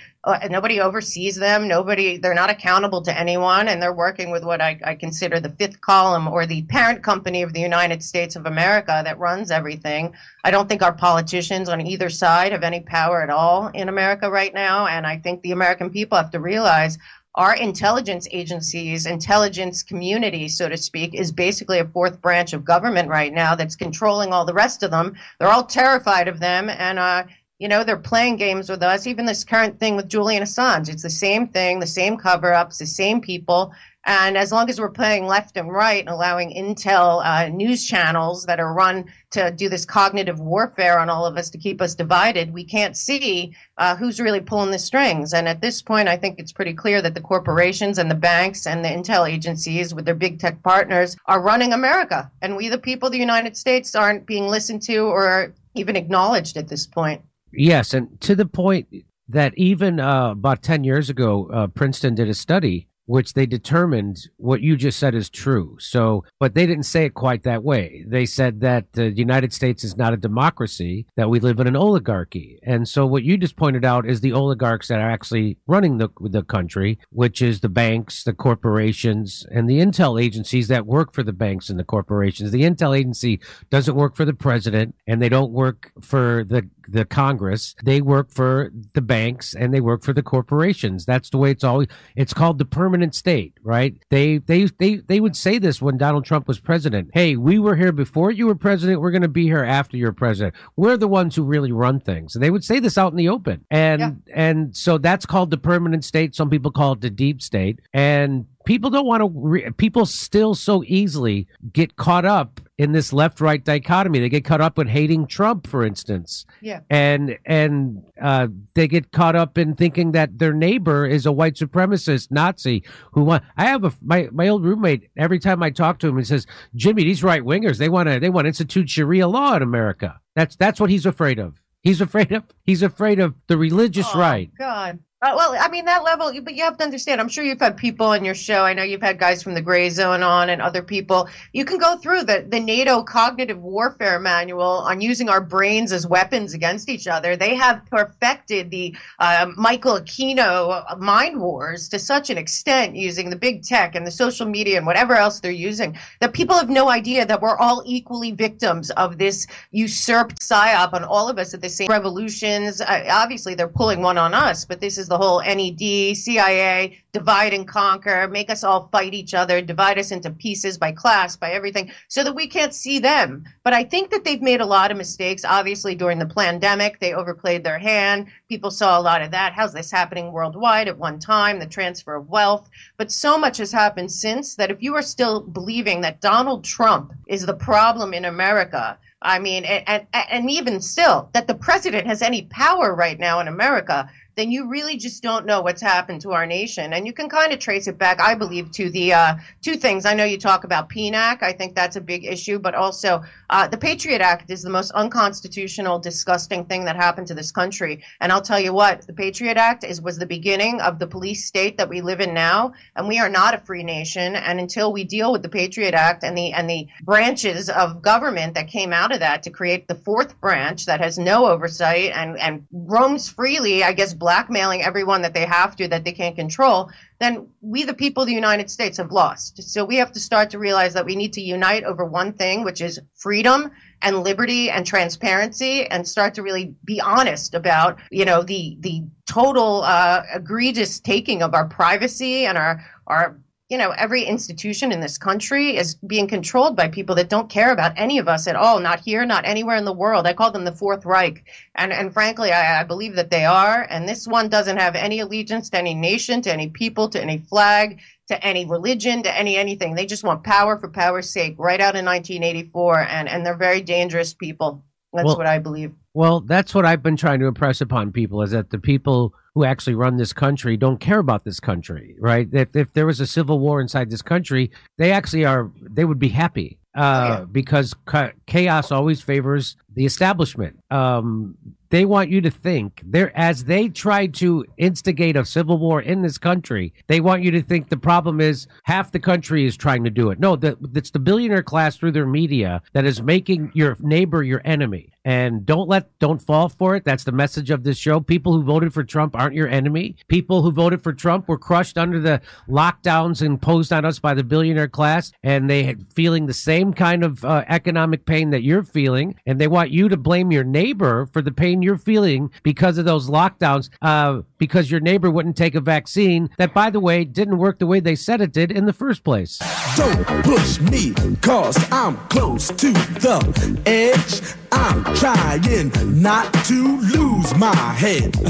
nobody 0.51 0.81
oversees 0.81 1.37
them. 1.37 1.67
Nobody, 1.67 2.17
they're 2.17 2.35
not 2.35 2.51
accountable 2.51 3.03
to 3.03 3.19
anyone, 3.19 3.69
and 3.69 3.83
they're 3.83 3.93
working 3.93 4.31
with 4.31 4.45
what 4.45 4.61
I, 4.61 4.79
I 4.85 4.95
consider 4.95 5.41
the 5.41 5.51
fifth 5.51 5.81
column 5.81 6.29
or 6.29 6.47
the 6.47 6.63
parent 6.63 7.03
company 7.03 7.43
of 7.43 7.53
the 7.53 7.61
United 7.61 8.03
States 8.03 8.37
of 8.37 8.47
America 8.47 9.03
that 9.05 9.19
runs 9.19 9.51
everything. 9.51 10.15
I 10.45 10.51
don't 10.51 10.69
think 10.69 10.83
our 10.83 10.93
politicians 10.93 11.69
on 11.69 11.81
either 11.81 12.09
side 12.09 12.53
have 12.53 12.63
any 12.63 12.81
power 12.81 13.23
at 13.23 13.31
all 13.31 13.69
in 13.69 13.89
America 13.89 14.31
right 14.31 14.55
now, 14.55 14.87
and 14.87 15.07
I 15.07 15.19
think 15.19 15.43
the 15.43 15.53
American 15.53 15.91
people 15.91 16.17
have 16.17 16.31
to 16.31 16.41
realize 16.41 16.99
our 17.35 17.57
intelligence 17.57 18.29
agencies, 18.31 19.07
intelligence 19.07 19.83
community, 19.83 20.49
so 20.49 20.69
to 20.69 20.77
speak, 20.77 21.15
is 21.15 21.33
basically 21.33 21.79
a 21.79 21.87
fourth 21.87 22.21
branch 22.21 22.53
of 22.53 22.63
government 22.65 23.09
right 23.09 23.33
now 23.33 23.55
that's 23.55 23.75
controlling 23.75 24.33
all 24.33 24.45
the 24.45 24.53
rest 24.53 24.83
of 24.83 24.91
them. 24.91 25.17
They're 25.39 25.49
all 25.49 25.65
terrified 25.65 26.29
of 26.29 26.41
them, 26.41 26.69
and 26.69 26.99
uh, 26.99 27.25
you 27.63 27.69
know, 27.69 27.85
they're 27.85 27.97
playing 27.97 28.35
games 28.35 28.69
with 28.69 28.83
us. 28.83 29.07
Even 29.07 29.25
this 29.25 29.45
current 29.45 29.79
thing 29.79 29.95
with 29.95 30.09
Julian 30.09 30.43
Assange, 30.43 30.89
it's 30.89 31.05
the 31.05 31.09
same 31.09 31.47
thing, 31.47 31.79
the 31.79 31.87
same 31.87 32.17
cover 32.17 32.53
ups, 32.53 32.79
the 32.79 32.87
same 32.89 33.21
people. 33.21 33.73
And 34.05 34.37
as 34.37 34.51
long 34.51 34.69
as 34.69 34.81
we're 34.81 34.91
playing 34.91 35.29
left 35.29 35.57
and 35.57 35.71
right 35.71 36.01
and 36.01 36.09
allowing 36.09 36.57
intel 36.57 37.25
uh, 37.25 37.47
news 37.51 37.87
channels 37.87 38.47
that 38.47 38.59
are 38.59 38.75
run 38.75 39.05
to 39.31 39.53
do 39.53 39.69
this 39.69 39.85
cognitive 39.85 40.41
warfare 40.41 40.99
on 40.99 41.09
all 41.09 41.25
of 41.25 41.37
us 41.37 41.51
to 41.51 41.59
keep 41.59 41.81
us 41.81 41.95
divided, 41.95 42.53
we 42.53 42.65
can't 42.65 42.97
see 42.97 43.55
uh, 43.79 43.95
who's 43.95 44.19
really 44.19 44.41
pulling 44.41 44.73
the 44.73 44.79
strings. 44.81 45.33
And 45.33 45.47
at 45.47 45.61
this 45.61 45.83
point, 45.83 46.09
I 46.09 46.17
think 46.17 46.41
it's 46.41 46.51
pretty 46.51 46.75
clear 46.75 47.01
that 47.01 47.15
the 47.15 47.21
corporations 47.21 47.99
and 47.99 48.11
the 48.11 48.17
banks 48.17 48.67
and 48.67 48.85
the 48.85 48.89
intel 48.89 49.31
agencies 49.31 49.95
with 49.95 50.05
their 50.05 50.17
big 50.17 50.41
tech 50.41 50.61
partners 50.65 51.17
are 51.27 51.41
running 51.41 51.73
America. 51.73 52.29
And 52.43 52.57
we, 52.57 52.69
the 52.69 52.77
people 52.77 53.07
of 53.07 53.13
the 53.13 53.21
United 53.21 53.57
States, 53.57 53.95
aren't 53.95 54.27
being 54.27 54.49
listened 54.49 54.83
to 54.83 54.99
or 55.05 55.55
even 55.75 55.95
acknowledged 55.95 56.57
at 56.57 56.67
this 56.67 56.89
point. 56.89 57.23
Yes, 57.53 57.95
and 57.95 58.21
to 58.23 58.35
the 58.35 58.47
point 58.47 58.89
that 59.29 59.57
even 59.57 60.01
uh, 60.01 60.31
about 60.31 60.63
10 60.63 60.85
years 60.85 61.11
ago, 61.11 61.49
uh, 61.53 61.67
Princeton 61.69 62.15
did 62.15 62.29
a 62.29 62.35
study 62.35 62.89
which 63.07 63.35
they 63.35 63.47
determined 63.47 64.29
what 64.37 64.61
you 64.61 64.77
just 64.77 64.99
said 64.99 65.15
is 65.15 65.29
true. 65.29 65.77
So, 65.81 66.25
but 66.39 66.55
they 66.55 66.67
didn't 66.67 66.85
say 66.85 67.07
it 67.07 67.15
quite 67.15 67.43
that 67.43 67.65
way. 67.65 68.05
They 68.07 68.27
said 68.27 68.61
that 68.61 68.93
the 68.93 69.11
United 69.11 69.53
States 69.53 69.85
is 69.85 69.97
not 69.97 70.13
a 70.13 70.17
democracy, 70.17 71.07
that 71.17 71.29
we 71.29 71.41
live 71.41 71.61
in 71.61 71.67
an 71.67 71.77
oligarchy. 71.77 72.59
And 72.63 72.89
so 72.89 73.05
what 73.05 73.25
you 73.25 73.37
just 73.37 73.57
pointed 73.57 73.85
out 73.85 74.09
is 74.09 74.21
the 74.21 74.33
oligarchs 74.33 74.89
that 74.89 75.01
are 75.01 75.11
actually 75.11 75.59
running 75.67 75.99
the, 75.99 76.09
the 76.21 76.43
country, 76.43 76.99
which 77.11 77.43
is 77.43 77.61
the 77.61 77.69
banks, 77.69 78.25
the 78.25 78.33
corporations, 78.33 79.45
and 79.51 79.69
the 79.69 79.81
intel 79.81 80.23
agencies 80.23 80.69
that 80.69 80.87
work 80.87 81.13
for 81.13 81.23
the 81.23 81.33
banks 81.33 81.69
and 81.69 81.79
the 81.79 81.85
corporations. 81.85 82.51
The 82.51 82.63
intel 82.63 82.97
agency 82.97 83.41
doesn't 83.71 83.97
work 83.97 84.17
for 84.17 84.25
the 84.25 84.35
president 84.35 84.95
and 85.07 85.21
they 85.21 85.29
don't 85.29 85.53
work 85.53 85.93
for 86.01 86.45
the 86.45 86.69
the 86.93 87.05
Congress. 87.05 87.75
They 87.85 88.01
work 88.01 88.31
for 88.31 88.71
the 88.95 89.01
banks 89.01 89.55
and 89.55 89.73
they 89.73 89.81
work 89.81 90.03
for 90.03 90.13
the 90.13 90.23
corporations. 90.23 91.05
That's 91.05 91.31
the 91.31 91.39
way 91.39 91.51
it's 91.51 91.65
always. 91.65 91.89
It's 92.17 92.35
called 92.35 92.59
the 92.59 92.65
permanent 92.65 93.15
state, 93.15 93.55
right? 93.63 93.95
They 94.11 94.39
they 94.39 94.67
they 94.79 94.97
they 94.97 95.21
would 95.21 95.37
say 95.37 95.59
this 95.59 95.81
when 95.83 95.97
Donald 95.99 96.25
Trump 96.25 96.47
was 96.49 96.61
president. 96.61 97.11
Hey, 97.15 97.37
we 97.37 97.59
were 97.59 97.77
here 97.77 97.93
before 97.93 98.31
you 98.31 98.47
were 98.47 98.55
president. 98.55 99.01
We're 99.01 99.11
going 99.11 99.23
to 99.23 99.29
be 99.29 99.45
here 99.45 99.65
after 99.65 99.97
you're 99.97 100.13
president. 100.13 100.55
We're 100.77 100.97
the 100.97 101.09
ones 101.09 101.35
who 101.37 101.43
really 101.45 101.73
run 101.73 102.01
things. 102.01 102.35
And 102.35 102.43
they 102.43 102.51
would 102.51 102.65
say 102.65 102.79
this 102.79 102.99
out 102.99 103.13
in 103.13 103.17
the 103.17 103.29
open. 103.29 103.65
And 103.71 104.01
Yeah. 104.01 104.13
and 104.35 104.77
so 104.77 104.99
that's 104.99 105.27
called 105.27 105.51
the 105.51 105.59
permanent 105.59 106.05
state. 106.05 106.35
Some 106.35 106.51
people 106.51 106.71
call 106.71 106.93
it 106.93 107.01
the 107.01 107.11
deep 107.11 107.43
state. 107.43 107.81
And 107.93 108.47
people 108.65 108.91
don't 108.91 109.07
want 109.07 109.23
to. 109.23 109.31
Re- 109.35 109.71
people 109.77 110.07
still 110.07 110.55
so 110.55 110.83
easily 110.87 111.47
get 111.73 111.97
caught 111.97 112.25
up 112.25 112.61
in 112.79 112.93
this 112.93 113.13
left-right 113.13 113.65
dichotomy. 113.65 114.19
They 114.19 114.29
get 114.31 114.45
caught 114.45 114.61
up 114.63 114.79
in 114.79 114.87
hating 114.89 115.27
Trump, 115.27 115.67
for 115.67 115.85
instance 115.85 116.47
Yeah. 116.63 116.81
and 116.91 117.39
and 117.45 118.03
uh, 118.21 118.49
they 118.75 118.89
get 118.89 119.13
caught 119.13 119.37
up 119.37 119.59
in 119.59 119.75
thinking 119.75 120.13
that 120.13 120.39
their 120.39 120.55
neighbor 120.55 121.05
is 121.07 121.27
a 121.27 121.33
white 121.33 121.55
supremacist 121.55 122.31
Nazi 122.31 122.83
who 123.13 123.25
want. 123.25 123.45
I 123.57 123.67
have 123.67 123.85
a 123.85 123.93
my 124.03 124.29
my 124.33 124.49
old 124.49 124.65
roommate. 124.65 125.11
Every 125.17 125.39
time 125.39 125.63
I 125.63 125.71
talk 125.71 125.99
to 126.01 126.09
him, 126.09 126.17
he 126.19 126.25
says, 126.25 126.47
"Jimmy, 126.75 127.05
these 127.05 127.23
right 127.23 127.43
wingers 127.43 127.79
they 127.79 127.89
want 127.91 128.09
to 128.09 128.19
they 128.19 128.31
want 128.31 128.47
to 128.47 128.49
institute 128.49 128.89
Sharia 128.89 129.29
law 129.29 129.55
in 129.55 129.63
America." 129.63 130.19
That's 130.35 130.57
that's 130.57 130.81
what 130.81 130.89
he's 130.91 131.05
afraid 131.07 131.39
of. 131.39 131.63
He's 131.83 132.01
afraid 132.01 132.33
of 132.33 132.45
he's 132.65 132.83
afraid 132.83 133.21
of 133.21 133.35
the 133.49 133.59
religious 133.59 134.07
Oh, 134.15 134.19
right. 134.19 134.51
God. 134.59 135.01
Uh, 135.23 135.35
well, 135.37 135.57
I 135.57 135.69
mean 135.69 135.85
that 135.85 136.03
level, 136.03 136.33
but 136.43 136.55
you 136.55 136.65
have 136.65 136.77
to 136.79 136.85
understand. 136.85 137.21
I'm 137.21 137.29
sure 137.29 137.45
you've 137.45 137.61
had 137.61 137.77
people 137.77 138.07
on 138.07 138.25
your 138.25 138.35
show. 138.35 138.65
I 138.65 138.75
know 138.75 138.83
you've 138.83 139.03
had 139.03 139.21
guys 139.21 139.41
from 139.41 139.55
the 139.55 139.63
Gray 139.63 139.89
Zone 139.89 140.21
on, 140.21 140.51
and 140.51 140.61
other 140.61 140.83
people. 140.83 141.29
You 141.53 141.65
can 141.65 141.79
go 141.79 141.97
through 141.97 142.25
the 142.25 142.45
the 142.49 142.59
NATO 142.59 143.05
cognitive 143.05 143.63
warfare 143.63 144.19
manual 144.19 144.83
on 144.85 145.01
using 145.01 145.29
our 145.29 145.41
brains 145.41 145.93
as 145.93 146.09
weapons 146.09 146.55
against 146.55 146.89
each 146.89 147.07
other. 147.07 147.37
They 147.37 147.55
have 147.55 147.87
perfected 147.89 148.73
the 148.73 148.97
uh, 149.21 149.47
Michael 149.57 150.01
Aquino 150.01 150.99
mind 150.99 151.41
wars 151.41 151.89
to 151.91 152.01
such 152.01 152.29
an 152.29 152.37
extent 152.37 152.97
using 152.97 153.31
the 153.31 153.37
big 153.37 153.63
tech 153.63 153.95
and 153.95 154.05
the 154.05 154.11
social 154.11 154.47
media 154.47 154.77
and 154.77 154.87
whatever 154.87 155.15
else 155.15 155.39
they're 155.39 155.53
using 155.53 155.97
that 156.19 156.33
people 156.33 156.57
have 156.57 156.69
no 156.69 156.91
idea 156.91 157.25
that 157.25 157.41
we're 157.41 157.57
all 157.59 157.85
equally 157.87 158.33
victims 158.33 158.91
of 158.93 159.19
this 159.19 159.47
usurped 159.71 160.41
psyop 160.41 160.93
on 160.95 161.05
all 161.05 161.29
of 161.29 161.39
us 161.39 161.55
at 161.55 161.61
the 161.61 161.69
same 161.69 161.87
revolutions. 161.87 162.81
Uh, 162.81 163.05
obviously, 163.09 163.55
they're 163.55 163.69
pulling 163.69 164.03
one 164.03 164.19
on 164.19 164.35
us, 164.35 164.65
but 164.65 164.81
this 164.81 164.99
is 164.99 165.12
the 165.13 165.19
whole 165.19 165.43
NED, 165.43 166.17
CIA, 166.17 166.99
divide 167.13 167.53
and 167.53 167.69
conquer, 167.69 168.27
make 168.29 168.49
us 168.49 168.65
all 168.65 168.89
fight 168.91 169.13
each 169.13 169.35
other, 169.35 169.61
divide 169.61 169.99
us 169.99 170.11
into 170.11 170.31
pieces 170.31 170.79
by 170.79 170.91
class, 170.91 171.37
by 171.37 171.51
everything, 171.53 171.93
so 172.09 172.25
that 172.25 172.35
we 172.35 172.47
can't 172.47 172.75
see 172.75 172.99
them. 172.99 173.45
But 173.63 173.75
I 173.75 173.85
think 173.85 174.09
that 174.09 174.25
they've 174.25 174.41
made 174.41 174.63
a 174.63 174.67
lot 174.67 174.91
of 174.91 174.97
mistakes. 174.97 175.45
Obviously, 175.45 175.95
during 175.95 176.19
the 176.19 176.25
pandemic, 176.25 176.99
they 176.99 177.13
overplayed 177.13 177.63
their 177.63 177.79
hand. 177.79 178.29
People 178.49 178.71
saw 178.71 178.99
a 178.99 179.03
lot 179.03 179.21
of 179.21 179.31
that. 179.33 179.53
How's 179.53 179.75
this 179.75 179.91
happening 179.91 180.33
worldwide 180.33 180.89
at 180.89 180.97
one 180.97 181.19
time? 181.19 181.59
The 181.59 181.67
transfer 181.67 182.15
of 182.15 182.31
wealth. 182.31 182.71
But 182.97 183.13
so 183.13 183.37
much 183.37 183.59
has 183.59 183.71
happened 183.71 184.11
since 184.11 184.55
that 184.55 184.71
if 184.71 184.83
you 184.83 184.95
are 184.95 185.03
still 185.03 185.43
believing 185.43 186.01
that 186.01 186.23
Donald 186.23 186.65
Trump 186.65 187.13
is 187.27 187.45
the 187.45 187.53
problem 187.53 188.15
in 188.15 188.25
America, 188.25 188.99
I 189.25 189.39
mean, 189.39 189.65
and, 189.65 189.85
and, 189.87 190.07
and 190.31 190.51
even 190.51 190.81
still, 190.81 191.29
that 191.33 191.47
the 191.47 191.55
president 191.55 192.07
has 192.07 192.23
any 192.23 192.43
power 192.47 192.95
right 192.95 193.19
now 193.19 193.41
in 193.41 193.49
America, 193.49 194.11
then 194.35 194.51
you 194.51 194.69
really 194.69 194.97
just 194.97 195.23
don't 195.23 195.47
know 195.47 195.61
what's 195.61 195.83
happened 195.83 196.21
to 196.23 196.33
our 196.33 196.47
nation. 196.47 196.93
And 196.93 197.07
you 197.07 197.13
can 197.13 197.29
kind 197.29 197.53
of 197.53 197.59
trace 197.59 197.87
it 197.87 197.99
back, 197.99 198.21
I 198.21 198.35
believe, 198.35 198.71
to 198.73 198.91
the 198.91 199.13
uh, 199.13 199.35
two 199.61 199.77
things. 199.77 200.07
I 200.07 200.15
know 200.15 200.25
you 200.25 200.39
talk 200.39 200.65
about 200.65 200.89
PNAC. 200.89 201.43
I 201.43 201.53
think 201.53 201.75
that's 201.75 201.97
a 201.97 202.01
big 202.01 202.25
issue, 202.25 202.59
but 202.59 202.75
also 202.75 203.23
uh, 203.51 203.69
the 203.69 203.77
Patriot 203.77 204.21
Act 204.21 204.51
is 204.51 204.63
the 204.63 204.71
most 204.71 204.91
unconstitutional, 204.93 205.99
disgusting 205.99 206.65
thing 206.65 206.85
that 206.87 206.97
happened 206.97 207.27
to 207.27 207.35
this 207.35 207.53
country. 207.53 208.03
And 208.21 208.33
I'll 208.33 208.43
tell 208.43 208.61
you 208.61 208.73
what, 208.73 209.07
the 209.07 209.13
Patriot 209.13 209.57
Act 209.57 209.85
is 209.85 210.01
was 210.01 210.19
the 210.19 210.27
beginning 210.27 210.81
of 210.81 210.99
the 210.99 211.07
police 211.07 211.45
state 211.45 211.77
that 211.77 211.89
we 211.89 212.01
live 212.01 212.21
in 212.21 212.33
now, 212.33 212.73
and 212.97 213.09
we 213.09 213.19
are 213.19 213.29
not 213.29 213.55
a 213.55 213.59
free 213.59 213.85
nation. 213.85 214.37
And 214.37 214.59
until 214.59 214.93
we 214.93 215.05
deal 215.05 215.33
with 215.33 215.43
the 215.43 215.49
Patriot 215.49 215.95
Act 215.95 216.25
and 216.25 216.37
the 216.37 216.53
and 216.53 216.69
the 216.69 216.89
branches 217.03 217.69
of 217.69 218.01
government 218.01 218.55
that 218.55 218.69
came 218.69 218.93
out 218.93 219.13
of 219.13 219.21
that 219.21 219.43
to 219.43 219.51
create 219.51 219.89
the 219.89 219.95
fourth 219.95 220.41
branch 220.41 220.87
that 220.87 221.01
has 221.01 221.19
no 221.19 221.47
oversight 221.47 222.13
and 222.15 222.39
and 222.39 222.67
roams 222.73 223.29
freely, 223.29 223.85
I 223.85 223.93
guess 223.93 224.15
blackmailing 224.23 224.83
everyone 224.85 225.21
that 225.23 225.35
they 225.35 225.45
have 225.45 225.75
to 225.75 225.89
that 225.89 226.05
they 226.05 226.13
can't 226.13 226.37
control, 226.37 226.89
then 227.19 227.49
we, 227.61 227.83
the 227.83 227.93
people 228.05 228.23
of 228.23 228.29
the 228.29 228.43
United 228.45 228.71
States, 228.71 228.97
have 228.99 229.11
lost. 229.11 229.61
So 229.63 229.85
we 229.85 229.97
have 229.97 230.13
to 230.13 230.21
start 230.21 230.49
to 230.51 230.61
realize 230.61 230.95
that 230.95 231.05
we 231.05 231.17
need 231.17 231.33
to 231.33 231.41
unite 231.41 231.83
over 231.83 232.05
one 232.05 232.33
thing, 232.33 232.63
which 232.63 232.81
is 232.81 233.01
freedom 233.17 233.73
and 234.01 234.23
liberty 234.23 234.71
and 234.71 234.87
transparency, 234.87 235.87
and 235.87 236.07
start 236.07 236.35
to 236.35 236.43
really 236.43 236.73
be 236.85 237.01
honest 237.01 237.55
about, 237.55 237.99
you 238.13 238.25
know, 238.25 238.45
the 238.45 238.77
the 238.81 239.03
total 239.27 239.83
uh, 239.83 240.23
egregious 240.33 241.01
taking 241.01 241.43
of 241.43 241.53
our 241.55 241.67
privacy 241.67 242.47
and 242.47 242.57
our 242.57 242.81
our 243.09 243.41
you 243.73 243.79
know, 243.79 243.93
every 243.93 244.23
institution 244.23 244.93
in 244.93 245.01
this 245.01 245.17
country 245.17 245.79
is 245.79 245.95
being 245.95 246.29
controlled 246.29 246.77
by 246.77 246.89
people 246.89 247.15
that 247.15 247.31
don't 247.31 247.49
care 247.49 247.73
about 247.73 247.95
any 247.97 248.19
of 248.19 248.29
us 248.29 248.47
at 248.47 248.55
all, 248.55 248.79
not 248.79 249.01
here, 249.01 249.25
not 249.25 249.47
anywhere 249.47 249.77
in 249.77 249.87
the 249.87 249.95
world. 249.95 250.27
I 250.27 250.35
call 250.35 250.51
them 250.53 250.67
the 250.67 250.77
Fourth 250.77 251.07
Reich. 251.07 251.43
And, 251.75 251.91
and 251.91 252.13
frankly, 252.13 252.53
I, 252.53 252.83
I 252.83 252.85
believe 252.85 253.15
that 253.15 253.31
they 253.31 253.47
are. 253.47 253.87
And 253.89 254.07
this 254.07 254.29
one 254.29 254.51
doesn't 254.51 254.77
have 254.77 254.95
any 254.95 255.21
allegiance 255.21 255.71
to 255.71 255.79
any 255.79 255.95
nation, 255.95 256.43
to 256.43 256.53
any 256.53 256.69
people, 256.69 257.09
to 257.09 257.23
any 257.23 257.39
flag, 257.39 257.99
to 258.29 258.45
any 258.45 258.67
religion, 258.67 259.23
to 259.23 259.35
any 259.35 259.57
anything. 259.57 259.95
They 259.95 260.05
just 260.05 260.23
want 260.23 260.45
power 260.45 260.77
for 260.77 260.89
power's 260.89 261.31
sake, 261.31 261.55
right 261.57 261.81
out 261.81 261.97
in 261.97 262.05
1984. 262.05 263.01
And, 263.09 263.27
and 263.27 263.47
they're 263.47 263.57
very 263.57 263.81
dangerous 263.81 264.35
people. 264.35 264.85
That's 265.15 265.25
Well- 265.25 265.39
what 265.39 265.47
I 265.47 265.59
believe. 265.59 265.95
Well, 266.15 266.41
that's 266.41 266.75
what 266.75 266.85
I've 266.85 267.03
been 267.03 267.17
trying 267.17 267.41
to 267.41 267.47
impress 267.47 267.81
upon 267.81 268.13
people 268.13 268.43
is 268.43 268.51
that 268.51 268.71
the 268.71 268.79
people 268.79 269.35
who 269.55 269.65
actually 269.65 269.95
run 269.95 270.17
this 270.17 270.33
country 270.33 270.77
don't 270.77 270.99
care 271.01 271.19
about 271.19 271.45
this 271.45 271.61
country, 271.61 272.17
right? 272.19 272.49
If, 272.53 272.75
if 272.77 272.93
there 272.93 273.07
was 273.07 273.21
a 273.21 273.27
civil 273.27 273.59
war 273.59 273.81
inside 273.81 274.11
this 274.11 274.23
country, 274.23 274.71
they 274.99 275.13
actually 275.13 275.45
are, 275.45 275.71
they 275.81 276.05
would 276.05 276.19
be 276.19 276.29
happy 276.29 276.79
uh, 276.95 277.45
because 277.47 277.95
cha- 278.11 278.33
chaos 278.47 278.93
always 278.93 279.23
favors 279.23 279.77
the 279.95 280.05
establishment. 280.05 280.79
Um, 280.91 281.57
they 281.93 282.07
want 282.07 282.31
you 282.31 282.41
to 282.41 282.51
think 282.51 283.03
they're 283.05 283.37
as 283.39 283.65
they 283.65 283.91
try 283.91 284.27
to 284.27 284.65
instigate 284.79 285.37
a 285.37 285.45
civil 285.45 285.77
war 285.77 286.01
in 286.01 286.23
this 286.23 286.39
country. 286.39 286.95
They 287.07 287.21
want 287.21 287.43
you 287.43 287.51
to 287.51 287.61
think 287.61 287.91
the 287.91 287.99
problem 287.99 288.41
is 288.41 288.67
half 288.85 289.13
the 289.13 289.19
country 289.19 289.67
is 289.67 289.77
trying 289.77 290.03
to 290.05 290.11
do 290.11 290.31
it. 290.31 290.41
No, 290.41 290.57
the, 290.57 290.79
it's 290.95 291.11
the 291.11 291.19
billionaire 291.19 291.63
class 291.63 291.99
through 291.99 292.13
their 292.13 292.27
media 292.27 292.81
that 292.95 293.05
is 293.05 293.21
making 293.21 293.73
your 293.75 293.99
neighbor 294.01 294.43
your 294.43 294.63
enemy. 294.65 295.13
And 295.25 295.65
don't 295.65 295.89
let 295.89 296.19
don't 296.19 296.41
fall 296.43 296.69
for 296.69 296.97
it. 296.97 297.05
That's 297.05 297.25
the 297.25 297.31
message 297.31 297.71
of 297.71 297.85
this 297.85 297.99
show. 297.99 298.21
People 298.21 298.55
who 298.55 298.65
voted 298.65 298.93
for 298.93 299.05
Trump 299.05 299.37
aren't 299.37 299.55
your 299.55 299.69
enemy. 299.69 300.17
People 300.27 300.63
who 300.63 300.73
voted 300.73 301.03
for 301.03 301.13
Trump 301.13 301.47
were 301.47 301.59
crushed 301.59 301.97
under 301.97 302.19
the 302.19 302.41
lockdowns 302.69 303.43
imposed 303.43 303.93
on 303.93 304.05
us 304.05 304.19
by 304.19 304.35
the 304.35 304.43
billionaire 304.43 304.89
class, 304.89 305.31
and 305.45 305.71
they 305.71 305.85
had 305.85 306.09
feeling 306.13 306.47
the 306.47 306.55
same 306.55 306.93
kind 306.93 307.23
of 307.23 307.45
uh, 307.45 307.65
economic 307.69 308.27
pain 308.27 308.51
that 308.51 308.65
you're 308.65 308.83
feeling. 308.83 309.37
And 309.47 309.61
they 309.61 309.69
want 309.69 309.82
you 309.91 310.09
to 310.09 310.17
blame 310.17 310.53
your 310.53 310.65
neighbor 310.65 311.27
for 311.27 311.43
the 311.43 311.53
pain 311.53 311.83
you're 311.83 311.99
feeling 311.99 312.51
because 312.63 312.99
of 312.99 313.05
those 313.05 313.29
lockdowns, 313.29 313.91
uh, 314.03 314.43
because 314.59 314.91
your 314.91 315.01
neighbor 315.01 315.31
wouldn't 315.31 315.57
take 315.57 315.75
a 315.75 315.81
vaccine 315.81 316.51
that, 316.59 316.75
by 316.75 316.91
the 316.91 317.01
way, 317.01 317.25
didn't 317.25 317.59
work 317.59 317.79
the 317.79 317.87
way 317.87 318.01
they 318.01 318.15
said 318.15 318.41
it 318.41 318.53
did 318.53 318.71
in 318.71 318.87
the 318.87 318.93
first 318.93 319.25
place. 319.25 319.59
Don't 319.97 320.25
push 320.45 320.81
me, 320.81 321.13
cause 321.41 321.77
I'm 321.91 322.17
close 322.29 322.69
to 322.69 322.93
the 322.93 323.83
edge. 323.87 324.57
I'm 324.73 325.05
trying 325.17 326.23
not 326.23 326.53
to 326.65 326.99
lose 326.99 327.55
my 327.57 327.75
head. 327.75 328.35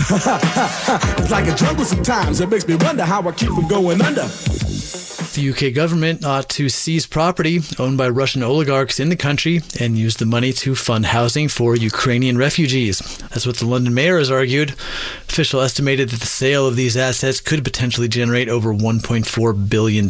it's 1.19 1.31
like 1.31 1.49
a 1.49 1.55
jungle 1.55 1.85
sometimes. 1.85 2.41
It 2.41 2.49
makes 2.49 2.67
me 2.67 2.77
wonder 2.77 3.05
how 3.05 3.27
I 3.27 3.33
keep 3.33 3.51
from 3.51 3.67
going 3.67 4.01
under. 4.01 4.29
The 5.35 5.49
UK 5.49 5.75
government 5.75 6.27
ought 6.27 6.51
to 6.51 6.69
seize 6.69 7.07
property 7.07 7.61
owned 7.79 7.97
by 7.97 8.11
Russian 8.11 8.43
oligarchs 8.43 9.01
in 9.01 9.09
the 9.09 9.17
country 9.17 9.63
and 9.81 9.97
use 9.97 10.17
the 10.17 10.27
money 10.27 10.53
to 10.53 10.75
fund 10.75 11.07
housing 11.07 11.49
for 11.49 11.75
Ukrainian 11.75 12.37
refugees. 12.37 12.99
That's 13.31 13.47
what 13.47 13.57
the 13.57 13.65
London 13.65 13.95
mayor 13.95 14.19
has 14.19 14.31
argued. 14.31 14.73
Official 15.31 15.63
estimated 15.63 16.11
that 16.11 16.21
the 16.21 16.27
sale 16.27 16.67
of 16.67 16.77
these 16.77 16.99
assets 16.99 17.41
could 17.41 17.65
potentially 17.65 18.09
generate 18.09 18.51
over 18.51 18.75
$1.4 18.75 19.71
billion. 19.71 20.07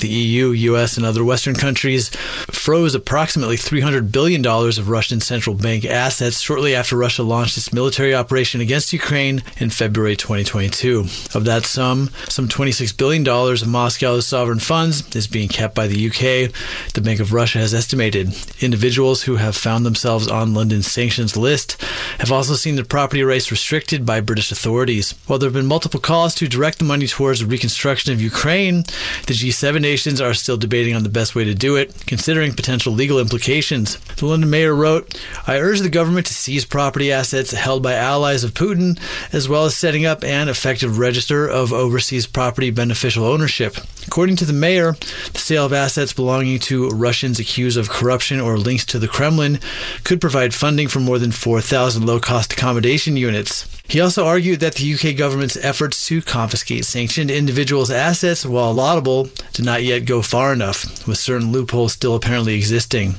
The 0.00 0.08
EU, 0.08 0.50
US, 0.50 0.96
and 0.96 1.04
other 1.04 1.24
Western 1.24 1.54
countries 1.54 2.10
froze 2.50 2.94
approximately 2.94 3.56
$300 3.56 4.12
billion 4.12 4.44
of 4.46 4.88
Russian 4.88 5.20
central 5.20 5.56
bank 5.56 5.84
assets 5.84 6.40
shortly 6.40 6.74
after 6.74 6.96
Russia 6.96 7.22
launched 7.22 7.56
its 7.56 7.72
military 7.72 8.14
operation 8.14 8.60
against 8.60 8.92
Ukraine 8.92 9.42
in 9.58 9.70
February 9.70 10.16
2022. 10.16 11.00
Of 11.34 11.44
that 11.44 11.64
sum, 11.64 12.10
some 12.28 12.48
$26 12.48 12.96
billion 12.96 13.26
of 13.26 13.68
Moscow's 13.68 14.26
sovereign 14.26 14.60
funds 14.60 15.14
is 15.16 15.26
being 15.26 15.48
kept 15.48 15.74
by 15.74 15.86
the 15.86 16.08
UK, 16.08 16.52
the 16.94 17.00
Bank 17.02 17.20
of 17.20 17.32
Russia 17.32 17.58
has 17.58 17.74
estimated. 17.74 18.34
Individuals 18.60 19.22
who 19.22 19.36
have 19.36 19.56
found 19.56 19.84
themselves 19.84 20.28
on 20.28 20.54
London's 20.54 20.90
sanctions 20.90 21.36
list 21.36 21.80
have 22.18 22.32
also 22.32 22.54
seen 22.54 22.76
their 22.76 22.84
property 22.84 23.22
rights 23.22 23.50
restricted 23.50 24.06
by 24.06 24.20
British 24.20 24.52
authorities. 24.52 25.14
While 25.26 25.38
there 25.38 25.48
have 25.48 25.54
been 25.54 25.66
multiple 25.66 26.00
calls 26.00 26.34
to 26.36 26.48
direct 26.48 26.78
the 26.78 26.84
money 26.84 27.06
towards 27.06 27.40
the 27.40 27.46
reconstruction 27.46 28.12
of 28.12 28.20
Ukraine, 28.20 28.82
the 29.26 29.34
G7 29.34 29.84
nations 29.88 30.20
are 30.20 30.34
still 30.34 30.58
debating 30.58 30.94
on 30.94 31.02
the 31.02 31.08
best 31.08 31.34
way 31.34 31.44
to 31.44 31.54
do 31.54 31.76
it, 31.76 32.04
considering 32.06 32.52
potential 32.52 32.92
legal 32.92 33.18
implications. 33.18 33.96
The 34.16 34.26
London 34.26 34.50
mayor 34.50 34.74
wrote, 34.74 35.18
I 35.46 35.58
urge 35.58 35.80
the 35.80 35.88
government 35.88 36.26
to 36.26 36.34
seize 36.34 36.66
property 36.66 37.10
assets 37.10 37.52
held 37.52 37.82
by 37.82 37.94
allies 37.94 38.44
of 38.44 38.52
Putin, 38.52 39.00
as 39.32 39.48
well 39.48 39.64
as 39.64 39.74
setting 39.74 40.04
up 40.04 40.22
an 40.22 40.50
effective 40.50 40.98
register 40.98 41.48
of 41.48 41.72
overseas 41.72 42.26
property 42.26 42.70
beneficial 42.70 43.24
ownership. 43.24 43.78
According 44.06 44.36
to 44.36 44.44
the 44.44 44.52
mayor, 44.52 44.92
the 45.32 45.38
sale 45.38 45.64
of 45.64 45.72
assets 45.72 46.12
belonging 46.12 46.58
to 46.60 46.90
Russians 46.90 47.40
accused 47.40 47.78
of 47.78 47.88
corruption 47.88 48.40
or 48.40 48.58
links 48.58 48.84
to 48.86 48.98
the 48.98 49.08
Kremlin 49.08 49.58
could 50.04 50.20
provide 50.20 50.52
funding 50.52 50.88
for 50.88 51.00
more 51.00 51.18
than 51.18 51.32
4,000 51.32 52.04
low 52.04 52.20
cost 52.20 52.52
accommodation 52.52 53.16
units. 53.16 53.77
He 53.88 54.02
also 54.02 54.26
argued 54.26 54.60
that 54.60 54.74
the 54.74 54.94
UK 54.94 55.16
government's 55.16 55.56
efforts 55.56 56.06
to 56.08 56.20
confiscate 56.20 56.84
sanctioned 56.84 57.30
individuals' 57.30 57.90
assets, 57.90 58.44
while 58.44 58.74
laudable, 58.74 59.30
did 59.54 59.64
not 59.64 59.82
yet 59.82 60.04
go 60.04 60.20
far 60.20 60.52
enough, 60.52 61.06
with 61.06 61.16
certain 61.16 61.52
loopholes 61.52 61.94
still 61.94 62.14
apparently 62.14 62.54
existing. 62.54 63.16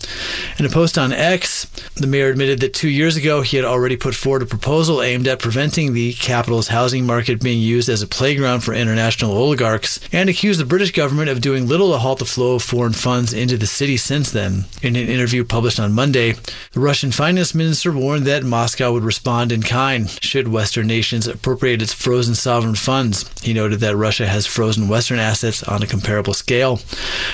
In 0.60 0.66
a 0.66 0.70
post 0.70 1.00
on 1.00 1.12
X, 1.12 1.66
the 1.96 2.06
mayor 2.06 2.30
admitted 2.30 2.60
that 2.60 2.76
two 2.76 2.88
years 2.88 3.18
ago 3.18 3.42
he 3.42 3.58
had 3.58 3.66
already 3.66 3.98
put 3.98 4.14
forward 4.14 4.44
a 4.44 4.46
proposal 4.46 5.02
aimed 5.02 5.28
at 5.28 5.40
preventing 5.40 5.94
the 5.94 6.14
capital's 6.14 6.68
housing 6.68 7.04
market 7.04 7.42
being 7.42 7.60
used 7.60 7.90
as 7.90 8.04
a 8.04 8.08
playground 8.08 8.60
for 8.60 8.76
international 8.76 9.36
oligarchs, 9.36 10.00
and 10.12 10.30
accused 10.30 10.60
the 10.60 10.66
British 10.66 10.92
government 10.92 11.30
of 11.30 11.42
doing 11.42 11.68
little 11.68 11.92
to 11.92 11.98
halt 11.98 12.20
the 12.20 12.26
flow 12.26 12.56
of 12.56 12.62
foreign 12.62 12.94
funds 12.94 13.34
into 13.34 13.58
the 13.58 13.66
city 13.66 13.98
since 13.98 14.30
then. 14.30 14.66
In 14.84 14.96
an 14.96 15.08
interview 15.08 15.44
published 15.44 15.80
on 15.80 15.94
Monday, 15.94 16.34
the 16.74 16.80
Russian 16.80 17.12
finance 17.12 17.56
minister 17.56 17.92
warned 17.92 18.28
that 18.28 18.44
Moscow 18.44 18.94
would 18.94 19.04
respond 19.04 19.52
in 19.52 19.64
kind 19.64 20.08
should 20.22 20.48
Western 20.60 20.88
nations 20.88 21.26
appropriate 21.26 21.82
its 21.82 21.94
frozen 21.94 22.36
sovereign 22.36 22.76
funds. 22.76 23.24
He 23.42 23.54
noted 23.54 23.80
that 23.80 23.96
Russia 23.96 24.28
has 24.28 24.46
frozen 24.46 24.90
Western 24.90 25.18
assets 25.18 25.64
on 25.64 25.82
a 25.82 25.88
comparable 25.88 26.34
scale. 26.34 26.82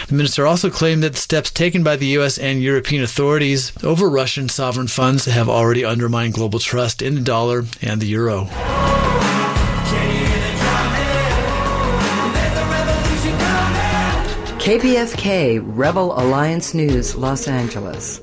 The 0.08 0.14
minister 0.14 0.46
also 0.46 0.70
claimed 0.70 1.02
that 1.02 1.14
the 1.14 1.18
steps 1.18 1.50
taken 1.50 1.84
by 1.84 1.96
the 1.96 2.06
U.S. 2.18 2.38
and 2.38 2.62
European 2.62 3.02
authorities 3.02 3.72
over 3.84 4.08
Russian 4.12 4.48
sovereign 4.48 4.86
funds 4.86 5.26
have 5.26 5.50
already 5.50 5.84
undermined 5.84 6.36
global 6.36 6.60
trust 6.60 7.02
in 7.02 7.16
the 7.16 7.22
dollar 7.22 7.66
and 7.82 8.00
the 8.00 8.06
euro. 8.06 8.46
KPFK 14.62 15.64
Rebel 15.64 16.14
Alliance 16.20 16.76
News, 16.76 17.16
Los 17.16 17.48
Angeles. 17.48 18.22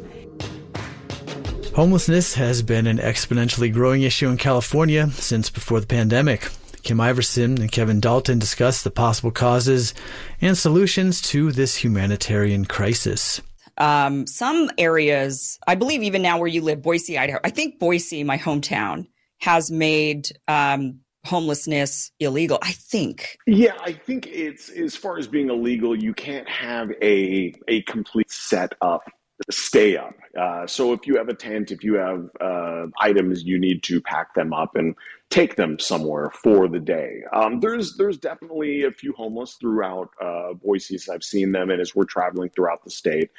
Homelessness 1.75 2.35
has 2.35 2.61
been 2.61 2.87
an 2.87 2.99
exponentially 2.99 3.73
growing 3.73 4.03
issue 4.03 4.29
in 4.29 4.37
California 4.37 5.09
since 5.13 5.49
before 5.49 5.81
the 5.81 5.87
pandemic. 5.87 6.51
Kim 6.83 6.99
Iversen 6.99 7.59
and 7.59 7.73
Kevin 7.73 7.99
Dalton 7.99 8.39
discuss 8.39 8.83
the 8.83 8.91
possible 8.91 9.31
causes 9.31 9.95
and 10.43 10.59
solutions 10.59 11.23
to 11.23 11.51
this 11.51 11.75
humanitarian 11.77 12.67
crisis. 12.67 13.41
Um, 13.79 14.27
some 14.27 14.71
areas, 14.77 15.59
I 15.67 15.75
believe, 15.75 16.03
even 16.03 16.21
now 16.21 16.39
where 16.39 16.47
you 16.47 16.61
live, 16.61 16.83
Boise, 16.83 17.17
Idaho. 17.17 17.39
I 17.43 17.49
think 17.49 17.79
Boise, 17.79 18.23
my 18.23 18.37
hometown, 18.37 19.07
has 19.41 19.71
made 19.71 20.29
um, 20.49 21.01
homelessness 21.25 22.11
illegal. 22.21 22.59
I 22.61 22.73
think. 22.73 23.39
Yeah, 23.47 23.79
I 23.81 23.93
think 23.93 24.27
it's 24.27 24.69
as 24.69 24.95
far 24.95 25.17
as 25.17 25.27
being 25.27 25.49
illegal, 25.49 25.97
you 25.97 26.13
can't 26.13 26.49
have 26.51 26.91
a 27.01 27.55
a 27.67 27.81
complete 27.83 28.31
setup 28.31 29.05
stay 29.51 29.97
up. 29.97 30.15
Uh, 30.39 30.67
so 30.67 30.93
if 30.93 31.07
you 31.07 31.17
have 31.17 31.29
a 31.29 31.35
tent, 31.35 31.71
if 31.71 31.85
you 31.85 31.95
have 31.95 32.29
uh, 32.41 32.87
items, 33.01 33.45
you 33.45 33.59
need 33.59 33.83
to 33.85 34.01
pack 34.01 34.35
them 34.35 34.53
up 34.53 34.77
and 34.77 34.95
take 35.31 35.57
them 35.57 35.79
somewhere 35.79 36.31
for 36.31 36.69
the 36.69 36.79
day. 36.79 37.23
Um, 37.33 37.61
there's 37.61 37.97
there's 37.97 38.19
definitely 38.19 38.85
a 38.85 38.91
few 38.91 39.13
homeless 39.15 39.57
throughout 39.61 40.11
uh, 40.21 40.55
Boise. 40.55 40.99
I've 41.11 41.25
seen 41.25 41.53
them, 41.53 41.71
and 41.71 41.81
as 41.81 41.95
we're 41.95 42.05
traveling 42.05 42.51
throughout 42.51 42.85
the 42.85 42.91
state, 42.91 43.31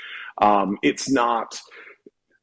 um, 0.41 0.77
it's 0.81 1.09
not 1.09 1.59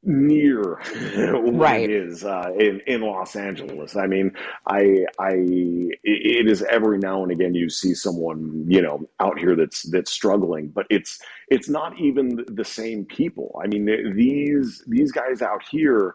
near 0.03 0.63
what 1.43 1.55
right. 1.55 1.91
it 1.91 1.91
is 1.91 2.25
uh, 2.25 2.53
in 2.59 2.81
in 2.87 3.03
Los 3.03 3.37
Angeles. 3.37 3.97
I 3.97 4.07
mean, 4.07 4.33
I 4.67 5.05
I 5.19 5.33
it 5.35 6.49
is 6.49 6.63
every 6.63 6.99
now 6.99 7.23
and 7.23 7.33
again 7.33 7.55
you 7.55 7.69
see 7.69 7.95
someone 7.95 8.65
you 8.69 8.83
know 8.83 9.09
out 9.21 9.39
here 9.39 9.57
that's 9.57 9.83
that's 9.91 10.11
struggling, 10.11 10.69
but 10.69 10.87
it's 10.91 11.21
it's 11.49 11.69
not 11.69 11.99
even 12.01 12.45
the 12.49 12.65
same 12.65 13.05
people. 13.05 13.61
I 13.63 13.67
mean, 13.67 13.87
these 14.17 14.83
these 14.87 15.13
guys 15.13 15.43
out 15.43 15.63
here. 15.71 16.15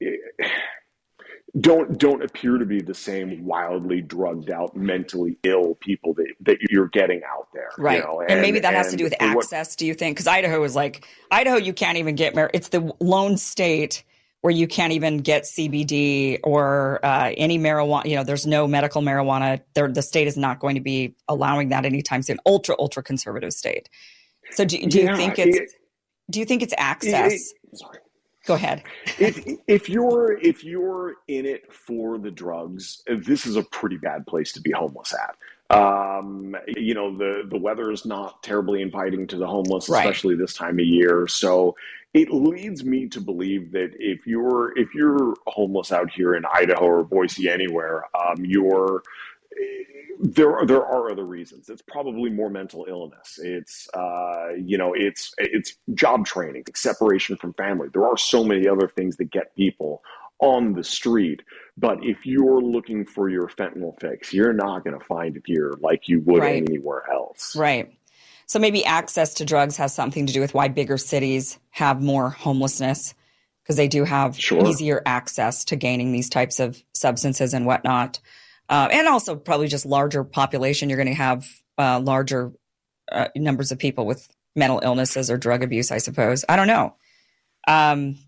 It, 0.00 0.20
don't 1.60 1.98
don't 1.98 2.22
appear 2.22 2.58
to 2.58 2.66
be 2.66 2.80
the 2.80 2.94
same 2.94 3.44
wildly 3.44 4.00
drugged 4.00 4.50
out, 4.50 4.76
mentally 4.76 5.38
ill 5.44 5.76
people 5.76 6.12
that, 6.14 6.26
that 6.40 6.58
you're 6.68 6.88
getting 6.88 7.22
out 7.24 7.48
there. 7.54 7.70
Right. 7.78 7.98
You 7.98 8.04
know? 8.04 8.20
and, 8.20 8.32
and, 8.32 8.42
maybe 8.42 8.58
that 8.58 8.74
has 8.74 8.90
to 8.90 8.96
do 8.96 9.04
with 9.04 9.14
access, 9.20 9.70
what, 9.70 9.78
do 9.78 9.86
you 9.86 9.94
think? 9.94 10.16
Because 10.16 10.26
Idaho 10.26 10.62
is 10.64 10.74
like 10.74 11.06
Idaho, 11.30 11.56
you 11.56 11.72
can't 11.72 11.98
even 11.98 12.16
get 12.16 12.34
mar- 12.34 12.50
it's 12.52 12.68
the 12.68 12.92
lone 13.00 13.36
state 13.36 14.02
where 14.40 14.52
you 14.52 14.66
can't 14.66 14.92
even 14.92 15.18
get 15.18 15.44
CBD 15.44 16.38
or 16.42 17.00
uh, 17.02 17.32
any 17.36 17.58
marijuana. 17.58 18.04
You 18.04 18.16
know, 18.16 18.24
there's 18.24 18.46
no 18.46 18.66
medical 18.66 19.00
marijuana. 19.00 19.60
There, 19.74 19.88
the 19.88 20.02
state 20.02 20.26
is 20.26 20.36
not 20.36 20.58
going 20.58 20.74
to 20.74 20.82
be 20.82 21.14
allowing 21.28 21.70
that 21.70 21.86
anytime 21.86 22.20
soon. 22.20 22.38
Ultra, 22.44 22.74
ultra 22.78 23.02
conservative 23.02 23.52
state. 23.52 23.88
So 24.50 24.64
do, 24.66 24.76
do 24.86 24.98
yeah, 24.98 25.10
you 25.12 25.16
think 25.16 25.38
it's 25.38 25.56
it, 25.56 25.70
do 26.30 26.40
you 26.40 26.44
think 26.44 26.62
it's 26.62 26.74
access? 26.76 27.32
It, 27.32 27.78
sorry. 27.78 27.98
Go 28.46 28.54
ahead. 28.54 28.82
if 29.18 29.42
if 29.68 29.88
you're 29.88 30.38
if 30.38 30.64
you're 30.64 31.16
in 31.28 31.46
it 31.46 31.72
for 31.72 32.18
the 32.18 32.30
drugs, 32.30 33.02
this 33.06 33.46
is 33.46 33.56
a 33.56 33.62
pretty 33.62 33.96
bad 33.96 34.26
place 34.26 34.52
to 34.52 34.60
be 34.60 34.70
homeless 34.70 35.14
at. 35.14 35.36
Um, 35.74 36.54
you 36.76 36.94
know, 36.94 37.16
the 37.16 37.44
the 37.48 37.58
weather 37.58 37.90
is 37.90 38.04
not 38.04 38.42
terribly 38.42 38.82
inviting 38.82 39.26
to 39.28 39.36
the 39.36 39.46
homeless, 39.46 39.88
right. 39.88 40.00
especially 40.00 40.36
this 40.36 40.54
time 40.54 40.78
of 40.78 40.84
year. 40.84 41.26
So 41.26 41.74
it 42.12 42.30
leads 42.32 42.84
me 42.84 43.08
to 43.08 43.20
believe 43.20 43.72
that 43.72 43.92
if 43.98 44.26
you're 44.26 44.76
if 44.78 44.94
you're 44.94 45.34
homeless 45.46 45.90
out 45.90 46.10
here 46.10 46.34
in 46.34 46.44
Idaho 46.52 46.84
or 46.86 47.04
Boise 47.04 47.48
anywhere, 47.48 48.04
um, 48.14 48.44
you're 48.44 49.02
there 50.24 50.56
are, 50.56 50.66
there 50.66 50.84
are 50.84 51.10
other 51.10 51.24
reasons. 51.24 51.68
It's 51.68 51.82
probably 51.82 52.30
more 52.30 52.48
mental 52.48 52.86
illness. 52.88 53.38
It's 53.42 53.86
uh, 53.92 54.54
you 54.56 54.78
know 54.78 54.94
it's 54.94 55.34
it's 55.36 55.76
job 55.92 56.24
training, 56.24 56.64
separation 56.74 57.36
from 57.36 57.52
family. 57.52 57.88
There 57.92 58.06
are 58.06 58.16
so 58.16 58.42
many 58.42 58.66
other 58.66 58.88
things 58.88 59.18
that 59.18 59.30
get 59.30 59.54
people 59.54 60.02
on 60.40 60.72
the 60.72 60.82
street. 60.82 61.42
But 61.76 62.02
if 62.02 62.24
you're 62.24 62.62
looking 62.62 63.04
for 63.04 63.28
your 63.28 63.48
fentanyl 63.48 64.00
fix, 64.00 64.32
you're 64.32 64.54
not 64.54 64.82
going 64.82 64.98
to 64.98 65.04
find 65.04 65.36
it 65.36 65.42
here 65.44 65.74
like 65.80 66.08
you 66.08 66.20
would 66.20 66.40
right. 66.40 66.62
anywhere 66.66 67.02
else. 67.12 67.54
Right. 67.54 67.92
So 68.46 68.58
maybe 68.58 68.84
access 68.84 69.34
to 69.34 69.44
drugs 69.44 69.76
has 69.76 69.94
something 69.94 70.26
to 70.26 70.32
do 70.32 70.40
with 70.40 70.54
why 70.54 70.68
bigger 70.68 70.96
cities 70.96 71.58
have 71.70 72.02
more 72.02 72.30
homelessness 72.30 73.14
because 73.62 73.76
they 73.76 73.88
do 73.88 74.04
have 74.04 74.38
sure. 74.38 74.66
easier 74.68 75.02
access 75.06 75.64
to 75.66 75.76
gaining 75.76 76.12
these 76.12 76.28
types 76.28 76.60
of 76.60 76.82
substances 76.92 77.54
and 77.54 77.66
whatnot 77.66 78.20
uh, 78.68 78.88
and 78.92 79.08
also 79.08 79.36
probably 79.36 79.68
just 79.68 79.86
larger 79.86 80.24
population. 80.24 80.88
You're 80.88 80.96
going 80.96 81.08
to 81.08 81.14
have 81.14 81.46
uh, 81.78 82.00
larger 82.00 82.52
uh, 83.10 83.28
numbers 83.36 83.72
of 83.72 83.78
people 83.78 84.06
with 84.06 84.28
mental 84.56 84.80
illnesses 84.82 85.30
or 85.30 85.36
drug 85.36 85.62
abuse. 85.62 85.90
I 85.90 85.98
suppose 85.98 86.44
I 86.48 86.56
don't 86.56 86.66
know. 86.66 86.94
Um, 87.66 88.18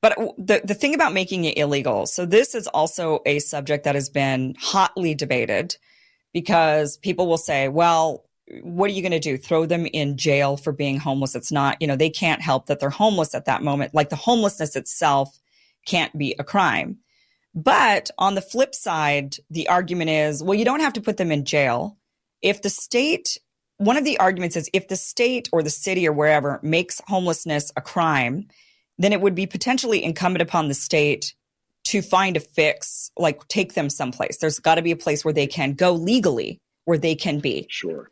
but 0.00 0.16
the 0.38 0.60
the 0.64 0.74
thing 0.74 0.94
about 0.94 1.12
making 1.12 1.44
it 1.44 1.58
illegal, 1.58 2.06
so 2.06 2.26
this 2.26 2.54
is 2.54 2.66
also 2.66 3.20
a 3.26 3.38
subject 3.38 3.84
that 3.84 3.94
has 3.94 4.08
been 4.08 4.54
hotly 4.60 5.14
debated 5.14 5.76
because 6.32 6.96
people 6.96 7.26
will 7.26 7.38
say, 7.38 7.68
well. 7.68 8.24
What 8.62 8.88
are 8.88 8.94
you 8.94 9.02
going 9.02 9.12
to 9.12 9.18
do? 9.18 9.36
Throw 9.36 9.66
them 9.66 9.84
in 9.84 10.16
jail 10.16 10.56
for 10.56 10.72
being 10.72 10.96
homeless? 10.98 11.34
It's 11.34 11.52
not, 11.52 11.76
you 11.82 11.86
know, 11.86 11.96
they 11.96 12.08
can't 12.08 12.40
help 12.40 12.64
that 12.68 12.80
they're 12.80 12.88
homeless 12.88 13.34
at 13.34 13.44
that 13.44 13.62
moment. 13.62 13.92
Like 13.94 14.08
the 14.08 14.16
homelessness 14.16 14.74
itself 14.74 15.38
can't 15.84 16.16
be 16.16 16.34
a 16.38 16.44
crime. 16.44 16.96
But 17.54 18.10
on 18.18 18.34
the 18.34 18.42
flip 18.42 18.74
side, 18.74 19.36
the 19.50 19.68
argument 19.68 20.10
is 20.10 20.42
well, 20.42 20.58
you 20.58 20.64
don't 20.64 20.80
have 20.80 20.92
to 20.94 21.00
put 21.00 21.16
them 21.16 21.32
in 21.32 21.44
jail. 21.44 21.96
If 22.42 22.62
the 22.62 22.70
state, 22.70 23.38
one 23.78 23.96
of 23.96 24.04
the 24.04 24.18
arguments 24.18 24.56
is 24.56 24.70
if 24.72 24.88
the 24.88 24.96
state 24.96 25.48
or 25.52 25.62
the 25.62 25.70
city 25.70 26.06
or 26.06 26.12
wherever 26.12 26.60
makes 26.62 27.00
homelessness 27.06 27.72
a 27.76 27.80
crime, 27.80 28.48
then 28.98 29.12
it 29.12 29.20
would 29.20 29.34
be 29.34 29.46
potentially 29.46 30.02
incumbent 30.04 30.42
upon 30.42 30.68
the 30.68 30.74
state 30.74 31.34
to 31.84 32.02
find 32.02 32.36
a 32.36 32.40
fix, 32.40 33.10
like 33.16 33.46
take 33.48 33.74
them 33.74 33.88
someplace. 33.88 34.38
There's 34.38 34.58
got 34.58 34.74
to 34.74 34.82
be 34.82 34.90
a 34.90 34.96
place 34.96 35.24
where 35.24 35.34
they 35.34 35.46
can 35.46 35.72
go 35.72 35.92
legally, 35.92 36.60
where 36.84 36.98
they 36.98 37.14
can 37.14 37.38
be. 37.38 37.66
Sure. 37.70 38.10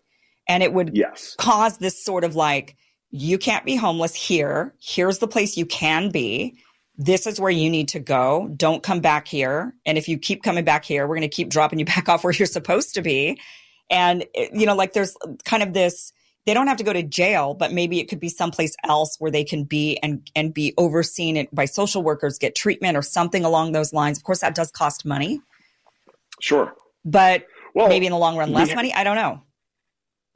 And 0.48 0.62
it 0.62 0.72
would 0.72 0.96
yes. 0.96 1.34
cause 1.38 1.78
this 1.78 2.02
sort 2.02 2.24
of 2.24 2.36
like, 2.36 2.76
you 3.10 3.38
can't 3.38 3.64
be 3.64 3.76
homeless 3.76 4.14
here. 4.14 4.74
Here's 4.80 5.18
the 5.18 5.28
place 5.28 5.56
you 5.56 5.66
can 5.66 6.10
be 6.10 6.58
this 6.98 7.26
is 7.26 7.40
where 7.40 7.50
you 7.50 7.68
need 7.68 7.88
to 7.88 8.00
go. 8.00 8.48
Don't 8.56 8.82
come 8.82 9.00
back 9.00 9.28
here. 9.28 9.74
And 9.84 9.98
if 9.98 10.08
you 10.08 10.18
keep 10.18 10.42
coming 10.42 10.64
back 10.64 10.84
here, 10.84 11.06
we're 11.06 11.16
going 11.16 11.28
to 11.28 11.34
keep 11.34 11.48
dropping 11.48 11.78
you 11.78 11.84
back 11.96 12.08
off 12.08 12.24
where 12.24 12.32
you're 12.32 12.46
supposed 12.46 12.94
to 12.94 13.02
be. 13.02 13.40
And, 13.90 14.24
eh, 14.34 14.48
you 14.52 14.66
know, 14.66 14.74
like 14.74 14.92
there's 14.92 15.16
kind 15.44 15.62
of 15.62 15.72
this, 15.72 16.12
they 16.46 16.54
don't 16.54 16.68
have 16.68 16.76
to 16.78 16.84
go 16.84 16.92
to 16.92 17.02
jail, 17.02 17.54
but 17.54 17.72
maybe 17.72 17.98
it 17.98 18.08
could 18.08 18.20
be 18.20 18.28
someplace 18.28 18.74
else 18.84 19.16
where 19.18 19.30
they 19.30 19.44
can 19.44 19.64
be 19.64 19.96
and, 19.98 20.28
and 20.36 20.54
be 20.54 20.74
overseen 20.78 21.48
by 21.52 21.64
social 21.64 22.02
workers, 22.02 22.38
get 22.38 22.54
treatment 22.54 22.96
or 22.96 23.02
something 23.02 23.44
along 23.44 23.72
those 23.72 23.92
lines. 23.92 24.16
Of 24.16 24.24
course, 24.24 24.40
that 24.40 24.54
does 24.54 24.70
cost 24.70 25.04
money. 25.04 25.40
Sure. 26.40 26.72
But 27.04 27.46
well, 27.74 27.88
maybe 27.88 28.06
in 28.06 28.12
the 28.12 28.18
long 28.18 28.36
run, 28.36 28.52
less 28.52 28.74
money. 28.74 28.92
I 28.94 29.04
don't 29.04 29.16
know. 29.16 29.42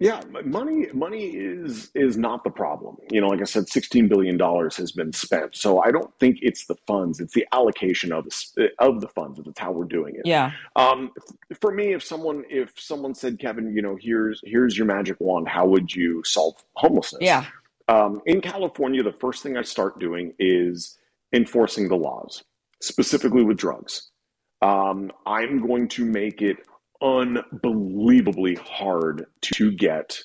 Yeah, 0.01 0.23
money 0.47 0.87
money 0.95 1.27
is 1.27 1.91
is 1.95 2.17
not 2.17 2.43
the 2.43 2.51
problem. 2.51 2.97
You 3.11 3.21
know, 3.21 3.29
like 3.29 3.43
I 3.43 3.45
said, 3.45 3.69
sixteen 3.69 4.09
billion 4.09 4.39
dollars 4.39 4.75
has 4.79 4.93
been 4.93 5.13
spent. 5.13 5.55
So 5.55 5.81
I 5.83 5.91
don't 5.91 6.11
think 6.19 6.39
it's 6.41 6.67
the 6.67 6.77
funds; 6.87 7.21
it's 7.21 7.35
the 7.35 7.47
allocation 7.53 8.11
of 8.11 8.25
the 8.25 8.71
of 8.79 9.03
the 9.03 9.09
funds. 9.09 9.39
That's 9.45 9.61
how 9.61 9.73
we're 9.73 9.85
doing 9.85 10.15
it. 10.17 10.23
Yeah. 10.25 10.53
Um, 10.75 11.11
for 11.61 11.71
me, 11.71 11.93
if 11.93 12.03
someone 12.03 12.45
if 12.49 12.73
someone 12.79 13.15
said, 13.15 13.39
Kevin, 13.39 13.77
you 13.77 13.83
know, 13.83 13.99
here's 14.01 14.41
here's 14.43 14.75
your 14.77 14.87
magic 14.87 15.19
wand, 15.21 15.49
how 15.49 15.67
would 15.67 15.95
you 15.95 16.25
solve 16.25 16.55
homelessness? 16.77 17.21
Yeah. 17.21 17.45
Um, 17.89 18.23
in 18.25 18.41
California, 18.41 19.03
the 19.03 19.13
first 19.13 19.43
thing 19.43 19.59
I 19.59 19.63
start 19.63 19.99
doing 19.99 20.33
is 20.39 20.97
enforcing 21.35 21.89
the 21.89 21.97
laws, 21.97 22.43
specifically 22.81 23.45
with 23.45 23.59
drugs. 23.59 24.11
Um, 24.63 25.13
I'm 25.27 25.67
going 25.67 25.89
to 25.89 26.07
make 26.07 26.41
it 26.41 26.59
unbelievably 27.03 28.57
hard 28.57 29.27
to 29.43 29.73
get 29.73 30.21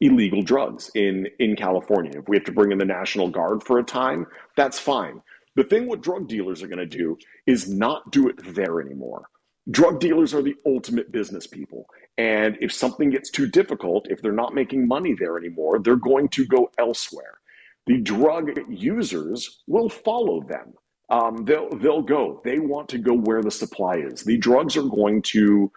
illegal 0.00 0.42
drugs 0.42 0.90
in 0.94 1.28
in 1.38 1.56
California. 1.56 2.12
If 2.18 2.28
we 2.28 2.36
have 2.36 2.44
to 2.46 2.52
bring 2.52 2.72
in 2.72 2.78
the 2.78 2.84
National 2.84 3.28
Guard 3.28 3.64
for 3.64 3.78
a 3.78 3.84
time, 3.84 4.26
that's 4.56 4.78
fine. 4.78 5.22
The 5.56 5.64
thing 5.64 5.88
what 5.88 6.02
drug 6.02 6.28
dealers 6.28 6.62
are 6.62 6.68
going 6.68 6.78
to 6.78 6.86
do 6.86 7.18
is 7.46 7.68
not 7.68 8.10
do 8.12 8.28
it 8.28 8.54
there 8.54 8.80
anymore. 8.80 9.24
Drug 9.70 10.00
dealers 10.00 10.34
are 10.34 10.42
the 10.42 10.56
ultimate 10.66 11.12
business 11.12 11.46
people. 11.46 11.86
And 12.18 12.56
if 12.60 12.72
something 12.72 13.10
gets 13.10 13.30
too 13.30 13.48
difficult, 13.48 14.06
if 14.10 14.22
they're 14.22 14.32
not 14.32 14.54
making 14.54 14.88
money 14.88 15.14
there 15.18 15.36
anymore, 15.36 15.80
they're 15.80 15.96
going 15.96 16.28
to 16.30 16.46
go 16.46 16.70
elsewhere. 16.78 17.38
The 17.86 17.98
drug 17.98 18.50
users 18.68 19.62
will 19.66 19.88
follow 19.88 20.42
them. 20.42 20.74
Um, 21.10 21.44
they'll 21.44 21.70
they'll 21.70 22.02
go. 22.02 22.40
They 22.44 22.60
want 22.60 22.88
to 22.90 22.98
go 22.98 23.14
where 23.14 23.42
the 23.42 23.50
supply 23.50 23.96
is. 23.96 24.22
The 24.22 24.38
drugs 24.38 24.76
are 24.76 24.82
going 24.84 25.22
to 25.22 25.72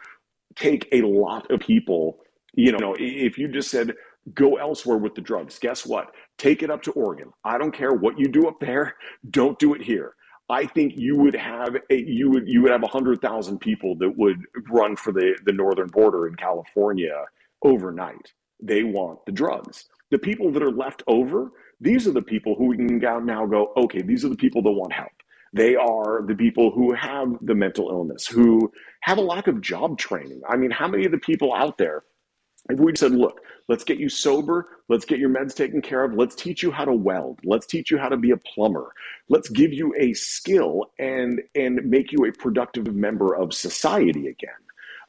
take 0.55 0.87
a 0.91 1.01
lot 1.01 1.49
of 1.51 1.59
people. 1.59 2.19
You 2.53 2.73
know, 2.73 2.95
if 2.99 3.37
you 3.37 3.47
just 3.47 3.71
said, 3.71 3.93
go 4.33 4.57
elsewhere 4.57 4.97
with 4.97 5.15
the 5.15 5.21
drugs, 5.21 5.59
guess 5.59 5.85
what? 5.85 6.11
Take 6.37 6.63
it 6.63 6.71
up 6.71 6.81
to 6.83 6.91
Oregon. 6.93 7.31
I 7.43 7.57
don't 7.57 7.73
care 7.75 7.93
what 7.93 8.19
you 8.19 8.27
do 8.27 8.47
up 8.47 8.59
there. 8.59 8.95
Don't 9.31 9.59
do 9.59 9.73
it 9.73 9.81
here. 9.81 10.15
I 10.49 10.65
think 10.67 10.93
you 10.97 11.15
would 11.17 11.35
have 11.35 11.75
a, 11.89 11.95
you 11.95 12.29
would 12.29 12.47
you 12.47 12.61
would 12.61 12.71
have 12.71 12.83
hundred 12.83 13.21
thousand 13.21 13.59
people 13.59 13.95
that 13.99 14.17
would 14.17 14.37
run 14.69 14.95
for 14.95 15.13
the 15.13 15.35
the 15.45 15.53
northern 15.53 15.87
border 15.87 16.27
in 16.27 16.35
California 16.35 17.25
overnight. 17.63 18.33
They 18.61 18.83
want 18.83 19.25
the 19.25 19.31
drugs. 19.31 19.85
The 20.11 20.19
people 20.19 20.51
that 20.51 20.63
are 20.63 20.71
left 20.71 21.03
over, 21.07 21.51
these 21.81 22.07
are 22.07 22.11
the 22.11 22.21
people 22.21 22.55
who 22.55 22.67
we 22.67 22.77
can 22.77 22.99
now 23.25 23.45
go. 23.45 23.73
Okay, 23.77 24.01
these 24.01 24.25
are 24.25 24.29
the 24.29 24.35
people 24.37 24.61
that 24.63 24.71
want 24.71 24.93
help. 24.93 25.11
They 25.53 25.75
are 25.75 26.23
the 26.25 26.35
people 26.35 26.71
who 26.71 26.93
have 26.93 27.37
the 27.41 27.53
mental 27.53 27.89
illness, 27.89 28.25
who 28.25 28.71
have 29.01 29.19
a 29.19 29.21
lack 29.21 29.47
of 29.47 29.61
job 29.61 29.99
training. 29.99 30.41
I 30.49 30.57
mean, 30.57 30.71
how 30.71 30.87
many 30.87 31.05
of 31.05 31.11
the 31.11 31.19
people 31.19 31.53
out 31.53 31.77
there, 31.77 32.03
if 32.69 32.79
we 32.79 32.95
said, 32.95 33.11
look, 33.11 33.39
let's 33.69 33.83
get 33.83 33.99
you 33.99 34.09
sober, 34.09 34.67
let's 34.89 35.05
get 35.05 35.19
your 35.19 35.29
meds 35.29 35.53
taken 35.53 35.81
care 35.81 36.03
of, 36.03 36.15
let's 36.15 36.33
teach 36.33 36.63
you 36.63 36.71
how 36.71 36.85
to 36.85 36.93
weld, 36.93 37.39
let's 37.43 37.67
teach 37.67 37.91
you 37.91 37.99
how 37.99 38.09
to 38.09 38.17
be 38.17 38.31
a 38.31 38.37
plumber, 38.37 38.93
let's 39.29 39.49
give 39.49 39.71
you 39.71 39.93
a 39.97 40.13
skill 40.13 40.91
and 40.97 41.41
and 41.53 41.85
make 41.85 42.11
you 42.11 42.25
a 42.25 42.31
productive 42.31 42.93
member 42.93 43.35
of 43.35 43.53
society 43.53 44.27
again. 44.27 44.49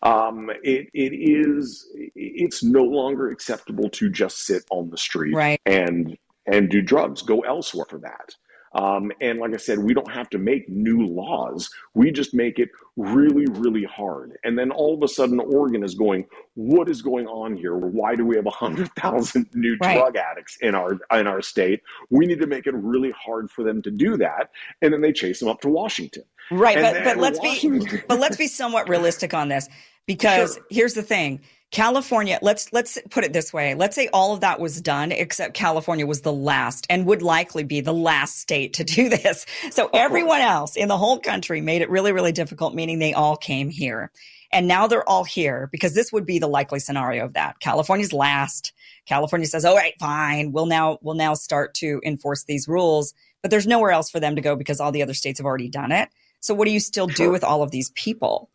Um, 0.02 0.50
it, 0.62 0.88
it 0.92 1.14
is 1.14 1.88
it's 2.14 2.62
no 2.62 2.82
longer 2.82 3.30
acceptable 3.30 3.88
to 3.90 4.10
just 4.10 4.44
sit 4.44 4.64
on 4.70 4.90
the 4.90 4.98
street 4.98 5.34
right. 5.34 5.60
and 5.64 6.18
and 6.46 6.68
do 6.68 6.82
drugs. 6.82 7.22
Go 7.22 7.40
elsewhere 7.40 7.86
for 7.88 7.98
that. 7.98 8.36
Um, 8.74 9.12
and 9.20 9.38
like 9.38 9.54
I 9.54 9.58
said, 9.58 9.78
we 9.78 9.94
don't 9.94 10.10
have 10.10 10.28
to 10.30 10.38
make 10.38 10.68
new 10.68 11.06
laws. 11.06 11.70
We 11.94 12.10
just 12.10 12.34
make 12.34 12.58
it 12.58 12.70
really, 12.96 13.46
really 13.52 13.84
hard. 13.84 14.36
And 14.44 14.58
then 14.58 14.70
all 14.70 14.94
of 14.94 15.02
a 15.02 15.08
sudden, 15.08 15.40
Oregon 15.40 15.84
is 15.84 15.94
going, 15.94 16.26
"What 16.54 16.88
is 16.88 17.02
going 17.02 17.26
on 17.26 17.56
here? 17.56 17.76
Why 17.76 18.16
do 18.16 18.24
we 18.26 18.36
have 18.36 18.46
hundred 18.46 18.92
thousand 18.94 19.48
new 19.54 19.76
Right. 19.80 19.96
drug 19.96 20.16
addicts 20.16 20.58
in 20.60 20.74
our 20.74 20.98
in 21.12 21.26
our 21.26 21.42
state? 21.42 21.82
We 22.10 22.26
need 22.26 22.40
to 22.40 22.46
make 22.46 22.66
it 22.66 22.74
really 22.74 23.12
hard 23.12 23.50
for 23.50 23.64
them 23.64 23.82
to 23.82 23.90
do 23.90 24.16
that." 24.18 24.50
And 24.82 24.92
then 24.92 25.00
they 25.00 25.12
chase 25.12 25.40
them 25.40 25.48
up 25.48 25.60
to 25.62 25.68
Washington. 25.68 26.24
Right, 26.50 26.76
And 26.76 26.84
but 26.94 27.04
but 27.04 27.18
let's 27.18 27.40
be 27.40 28.02
but 28.08 28.18
let's 28.20 28.36
be 28.36 28.48
somewhat 28.48 28.88
realistic 28.88 29.34
on 29.34 29.48
this 29.48 29.68
because 30.06 30.58
here's 30.70 30.94
the 30.94 31.02
thing. 31.02 31.40
California, 31.74 32.38
let's 32.40 32.72
let's 32.72 33.00
put 33.10 33.24
it 33.24 33.32
this 33.32 33.52
way. 33.52 33.74
Let's 33.74 33.96
say 33.96 34.08
all 34.12 34.32
of 34.32 34.40
that 34.42 34.60
was 34.60 34.80
done 34.80 35.10
except 35.10 35.54
California 35.54 36.06
was 36.06 36.20
the 36.20 36.32
last 36.32 36.86
and 36.88 37.04
would 37.06 37.20
likely 37.20 37.64
be 37.64 37.80
the 37.80 37.92
last 37.92 38.38
state 38.38 38.74
to 38.74 38.84
do 38.84 39.08
this. 39.10 39.44
So 39.72 39.90
everyone 39.92 40.40
else 40.40 40.76
in 40.76 40.86
the 40.86 40.96
whole 40.96 41.18
country 41.18 41.60
made 41.60 41.82
it 41.82 41.90
really 41.90 42.12
really 42.12 42.30
difficult 42.30 42.74
meaning 42.74 43.00
they 43.00 43.12
all 43.12 43.36
came 43.36 43.70
here. 43.70 44.12
And 44.52 44.68
now 44.68 44.86
they're 44.86 45.08
all 45.08 45.24
here 45.24 45.68
because 45.72 45.94
this 45.94 46.12
would 46.12 46.24
be 46.24 46.38
the 46.38 46.46
likely 46.46 46.78
scenario 46.78 47.24
of 47.24 47.32
that. 47.32 47.58
California's 47.58 48.12
last. 48.12 48.72
California 49.04 49.48
says, 49.48 49.64
"All 49.64 49.74
right, 49.74 49.94
fine. 49.98 50.52
We'll 50.52 50.66
now 50.66 50.98
we'll 51.02 51.16
now 51.16 51.34
start 51.34 51.74
to 51.74 52.00
enforce 52.04 52.44
these 52.44 52.68
rules." 52.68 53.14
But 53.42 53.50
there's 53.50 53.66
nowhere 53.66 53.90
else 53.90 54.10
for 54.10 54.20
them 54.20 54.36
to 54.36 54.42
go 54.42 54.54
because 54.54 54.78
all 54.78 54.92
the 54.92 55.02
other 55.02 55.12
states 55.12 55.40
have 55.40 55.46
already 55.46 55.68
done 55.68 55.90
it. 55.90 56.08
So 56.38 56.54
what 56.54 56.66
do 56.66 56.70
you 56.70 56.78
still 56.78 57.08
do 57.08 57.32
with 57.32 57.42
all 57.42 57.64
of 57.64 57.72
these 57.72 57.90
people? 57.96 58.48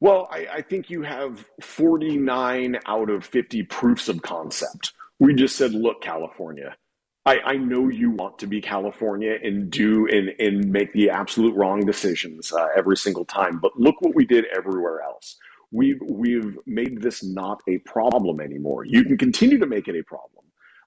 Well, 0.00 0.28
I, 0.30 0.46
I 0.54 0.62
think 0.62 0.90
you 0.90 1.02
have 1.02 1.44
49 1.62 2.78
out 2.86 3.10
of 3.10 3.24
50 3.24 3.64
proofs 3.64 4.08
of 4.08 4.22
concept. 4.22 4.92
We 5.20 5.34
just 5.34 5.56
said, 5.56 5.72
look, 5.72 6.02
California, 6.02 6.76
I, 7.26 7.40
I 7.40 7.56
know 7.56 7.88
you 7.88 8.10
want 8.10 8.38
to 8.40 8.46
be 8.46 8.60
California 8.60 9.38
and 9.42 9.70
do 9.70 10.06
and, 10.08 10.30
and 10.38 10.70
make 10.70 10.92
the 10.92 11.10
absolute 11.10 11.56
wrong 11.56 11.80
decisions 11.86 12.52
uh, 12.52 12.68
every 12.76 12.96
single 12.96 13.24
time, 13.24 13.58
but 13.60 13.72
look 13.78 14.00
what 14.02 14.14
we 14.14 14.26
did 14.26 14.44
everywhere 14.56 15.02
else. 15.02 15.36
We've, 15.72 16.00
we've 16.02 16.58
made 16.66 17.02
this 17.02 17.24
not 17.24 17.62
a 17.68 17.78
problem 17.78 18.40
anymore. 18.40 18.84
You 18.86 19.04
can 19.04 19.18
continue 19.18 19.58
to 19.58 19.66
make 19.66 19.88
it 19.88 19.96
a 19.98 20.04
problem. 20.04 20.44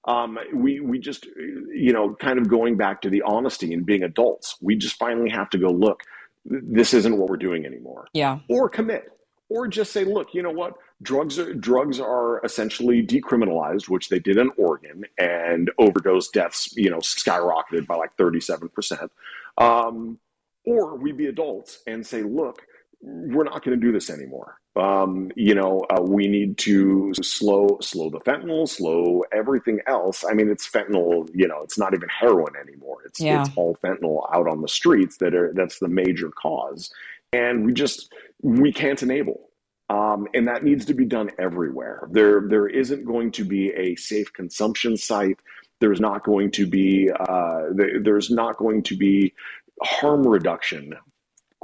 Um, 0.08 0.40
we, 0.56 0.80
we 0.80 1.00
just, 1.00 1.26
you 1.26 1.94
know, 1.94 2.16
kind 2.16 2.40
of 2.40 2.50
going 2.50 2.78
back 2.78 3.02
to 3.02 3.10
the 3.10 3.24
honesty 3.24 3.74
and 3.74 3.86
being 3.86 4.04
adults, 4.04 4.56
we 4.62 4.76
just 4.78 4.98
finally 4.98 5.30
have 5.30 5.50
to 5.52 5.58
go, 5.58 5.70
look, 5.70 6.02
this 6.46 6.94
isn't 6.94 7.18
what 7.18 7.30
we're 7.30 7.38
doing 7.38 7.66
anymore. 7.66 8.08
Yeah. 8.14 8.40
or 8.50 8.70
commit. 8.70 9.12
Or 9.50 9.68
just 9.68 9.92
say 9.92 10.04
look 10.04 10.34
you 10.34 10.44
know 10.44 10.52
what? 10.52 10.76
Drugs 11.02 11.40
are 11.40 11.54
drugs 11.54 12.00
are 12.00 12.42
essentially 12.44 13.06
decriminalized 13.06 13.90
which 13.90 14.10
they 14.10 14.20
did 14.20 14.38
in 14.38 14.52
oregon 14.58 15.06
and 15.18 15.72
overdose 15.80 16.30
deaths 16.30 16.74
you 16.76 16.90
know 16.90 17.00
skyrocketed 17.00 17.88
by 17.88 17.96
like 17.96 18.16
37% 18.18 19.10
um, 19.58 20.20
or 20.66 20.98
we 20.98 21.12
be 21.12 21.28
adults 21.28 21.82
and 21.88 22.06
say 22.06 22.22
look 22.22 22.62
we're 23.02 23.46
not 23.46 23.64
going 23.64 23.80
to 23.80 23.86
do 23.86 23.92
this 23.94 24.10
anymore 24.10 24.58
um, 24.80 25.32
you 25.36 25.54
know 25.56 25.86
uh, 25.90 26.02
we 26.02 26.28
need 26.28 26.58
to 26.60 27.14
slow 27.22 27.78
slow 27.82 28.10
the 28.10 28.20
fentanyl 28.20 28.68
slow 28.68 29.24
everything 29.32 29.80
else. 29.88 30.24
I 30.30 30.34
mean 30.34 30.50
it's 30.50 30.70
fentanyl 30.70 31.30
you 31.34 31.48
know 31.48 31.62
it's 31.62 31.78
not 31.78 31.94
even 31.94 32.10
heroin 32.10 32.54
anymore. 32.62 32.98
It's 33.06 33.20
Yeah. 33.20 33.42
it's 33.42 33.52
all 33.56 33.78
fentanyl 33.84 34.24
out 34.34 34.48
on 34.48 34.62
the 34.62 34.68
streets 34.68 35.18
that 35.18 35.36
are 35.36 35.54
that's 35.56 35.80
the 35.80 35.88
major 35.88 36.30
cause. 36.30 36.92
And 37.34 37.66
we 37.66 37.74
just 37.74 38.14
we 38.42 38.72
can't 38.72 39.02
enable. 39.04 39.50
Um, 39.90 40.28
and 40.36 40.48
that 40.48 40.64
needs 40.64 40.86
to 40.86 40.94
be 40.94 41.06
done 41.06 41.32
everywhere. 41.40 42.08
There 42.12 42.42
there 42.48 42.68
isn't 42.68 43.06
going 43.06 43.32
to 43.34 43.44
be 43.44 43.72
a 43.72 43.96
safe 43.96 44.32
consumption 44.34 44.98
site. 44.98 45.40
There's 45.80 46.00
not 46.00 46.24
going 46.24 46.52
to 46.52 46.68
be 46.68 47.10
uh, 47.12 47.62
there, 47.74 48.00
there's 48.02 48.30
not 48.30 48.58
going 48.58 48.84
to 48.84 48.98
be 48.98 49.34
harm 49.82 50.28
reduction 50.28 50.94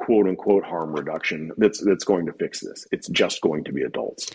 quote 0.06 0.28
unquote 0.28 0.64
harm 0.64 0.94
reduction 0.94 1.52
that's 1.58 1.84
that's 1.84 2.04
going 2.04 2.26
to 2.26 2.34
fix 2.34 2.60
this 2.60 2.86
it's 2.92 3.08
just 3.10 3.42
going 3.42 3.64
to 3.64 3.72
be 3.72 3.82
adults 3.82 4.28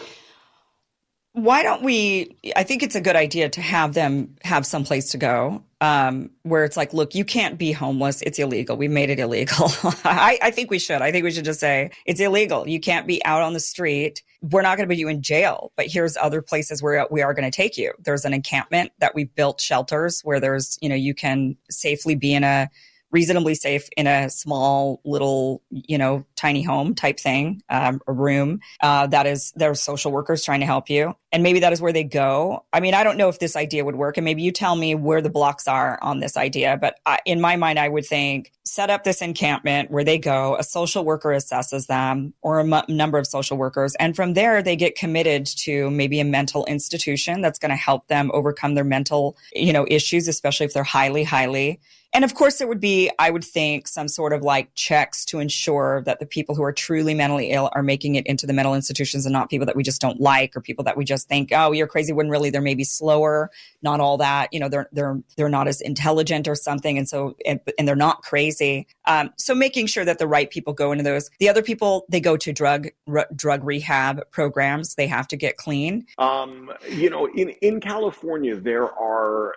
Why 1.32 1.62
don't 1.62 1.82
we? 1.84 2.36
I 2.56 2.64
think 2.64 2.82
it's 2.82 2.96
a 2.96 3.00
good 3.00 3.14
idea 3.14 3.48
to 3.50 3.60
have 3.60 3.94
them 3.94 4.34
have 4.42 4.66
some 4.66 4.82
place 4.82 5.12
to 5.12 5.18
go 5.18 5.62
um, 5.80 6.30
where 6.42 6.64
it's 6.64 6.76
like, 6.76 6.92
look, 6.92 7.14
you 7.14 7.24
can't 7.24 7.56
be 7.56 7.70
homeless. 7.70 8.20
It's 8.22 8.38
illegal. 8.38 8.76
We 8.76 8.88
made 8.88 9.10
it 9.10 9.20
illegal. 9.20 9.70
I, 10.04 10.38
I 10.42 10.50
think 10.50 10.72
we 10.72 10.80
should. 10.80 11.02
I 11.02 11.12
think 11.12 11.22
we 11.22 11.30
should 11.30 11.44
just 11.44 11.60
say 11.60 11.92
it's 12.04 12.18
illegal. 12.18 12.66
You 12.68 12.80
can't 12.80 13.06
be 13.06 13.24
out 13.24 13.42
on 13.42 13.52
the 13.52 13.60
street. 13.60 14.24
We're 14.42 14.62
not 14.62 14.76
going 14.76 14.88
to 14.88 14.92
put 14.92 14.98
you 14.98 15.06
in 15.08 15.22
jail, 15.22 15.70
but 15.76 15.86
here's 15.86 16.16
other 16.16 16.42
places 16.42 16.82
where 16.82 17.06
we 17.12 17.22
are 17.22 17.32
going 17.32 17.48
to 17.48 17.56
take 17.56 17.78
you. 17.78 17.92
There's 18.00 18.24
an 18.24 18.34
encampment 18.34 18.90
that 18.98 19.14
we 19.14 19.24
built 19.24 19.60
shelters 19.60 20.22
where 20.24 20.40
there's, 20.40 20.78
you 20.82 20.88
know, 20.88 20.96
you 20.96 21.14
can 21.14 21.56
safely 21.70 22.16
be 22.16 22.34
in 22.34 22.42
a 22.42 22.68
reasonably 23.10 23.54
safe 23.54 23.88
in 23.96 24.06
a 24.06 24.30
small 24.30 25.00
little 25.04 25.62
you 25.70 25.98
know 25.98 26.24
tiny 26.36 26.62
home 26.62 26.94
type 26.94 27.18
thing 27.18 27.62
um, 27.68 28.00
a 28.06 28.12
room 28.12 28.60
uh, 28.80 29.06
that 29.08 29.26
is 29.26 29.52
are 29.60 29.74
social 29.74 30.12
workers 30.12 30.44
trying 30.44 30.60
to 30.60 30.66
help 30.66 30.88
you. 30.90 31.14
And 31.32 31.44
maybe 31.44 31.60
that 31.60 31.72
is 31.72 31.80
where 31.80 31.92
they 31.92 32.04
go. 32.04 32.64
I 32.72 32.80
mean 32.80 32.94
i 32.94 33.04
don't 33.04 33.16
know 33.16 33.28
if 33.28 33.38
this 33.38 33.56
idea 33.56 33.84
would 33.84 33.96
work 33.96 34.16
and 34.16 34.24
maybe 34.24 34.42
you 34.42 34.52
tell 34.52 34.76
me 34.76 34.94
where 34.94 35.22
the 35.22 35.30
blocks 35.30 35.66
are 35.66 35.98
on 36.02 36.20
this 36.20 36.36
idea 36.36 36.76
but 36.80 36.98
I, 37.06 37.18
in 37.24 37.40
my 37.40 37.56
mind 37.56 37.78
i 37.78 37.88
would 37.88 38.06
think 38.06 38.52
set 38.64 38.90
up 38.90 39.04
this 39.04 39.22
encampment 39.22 39.90
where 39.90 40.04
they 40.04 40.18
go 40.18 40.56
a 40.56 40.62
social 40.62 41.04
worker 41.04 41.30
assesses 41.30 41.86
them 41.86 42.34
or 42.42 42.60
a 42.60 42.84
number 42.88 43.18
of 43.18 43.26
social 43.26 43.56
workers 43.56 43.94
and 43.96 44.14
from 44.14 44.34
there 44.34 44.62
they 44.62 44.76
get 44.76 44.96
committed 44.96 45.46
to 45.46 45.90
maybe 45.90 46.20
a 46.20 46.24
mental 46.24 46.64
institution 46.66 47.40
that's 47.40 47.58
going 47.58 47.70
to 47.70 47.76
help 47.76 48.06
them 48.08 48.30
overcome 48.34 48.74
their 48.74 48.84
mental 48.84 49.36
you 49.54 49.72
know 49.72 49.86
issues 49.88 50.28
especially 50.28 50.66
if 50.66 50.72
they're 50.72 50.82
highly 50.82 51.24
highly 51.24 51.80
and 52.12 52.24
of 52.24 52.34
course, 52.34 52.58
there 52.58 52.66
would 52.66 52.80
be, 52.80 53.08
I 53.20 53.30
would 53.30 53.44
think, 53.44 53.86
some 53.86 54.08
sort 54.08 54.32
of 54.32 54.42
like 54.42 54.74
checks 54.74 55.24
to 55.26 55.38
ensure 55.38 56.02
that 56.02 56.18
the 56.18 56.26
people 56.26 56.56
who 56.56 56.64
are 56.64 56.72
truly 56.72 57.14
mentally 57.14 57.50
ill 57.50 57.70
are 57.72 57.84
making 57.84 58.16
it 58.16 58.26
into 58.26 58.46
the 58.46 58.52
mental 58.52 58.74
institutions 58.74 59.26
and 59.26 59.32
not 59.32 59.48
people 59.48 59.66
that 59.66 59.76
we 59.76 59.84
just 59.84 60.00
don't 60.00 60.20
like 60.20 60.56
or 60.56 60.60
people 60.60 60.82
that 60.84 60.96
we 60.96 61.04
just 61.04 61.28
think, 61.28 61.50
oh, 61.54 61.70
you're 61.70 61.86
crazy. 61.86 62.12
When 62.12 62.28
really 62.28 62.50
they're 62.50 62.60
maybe 62.60 62.82
slower, 62.82 63.50
not 63.82 64.00
all 64.00 64.16
that. 64.18 64.52
You 64.52 64.58
know, 64.58 64.68
they're 64.68 64.88
they're 64.90 65.22
they're 65.36 65.48
not 65.48 65.68
as 65.68 65.80
intelligent 65.80 66.48
or 66.48 66.56
something, 66.56 66.98
and 66.98 67.08
so 67.08 67.36
and, 67.46 67.60
and 67.78 67.86
they're 67.86 67.94
not 67.94 68.22
crazy. 68.22 68.88
Um, 69.06 69.30
so 69.38 69.54
making 69.54 69.86
sure 69.86 70.04
that 70.04 70.18
the 70.18 70.26
right 70.26 70.50
people 70.50 70.72
go 70.72 70.90
into 70.90 71.04
those. 71.04 71.30
The 71.38 71.48
other 71.48 71.62
people 71.62 72.06
they 72.08 72.20
go 72.20 72.36
to 72.36 72.52
drug 72.52 72.88
r- 73.06 73.28
drug 73.36 73.62
rehab 73.62 74.28
programs. 74.32 74.96
They 74.96 75.06
have 75.06 75.28
to 75.28 75.36
get 75.36 75.58
clean. 75.58 76.06
Um, 76.18 76.72
you 76.88 77.08
know, 77.08 77.26
in, 77.26 77.50
in 77.62 77.80
California, 77.80 78.56
there 78.56 78.92
are 78.92 79.54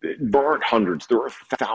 there 0.00 0.46
aren't 0.46 0.62
hundreds, 0.62 1.08
there 1.08 1.20
are 1.22 1.30
thousands 1.30 1.71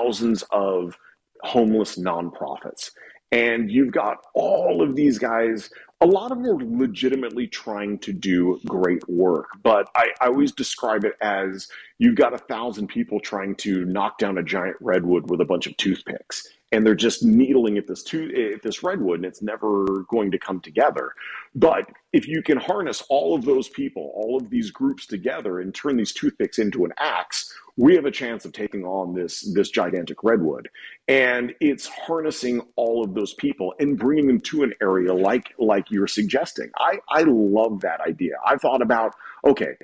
of 0.51 0.97
homeless 1.43 1.97
nonprofits, 1.97 2.91
and 3.31 3.71
you've 3.71 3.91
got 3.91 4.17
all 4.33 4.81
of 4.81 4.95
these 4.95 5.17
guys. 5.17 5.69
A 6.01 6.05
lot 6.05 6.31
of 6.31 6.43
them 6.43 6.47
are 6.47 6.79
legitimately 6.79 7.47
trying 7.47 7.97
to 7.99 8.13
do 8.13 8.59
great 8.67 9.07
work, 9.09 9.47
but 9.63 9.89
I, 9.95 10.09
I 10.21 10.27
always 10.27 10.51
describe 10.51 11.03
it 11.03 11.13
as 11.21 11.67
you've 11.97 12.15
got 12.15 12.33
a 12.33 12.37
thousand 12.37 12.87
people 12.87 13.19
trying 13.19 13.55
to 13.57 13.83
knock 13.85 14.19
down 14.19 14.37
a 14.37 14.43
giant 14.43 14.77
redwood 14.79 15.29
with 15.29 15.41
a 15.41 15.45
bunch 15.45 15.65
of 15.65 15.75
toothpicks 15.77 16.47
and 16.71 16.85
they're 16.85 16.95
just 16.95 17.23
needling 17.23 17.77
at 17.77 17.87
this 17.87 18.03
at 18.13 18.61
this 18.61 18.83
redwood 18.83 19.17
and 19.17 19.25
it's 19.25 19.41
never 19.41 20.05
going 20.09 20.31
to 20.31 20.39
come 20.39 20.59
together. 20.59 21.13
But 21.55 21.85
if 22.13 22.27
you 22.27 22.41
can 22.41 22.57
harness 22.57 23.03
all 23.09 23.35
of 23.35 23.45
those 23.45 23.69
people 23.69 24.11
all 24.15 24.37
of 24.37 24.49
these 24.49 24.71
groups 24.71 25.05
together 25.05 25.59
and 25.59 25.73
turn 25.73 25.97
these 25.97 26.13
toothpicks 26.13 26.59
into 26.59 26.85
an 26.85 26.93
axe 26.97 27.53
we 27.77 27.93
have 27.95 28.05
a 28.05 28.11
chance 28.11 28.43
of 28.43 28.51
taking 28.51 28.83
on 28.83 29.13
this 29.13 29.41
this 29.53 29.69
gigantic 29.69 30.23
redwood. 30.23 30.67
And 31.07 31.53
it's 31.61 31.87
harnessing 31.87 32.61
all 32.75 33.03
of 33.03 33.13
those 33.13 33.33
people 33.35 33.73
and 33.79 33.97
bringing 33.97 34.27
them 34.27 34.41
to 34.41 34.63
an 34.63 34.73
area 34.81 35.13
like 35.13 35.53
like 35.59 35.89
you're 35.89 36.07
suggesting. 36.07 36.71
I 36.77 36.99
i 37.09 37.23
love 37.23 37.81
that 37.81 38.01
idea. 38.01 38.33
I've 38.45 38.61
thought 38.61 38.81
about 38.81 39.13
okay 39.45 39.75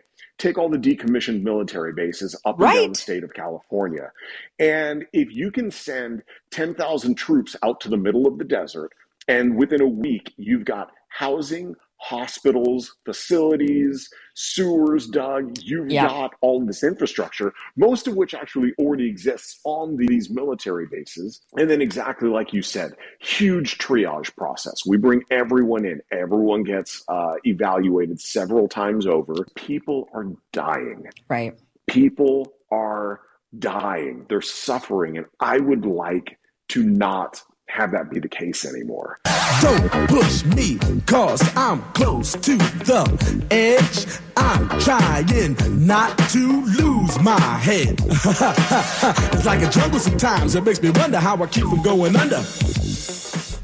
take 0.44 0.58
all 0.58 0.70
the 0.70 0.78
decommissioned 0.78 1.42
military 1.42 1.94
bases 1.94 2.36
up 2.46 2.60
and 2.60 2.74
down 2.74 2.90
the 2.90 2.96
state 2.96 3.24
of 3.24 3.34
California. 3.34 4.12
And 4.60 5.06
if 5.14 5.34
you 5.34 5.52
can 5.52 5.72
send 5.72 6.22
10,000 6.52 7.16
troops 7.16 7.56
out 7.64 7.80
to 7.82 7.90
the 7.90 7.98
middle 7.98 8.28
of 8.28 8.38
the 8.38 8.44
desert, 8.44 8.92
and 9.28 9.56
within 9.56 9.82
a 9.82 9.88
week, 9.88 10.34
you've 10.36 10.66
got 10.66 10.92
housing, 11.08 11.76
hospitals, 12.04 12.98
facilities, 13.06 14.10
sewers 14.36 15.08
dug. 15.08 15.58
You've 15.62 15.90
Yeah. 15.90 16.08
got 16.08 16.32
all 16.42 16.60
this 16.66 16.84
infrastructure, 16.84 17.54
most 17.78 18.08
of 18.08 18.16
which 18.16 18.34
actually 18.34 18.74
already 18.78 19.08
exists 19.08 19.60
on 19.64 19.96
these 19.96 20.30
military 20.30 20.86
bases. 20.86 21.42
And 21.58 21.70
then, 21.70 21.82
exactly 21.82 22.28
like 22.30 22.52
you 22.52 22.62
said, 22.62 22.92
huge 23.20 23.78
triage 23.78 24.36
process. 24.36 24.86
We 24.86 24.98
bring 24.98 25.24
everyone 25.32 25.86
in, 25.86 26.02
everyone 26.12 26.64
gets 26.64 27.04
uh, 27.08 27.36
evaluated 27.46 28.20
several 28.20 28.68
times 28.68 29.08
over. 29.08 29.34
People 29.56 30.10
are 30.14 30.28
dying. 30.52 31.08
Right. 31.30 31.58
People 31.88 32.54
are 32.70 33.22
dying. 33.60 34.26
They're 34.28 34.42
suffering. 34.42 35.18
And 35.18 35.28
I 35.40 35.58
would 35.60 35.86
like 35.86 36.38
to 36.70 36.84
not 36.84 37.44
have 37.68 37.92
that 37.92 38.10
be 38.10 38.20
the 38.20 38.30
case 38.30 38.66
anymore. 38.66 39.20
Don't 39.62 39.90
push 40.10 40.44
me, 40.46 40.78
cause 41.06 41.42
I'm 41.56 41.82
close 41.94 42.34
to 42.34 42.58
the 42.58 43.46
edge. 43.52 44.20
I'm 44.38 44.68
trying 44.80 45.86
not 45.86 46.18
to 46.30 46.66
lose 46.66 47.20
my 47.22 47.40
head. 47.40 48.00
it's 49.34 49.46
like 49.46 49.62
a 49.62 49.70
jungle 49.70 50.00
sometimes. 50.00 50.56
It 50.56 50.64
makes 50.64 50.82
me 50.82 50.90
wonder 50.92 51.20
how 51.20 51.42
I 51.42 51.48
keep 51.48 51.66
from 51.66 51.82
going 51.82 52.16
under. 52.16 52.44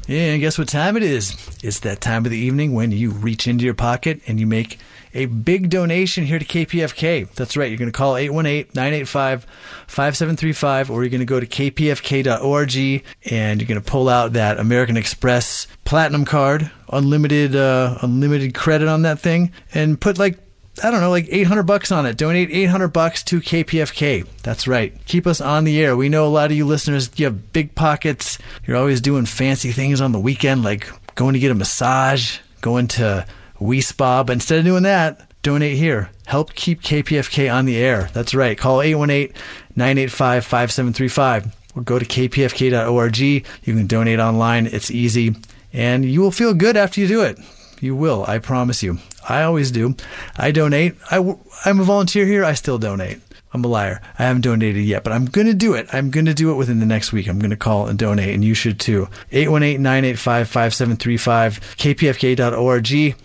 Yeah, 0.08 0.32
and 0.32 0.40
guess 0.40 0.58
what 0.58 0.68
time 0.68 0.96
it 0.96 1.04
is? 1.04 1.36
It's 1.62 1.80
that 1.80 2.00
time 2.00 2.24
of 2.24 2.32
the 2.32 2.38
evening 2.38 2.72
when 2.72 2.90
you 2.90 3.10
reach 3.10 3.46
into 3.46 3.64
your 3.64 3.74
pocket 3.74 4.20
and 4.26 4.40
you 4.40 4.46
make 4.46 4.78
a 5.14 5.26
big 5.26 5.68
donation 5.70 6.24
here 6.24 6.38
to 6.38 6.44
KPFK. 6.44 7.32
That's 7.34 7.56
right. 7.56 7.68
You're 7.68 7.78
going 7.78 7.90
to 7.90 7.96
call 7.96 8.14
818-985-5735 8.14 10.90
or 10.90 11.02
you're 11.02 11.10
going 11.10 11.20
to 11.20 11.26
go 11.26 11.40
to 11.40 11.46
kpfk.org 11.46 13.04
and 13.30 13.60
you're 13.60 13.68
going 13.68 13.80
to 13.80 13.90
pull 13.90 14.08
out 14.08 14.34
that 14.34 14.60
American 14.60 14.96
Express 14.96 15.66
Platinum 15.84 16.24
card, 16.24 16.70
unlimited 16.90 17.56
uh, 17.56 17.98
unlimited 18.02 18.54
credit 18.54 18.86
on 18.88 19.02
that 19.02 19.18
thing 19.18 19.50
and 19.74 20.00
put 20.00 20.18
like 20.18 20.38
I 20.82 20.90
don't 20.90 21.00
know, 21.00 21.10
like 21.10 21.26
800 21.28 21.64
bucks 21.64 21.92
on 21.92 22.06
it. 22.06 22.16
Donate 22.16 22.50
800 22.50 22.88
bucks 22.88 23.22
to 23.24 23.40
KPFK. 23.40 24.26
That's 24.42 24.66
right. 24.66 24.94
Keep 25.06 25.26
us 25.26 25.40
on 25.40 25.64
the 25.64 25.82
air. 25.82 25.96
We 25.96 26.08
know 26.08 26.26
a 26.26 26.28
lot 26.28 26.50
of 26.50 26.56
you 26.56 26.64
listeners, 26.64 27.10
you 27.16 27.26
have 27.26 27.52
big 27.52 27.74
pockets. 27.74 28.38
You're 28.64 28.76
always 28.76 29.00
doing 29.00 29.26
fancy 29.26 29.72
things 29.72 30.00
on 30.00 30.12
the 30.12 30.20
weekend, 30.20 30.62
like 30.62 30.88
going 31.16 31.34
to 31.34 31.40
get 31.40 31.50
a 31.50 31.54
massage, 31.54 32.38
going 32.60 32.86
to 32.88 33.26
Wi 33.60 33.80
Spa. 33.80 34.24
But 34.24 34.34
instead 34.34 34.58
of 34.58 34.64
doing 34.64 34.82
that, 34.82 35.30
donate 35.42 35.76
here. 35.76 36.10
Help 36.26 36.54
keep 36.54 36.82
KPFK 36.82 37.52
on 37.52 37.66
the 37.66 37.76
air. 37.76 38.10
That's 38.12 38.34
right. 38.34 38.58
Call 38.58 38.82
818 38.82 39.34
985 39.76 40.44
5735 40.44 41.56
or 41.76 41.82
go 41.82 41.98
to 41.98 42.04
kpfk.org. 42.04 43.18
You 43.18 43.42
can 43.64 43.86
donate 43.86 44.18
online. 44.18 44.66
It's 44.66 44.90
easy. 44.90 45.36
And 45.72 46.04
you 46.04 46.20
will 46.20 46.32
feel 46.32 46.54
good 46.54 46.76
after 46.76 47.00
you 47.00 47.06
do 47.06 47.22
it. 47.22 47.38
You 47.80 47.96
will, 47.96 48.24
I 48.28 48.38
promise 48.38 48.82
you. 48.82 48.98
I 49.26 49.42
always 49.42 49.70
do. 49.70 49.94
I 50.36 50.50
donate. 50.50 50.96
I, 51.10 51.16
am 51.64 51.80
a 51.80 51.84
volunteer 51.84 52.26
here. 52.26 52.44
I 52.44 52.52
still 52.54 52.78
donate. 52.78 53.20
I'm 53.52 53.64
a 53.64 53.68
liar. 53.68 54.00
I 54.18 54.24
haven't 54.24 54.42
donated 54.42 54.84
yet, 54.84 55.02
but 55.02 55.12
I'm 55.12 55.24
going 55.24 55.46
to 55.46 55.54
do 55.54 55.74
it. 55.74 55.88
I'm 55.92 56.10
going 56.10 56.26
to 56.26 56.34
do 56.34 56.52
it 56.52 56.56
within 56.56 56.78
the 56.78 56.86
next 56.86 57.12
week. 57.12 57.26
I'm 57.26 57.38
going 57.38 57.50
to 57.50 57.56
call 57.56 57.88
and 57.88 57.98
donate, 57.98 58.34
and 58.34 58.44
you 58.44 58.54
should 58.54 58.78
too. 58.78 59.08
818 59.32 59.82
985 59.82 60.48
5735, 60.48 61.60
kpfk.org. 61.76 63.16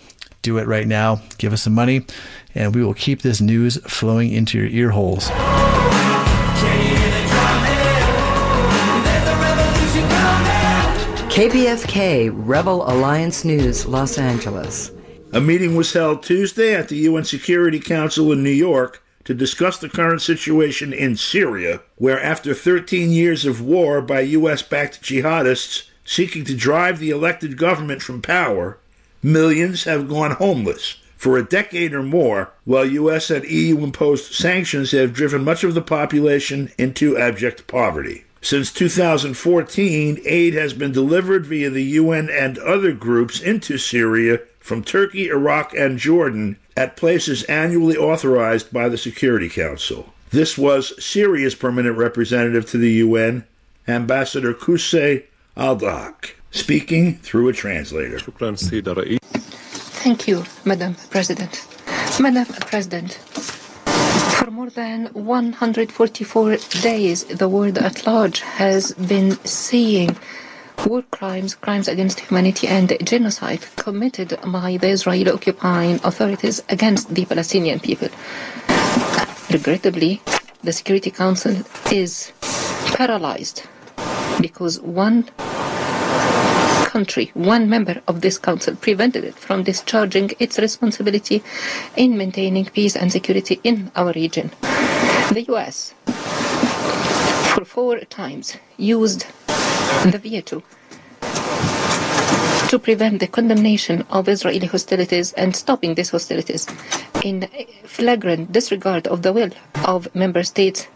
Do 0.45 0.59
it 0.59 0.67
right 0.67 0.85
now. 0.85 1.21
Give 1.39 1.53
us 1.53 1.63
some 1.63 1.73
money, 1.73 2.05
and 2.53 2.75
we 2.75 2.83
will 2.83 2.93
keep 2.93 3.23
this 3.23 3.41
news 3.41 3.77
flowing 3.77 4.31
into 4.31 4.59
your 4.59 4.67
ear 4.67 4.91
holes. 4.91 5.27
KPFK 11.31 12.29
Rebel 12.31 12.87
Alliance 12.87 13.43
News, 13.43 13.87
Los 13.87 14.19
Angeles. 14.19 14.91
A 15.33 15.41
meeting 15.41 15.75
was 15.75 15.91
held 15.91 16.21
Tuesday 16.21 16.75
at 16.75 16.89
the 16.89 16.97
UN 16.97 17.23
Security 17.23 17.79
Council 17.79 18.31
in 18.31 18.43
New 18.43 18.51
York 18.51 19.01
to 19.23 19.33
discuss 19.33 19.79
the 19.79 19.89
current 19.89 20.21
situation 20.21 20.93
in 20.93 21.15
Syria, 21.15 21.81
where 21.95 22.21
after 22.21 22.53
13 22.53 23.09
years 23.09 23.45
of 23.45 23.61
war 23.61 23.99
by 23.99 24.19
U.S. 24.19 24.61
backed 24.61 25.01
jihadists 25.01 25.89
seeking 26.03 26.45
to 26.45 26.55
drive 26.55 26.99
the 26.99 27.09
elected 27.09 27.57
government 27.57 28.03
from 28.03 28.21
power, 28.21 28.77
millions 29.25 29.85
have 29.85 30.07
gone 30.07 30.31
homeless. 30.31 30.97
For 31.17 31.37
a 31.37 31.43
decade 31.43 31.93
or 31.93 32.03
more, 32.03 32.51
while 32.65 32.85
U.S. 32.85 33.31
and 33.31 33.43
EU 33.45 33.79
imposed 33.79 34.33
sanctions 34.33 34.91
have 34.91 35.13
driven 35.13 35.43
much 35.43 35.63
of 35.63 35.73
the 35.73 35.81
population 35.81 36.71
into 36.77 37.17
abject 37.17 37.65
poverty. 37.65 38.25
Since 38.41 38.71
2014, 38.73 40.21
aid 40.23 40.53
has 40.53 40.75
been 40.75 40.91
delivered 40.91 41.47
via 41.47 41.71
the 41.71 41.83
UN 41.83 42.29
and 42.29 42.59
other 42.59 42.91
groups 42.91 43.41
into 43.41 43.79
Syria 43.79 44.41
from 44.59 44.83
Turkey, 44.83 45.29
Iraq, 45.29 45.73
and 45.73 45.97
Jordan 45.97 46.57
at 46.77 46.95
places 46.95 47.43
annually 47.45 47.97
authorized 47.97 48.71
by 48.71 48.87
the 48.87 48.97
Security 48.97 49.49
Council. 49.49 50.13
This 50.29 50.59
was 50.59 50.93
Syria's 51.03 51.55
permanent 51.55 51.97
representative 51.97 52.69
to 52.69 52.77
the 52.77 52.91
UN, 52.91 53.45
Ambassador 53.87 54.53
Kusei 54.53 55.23
Aldahak, 55.57 56.31
speaking 56.51 57.15
through 57.19 57.47
a 57.47 57.53
translator. 57.53 58.19
Thank 60.03 60.27
you, 60.27 60.43
Madam 60.65 60.95
President. 61.09 61.65
Madam 62.19 62.45
President, 62.45 63.13
for 64.35 64.51
more 64.51 64.69
than 64.69 65.05
144 65.13 66.57
days, 66.81 67.23
the 67.25 67.47
world 67.47 67.77
at 67.77 68.05
large 68.05 68.41
has 68.41 68.91
been 68.95 69.31
seeing 69.45 70.17
war 70.85 71.03
crimes, 71.03 71.55
crimes 71.55 71.87
against 71.87 72.19
humanity, 72.19 72.67
and 72.67 72.97
genocide 73.03 73.65
committed 73.77 74.37
by 74.47 74.75
the 74.75 74.89
Israeli 74.89 75.31
occupying 75.31 76.01
authorities 76.03 76.61
against 76.67 77.15
the 77.15 77.23
Palestinian 77.25 77.79
people. 77.79 78.09
Regrettably, 79.49 80.21
the 80.63 80.73
Security 80.73 81.11
Council 81.11 81.55
is 81.93 82.33
paralyzed 82.87 83.63
because 84.41 84.81
one 84.81 85.29
country, 86.95 87.29
one 87.33 87.69
member 87.69 88.01
of 88.07 88.21
this 88.21 88.37
council, 88.37 88.73
prevented 88.87 89.23
it 89.25 89.35
from 89.45 89.63
discharging 89.63 90.31
its 90.39 90.57
responsibility 90.57 91.43
in 91.97 92.17
maintaining 92.21 92.65
peace 92.77 92.95
and 92.95 93.11
security 93.11 93.59
in 93.65 93.91
our 93.97 94.13
region. 94.13 94.47
The 95.37 95.43
US, 95.53 95.93
for 97.53 97.65
four 97.65 97.99
times, 98.21 98.55
used 98.77 99.25
the 100.13 100.19
veto 100.25 100.63
to 102.69 102.79
prevent 102.79 103.19
the 103.19 103.27
condemnation 103.27 103.97
of 104.09 104.29
Israeli 104.29 104.67
hostilities 104.67 105.33
and 105.33 105.53
stopping 105.53 105.95
these 105.95 106.11
hostilities 106.15 106.63
in 107.29 107.35
flagrant 107.83 108.53
disregard 108.57 109.05
of 109.07 109.21
the 109.21 109.33
will 109.33 109.51
of 109.93 110.07
member 110.15 110.43
states 110.43 110.87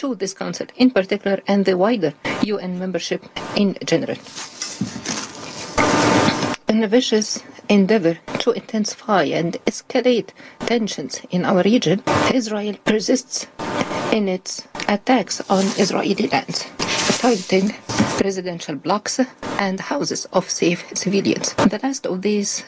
to 0.00 0.14
this 0.14 0.32
council 0.32 0.66
in 0.76 0.90
particular 0.90 1.38
and 1.46 1.66
the 1.66 1.76
wider 1.76 2.12
UN 2.42 2.78
membership 2.78 3.22
in 3.54 3.76
general. 3.84 4.16
In 6.72 6.82
a 6.82 6.88
vicious 6.88 7.42
endeavor 7.68 8.14
to 8.38 8.52
intensify 8.52 9.24
and 9.24 9.58
escalate 9.66 10.30
tensions 10.60 11.20
in 11.28 11.44
our 11.44 11.62
region, 11.62 12.02
Israel 12.32 12.76
persists 12.86 13.46
in 14.10 14.26
its 14.26 14.66
attacks 14.88 15.42
on 15.50 15.64
Israeli 15.76 16.28
lands, 16.28 16.64
targeting 17.20 17.74
residential 18.24 18.76
blocks 18.76 19.20
and 19.58 19.80
houses 19.80 20.24
of 20.32 20.48
safe 20.48 20.82
civilians. 20.94 21.52
The 21.52 21.78
last 21.82 22.06
of 22.06 22.22
these 22.22 22.64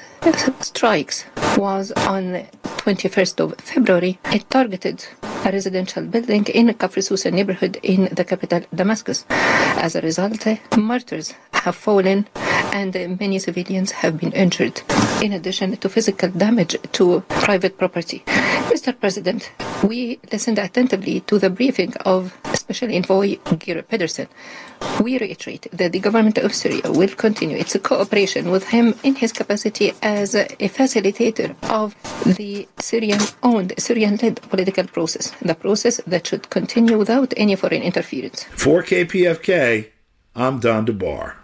strikes 0.60 1.24
was 1.56 1.90
on 1.92 2.44
21st 2.84 3.40
of 3.40 3.58
February. 3.58 4.18
It 4.34 4.50
targeted 4.50 5.02
a 5.22 5.50
residential 5.50 6.04
building 6.04 6.44
in 6.48 6.66
Kafr 6.74 7.02
Sousa 7.02 7.30
neighborhood 7.30 7.80
in 7.82 8.10
the 8.12 8.24
capital 8.26 8.60
Damascus. 8.74 9.24
As 9.30 9.96
a 9.96 10.02
result, 10.02 10.46
martyrs 10.76 11.32
have 11.52 11.74
fallen 11.74 12.28
and 12.72 13.18
many 13.20 13.38
civilians 13.38 13.90
have 13.92 14.18
been 14.18 14.32
injured, 14.32 14.82
in 15.22 15.32
addition 15.32 15.76
to 15.76 15.88
physical 15.88 16.28
damage 16.30 16.76
to 16.92 17.20
private 17.28 17.78
property. 17.78 18.22
Mr. 18.70 18.98
President, 18.98 19.52
we 19.82 20.18
listened 20.32 20.58
attentively 20.58 21.20
to 21.20 21.38
the 21.38 21.50
briefing 21.50 21.92
of 22.04 22.36
Special 22.54 22.90
Envoy 22.90 23.36
Geir 23.58 23.82
Pedersen. 23.82 24.28
We 25.00 25.18
reiterate 25.18 25.68
that 25.72 25.92
the 25.92 26.00
government 26.00 26.38
of 26.38 26.54
Syria 26.54 26.90
will 26.90 27.08
continue 27.08 27.56
its 27.56 27.76
cooperation 27.82 28.50
with 28.50 28.68
him 28.68 28.94
in 29.02 29.14
his 29.14 29.32
capacity 29.32 29.92
as 30.02 30.34
a 30.34 30.46
facilitator 30.68 31.54
of 31.70 31.94
the 32.36 32.68
Syrian-owned, 32.78 33.74
Syrian-led 33.78 34.42
political 34.42 34.84
process, 34.84 35.30
the 35.42 35.54
process 35.54 36.00
that 36.06 36.26
should 36.26 36.50
continue 36.50 36.98
without 36.98 37.32
any 37.36 37.56
foreign 37.56 37.82
interference. 37.82 38.44
For 38.44 38.82
KPFK, 38.82 39.90
I'm 40.34 40.58
Don 40.60 40.86
DeBar. 40.86 41.34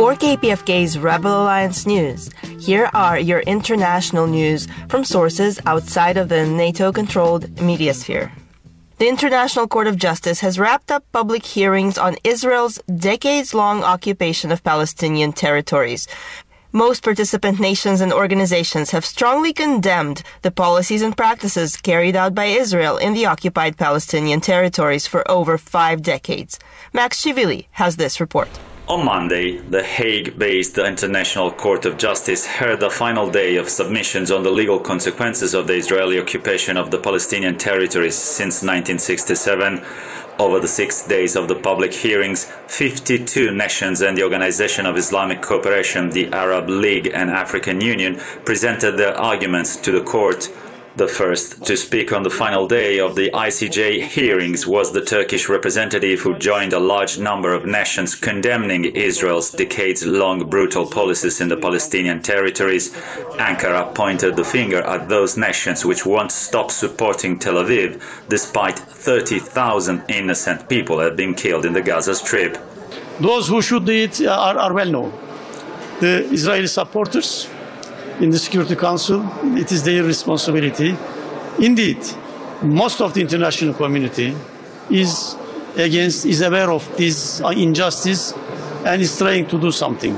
For 0.00 0.14
KPFK's 0.14 0.98
Rebel 0.98 1.42
Alliance 1.42 1.84
News, 1.84 2.30
here 2.58 2.88
are 2.94 3.18
your 3.18 3.40
international 3.40 4.26
news 4.26 4.66
from 4.88 5.04
sources 5.04 5.60
outside 5.66 6.16
of 6.16 6.30
the 6.30 6.46
NATO 6.46 6.90
controlled 6.90 7.60
media 7.60 7.92
sphere. 7.92 8.32
The 8.96 9.08
International 9.08 9.68
Court 9.68 9.86
of 9.86 9.98
Justice 9.98 10.40
has 10.40 10.58
wrapped 10.58 10.90
up 10.90 11.04
public 11.12 11.44
hearings 11.44 11.98
on 11.98 12.16
Israel's 12.24 12.78
decades 12.86 13.52
long 13.52 13.84
occupation 13.84 14.50
of 14.50 14.64
Palestinian 14.64 15.34
territories. 15.34 16.08
Most 16.72 17.02
participant 17.02 17.60
nations 17.60 18.00
and 18.00 18.10
organizations 18.10 18.92
have 18.92 19.04
strongly 19.04 19.52
condemned 19.52 20.22
the 20.40 20.50
policies 20.50 21.02
and 21.02 21.14
practices 21.14 21.76
carried 21.76 22.16
out 22.16 22.34
by 22.34 22.46
Israel 22.46 22.96
in 22.96 23.12
the 23.12 23.26
occupied 23.26 23.76
Palestinian 23.76 24.40
territories 24.40 25.06
for 25.06 25.30
over 25.30 25.58
five 25.58 26.00
decades. 26.00 26.58
Max 26.94 27.22
Chivili 27.22 27.66
has 27.72 27.96
this 27.96 28.18
report. 28.18 28.48
On 28.90 29.04
Monday, 29.04 29.58
the 29.58 29.84
Hague 29.84 30.36
based 30.36 30.76
International 30.76 31.52
Court 31.52 31.86
of 31.86 31.96
Justice 31.96 32.44
heard 32.44 32.80
the 32.80 32.90
final 32.90 33.30
day 33.30 33.54
of 33.54 33.68
submissions 33.68 34.32
on 34.32 34.42
the 34.42 34.50
legal 34.50 34.80
consequences 34.80 35.54
of 35.54 35.68
the 35.68 35.74
Israeli 35.74 36.18
occupation 36.18 36.76
of 36.76 36.90
the 36.90 36.98
Palestinian 36.98 37.56
territories 37.56 38.16
since 38.16 38.64
1967. 38.64 39.80
Over 40.40 40.58
the 40.58 40.66
six 40.66 41.06
days 41.06 41.36
of 41.36 41.46
the 41.46 41.54
public 41.54 41.94
hearings, 41.94 42.50
52 42.66 43.52
nations 43.52 44.00
and 44.00 44.18
the 44.18 44.24
Organization 44.24 44.86
of 44.86 44.96
Islamic 44.96 45.40
Cooperation, 45.40 46.10
the 46.10 46.26
Arab 46.32 46.68
League, 46.68 47.12
and 47.14 47.30
African 47.30 47.80
Union 47.80 48.18
presented 48.44 48.96
their 48.96 49.16
arguments 49.16 49.76
to 49.76 49.92
the 49.92 50.02
court. 50.02 50.48
The 50.96 51.06
first 51.06 51.64
to 51.66 51.76
speak 51.76 52.12
on 52.12 52.24
the 52.24 52.30
final 52.30 52.66
day 52.66 52.98
of 52.98 53.14
the 53.14 53.30
ICJ 53.30 54.08
hearings 54.08 54.66
was 54.66 54.92
the 54.92 55.04
Turkish 55.04 55.48
representative 55.48 56.18
who 56.18 56.36
joined 56.36 56.72
a 56.72 56.80
large 56.80 57.16
number 57.16 57.54
of 57.54 57.64
nations 57.64 58.16
condemning 58.16 58.84
Israel's 58.84 59.52
decades 59.52 60.04
long 60.04 60.50
brutal 60.50 60.84
policies 60.84 61.40
in 61.40 61.48
the 61.48 61.56
Palestinian 61.56 62.20
territories. 62.20 62.90
Ankara 63.38 63.94
pointed 63.94 64.34
the 64.34 64.44
finger 64.44 64.82
at 64.82 65.08
those 65.08 65.36
nations 65.36 65.84
which 65.84 66.04
won't 66.04 66.32
stop 66.32 66.72
supporting 66.72 67.38
Tel 67.38 67.54
Aviv 67.54 68.02
despite 68.28 68.78
30,000 68.78 70.02
innocent 70.08 70.68
people 70.68 70.98
have 70.98 71.16
been 71.16 71.34
killed 71.34 71.64
in 71.64 71.72
the 71.72 71.82
Gaza 71.82 72.16
Strip. 72.16 72.58
Those 73.20 73.46
who 73.46 73.62
should 73.62 73.84
do 73.84 73.92
it 73.92 74.20
are, 74.26 74.58
are 74.58 74.74
well 74.74 74.90
known. 74.90 75.12
The 76.00 76.24
Israeli 76.32 76.66
supporters, 76.66 77.48
in 78.20 78.30
the 78.30 78.38
Security 78.38 78.76
Council. 78.76 79.26
It 79.56 79.72
is 79.72 79.82
their 79.82 80.04
responsibility. 80.04 80.96
Indeed, 81.58 81.98
most 82.62 83.00
of 83.00 83.14
the 83.14 83.20
international 83.20 83.74
community 83.74 84.36
is 84.90 85.36
against, 85.76 86.26
is 86.26 86.42
aware 86.42 86.70
of 86.70 86.96
this 86.96 87.40
injustice 87.40 88.34
and 88.84 89.00
is 89.02 89.16
trying 89.16 89.46
to 89.46 89.58
do 89.58 89.70
something. 89.70 90.16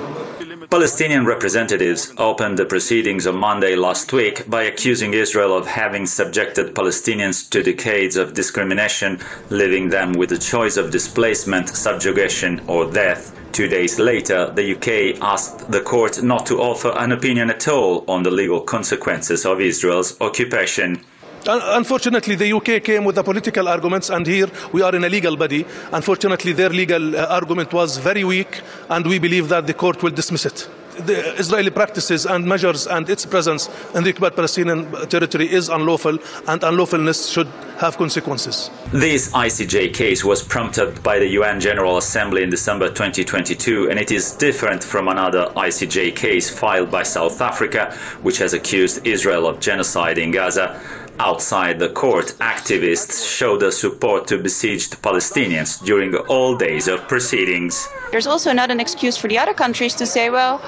Palestinian 0.73 1.27
representatives 1.27 2.15
opened 2.17 2.59
the 2.59 2.65
proceedings 2.65 3.27
on 3.27 3.37
Monday 3.37 3.77
last 3.77 4.11
week 4.11 4.49
by 4.49 4.63
accusing 4.63 5.13
Israel 5.13 5.55
of 5.55 5.67
having 5.67 6.07
subjected 6.07 6.75
Palestinians 6.75 7.47
to 7.51 7.63
decades 7.63 8.17
of 8.17 8.33
discrimination, 8.33 9.21
leaving 9.51 9.91
them 9.91 10.15
with 10.15 10.31
the 10.31 10.39
choice 10.39 10.79
of 10.79 10.91
displacement, 10.91 11.69
subjugation, 11.69 12.63
or 12.69 12.91
death. 12.91 13.35
Two 13.53 13.69
days 13.69 13.99
later, 13.99 14.51
the 14.55 14.73
UK 14.75 15.23
asked 15.23 15.71
the 15.71 15.83
court 15.83 16.23
not 16.23 16.47
to 16.47 16.63
offer 16.63 16.95
an 16.97 17.13
opinion 17.13 17.51
at 17.51 17.69
all 17.69 18.03
on 18.09 18.23
the 18.23 18.31
legal 18.31 18.63
consequences 18.63 19.45
of 19.45 19.61
Israel's 19.61 20.19
occupation. 20.23 21.05
Unfortunately, 21.47 22.37
the 22.37 22.53
UK 22.53 22.83
came 22.85 23.05
with 23.05 23.17
the 23.17 23.23
political 23.23 23.67
arguments, 23.69 24.11
and 24.11 24.27
here 24.27 24.49
we 24.73 24.83
are 24.83 24.95
in 24.95 25.03
a 25.05 25.09
legal 25.09 25.37
body. 25.37 25.67
Unfortunately, 25.93 26.53
their 26.53 26.71
legal 26.71 27.17
uh, 27.17 27.27
argument 27.27 27.73
was 27.73 27.97
very 27.97 28.23
weak, 28.23 28.61
and 28.89 29.05
we 29.07 29.19
believe 29.19 29.49
that 29.49 29.67
the 29.67 29.75
court 29.75 30.03
will 30.03 30.11
dismiss 30.13 30.47
it. 30.47 30.69
The 30.99 31.35
Israeli 31.39 31.71
practices 31.71 32.27
and 32.27 32.47
measures 32.47 32.87
and 32.87 33.09
its 33.09 33.25
presence 33.25 33.69
in 33.95 34.05
the 34.05 34.11
occupied 34.11 34.37
Palestinian 34.37 34.93
territory 35.09 35.51
is 35.51 35.69
unlawful, 35.71 36.19
and 36.47 36.63
unlawfulness 36.63 37.33
should 37.33 37.49
have 37.79 37.97
consequences. 37.97 38.71
This 38.93 39.33
ICJ 39.33 39.95
case 39.95 40.23
was 40.23 40.43
prompted 40.43 41.03
by 41.03 41.19
the 41.19 41.29
UN 41.29 41.61
General 41.61 41.97
Assembly 41.97 42.43
in 42.43 42.51
December 42.51 42.89
2022, 42.89 43.91
and 43.91 43.99
it 43.99 44.13
is 44.13 44.33
different 44.33 44.85
from 44.85 45.09
another 45.09 45.47
ICJ 45.57 46.15
case 46.15 46.51
filed 46.51 46.91
by 46.91 47.03
South 47.03 47.41
Africa, 47.41 47.93
which 48.21 48.37
has 48.39 48.53
accused 48.53 49.05
Israel 49.07 49.47
of 49.47 49.59
genocide 49.61 50.19
in 50.19 50.31
Gaza. 50.31 50.79
Outside 51.19 51.79
the 51.79 51.89
court, 51.89 52.35
activists 52.41 53.25
showed 53.29 53.61
their 53.61 53.71
support 53.71 54.27
to 54.29 54.39
besieged 54.39 55.01
Palestinians 55.03 55.83
during 55.85 56.15
all 56.29 56.57
days 56.57 56.89
of 56.89 57.07
proceedings. 57.07 57.89
There's 58.11 58.27
also 58.27 58.53
not 58.53 58.71
an 58.71 58.81
excuse 58.81 59.17
for 59.17 59.29
the 59.29 59.39
other 59.39 59.55
countries 59.55 59.95
to 59.97 60.07
say, 60.07 60.31
well, 60.31 60.61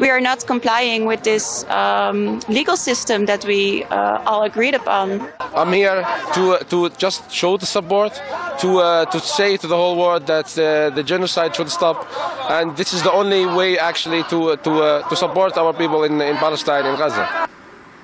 we 0.00 0.10
are 0.10 0.20
not 0.20 0.46
complying 0.46 1.06
with 1.06 1.22
this 1.22 1.64
um, 1.70 2.40
legal 2.48 2.76
system 2.76 3.26
that 3.26 3.44
we 3.44 3.84
uh, 3.84 4.22
all 4.26 4.42
agreed 4.42 4.74
upon. 4.74 5.28
I'm 5.54 5.72
here 5.72 6.04
to 6.34 6.42
uh, 6.52 6.58
to 6.70 6.90
just 6.90 7.30
show 7.30 7.56
the 7.56 7.66
support, 7.66 8.20
to 8.60 8.78
uh, 8.78 9.04
to 9.06 9.20
say 9.20 9.56
to 9.56 9.66
the 9.66 9.76
whole 9.76 9.96
world 9.96 10.26
that 10.26 10.46
uh, 10.58 10.90
the 10.90 11.02
genocide 11.02 11.54
should 11.54 11.70
stop, 11.70 12.06
and 12.50 12.76
this 12.76 12.92
is 12.92 13.02
the 13.02 13.12
only 13.12 13.46
way 13.46 13.78
actually 13.78 14.22
to 14.24 14.56
to 14.56 14.70
uh, 14.82 15.08
to 15.08 15.16
support 15.16 15.56
our 15.56 15.72
people 15.72 16.04
in 16.04 16.20
in 16.20 16.36
Palestine 16.36 16.84
in 16.86 16.96
Gaza. 16.96 17.48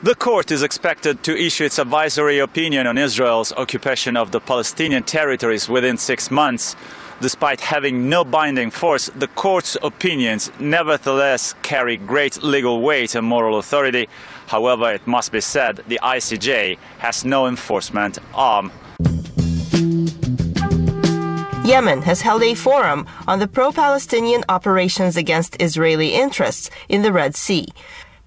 The 0.00 0.14
court 0.14 0.52
is 0.52 0.62
expected 0.62 1.24
to 1.24 1.36
issue 1.36 1.64
its 1.64 1.80
advisory 1.80 2.38
opinion 2.38 2.86
on 2.86 2.96
Israel's 2.96 3.52
occupation 3.54 4.16
of 4.16 4.30
the 4.30 4.38
Palestinian 4.38 5.02
territories 5.02 5.68
within 5.68 5.96
six 5.96 6.30
months. 6.30 6.76
Despite 7.20 7.60
having 7.60 8.08
no 8.08 8.22
binding 8.22 8.70
force, 8.70 9.10
the 9.16 9.26
court's 9.26 9.76
opinions 9.82 10.52
nevertheless 10.60 11.56
carry 11.62 11.96
great 11.96 12.40
legal 12.44 12.80
weight 12.80 13.16
and 13.16 13.26
moral 13.26 13.58
authority. 13.58 14.08
However, 14.46 14.92
it 14.92 15.04
must 15.04 15.32
be 15.32 15.40
said 15.40 15.82
the 15.88 15.98
ICJ 16.00 16.78
has 16.98 17.24
no 17.24 17.48
enforcement 17.48 18.18
arm. 18.34 18.70
Yemen 21.64 22.02
has 22.02 22.20
held 22.20 22.44
a 22.44 22.54
forum 22.54 23.04
on 23.26 23.40
the 23.40 23.48
pro 23.48 23.72
Palestinian 23.72 24.44
operations 24.48 25.16
against 25.16 25.60
Israeli 25.60 26.14
interests 26.14 26.70
in 26.88 27.02
the 27.02 27.12
Red 27.12 27.34
Sea. 27.34 27.66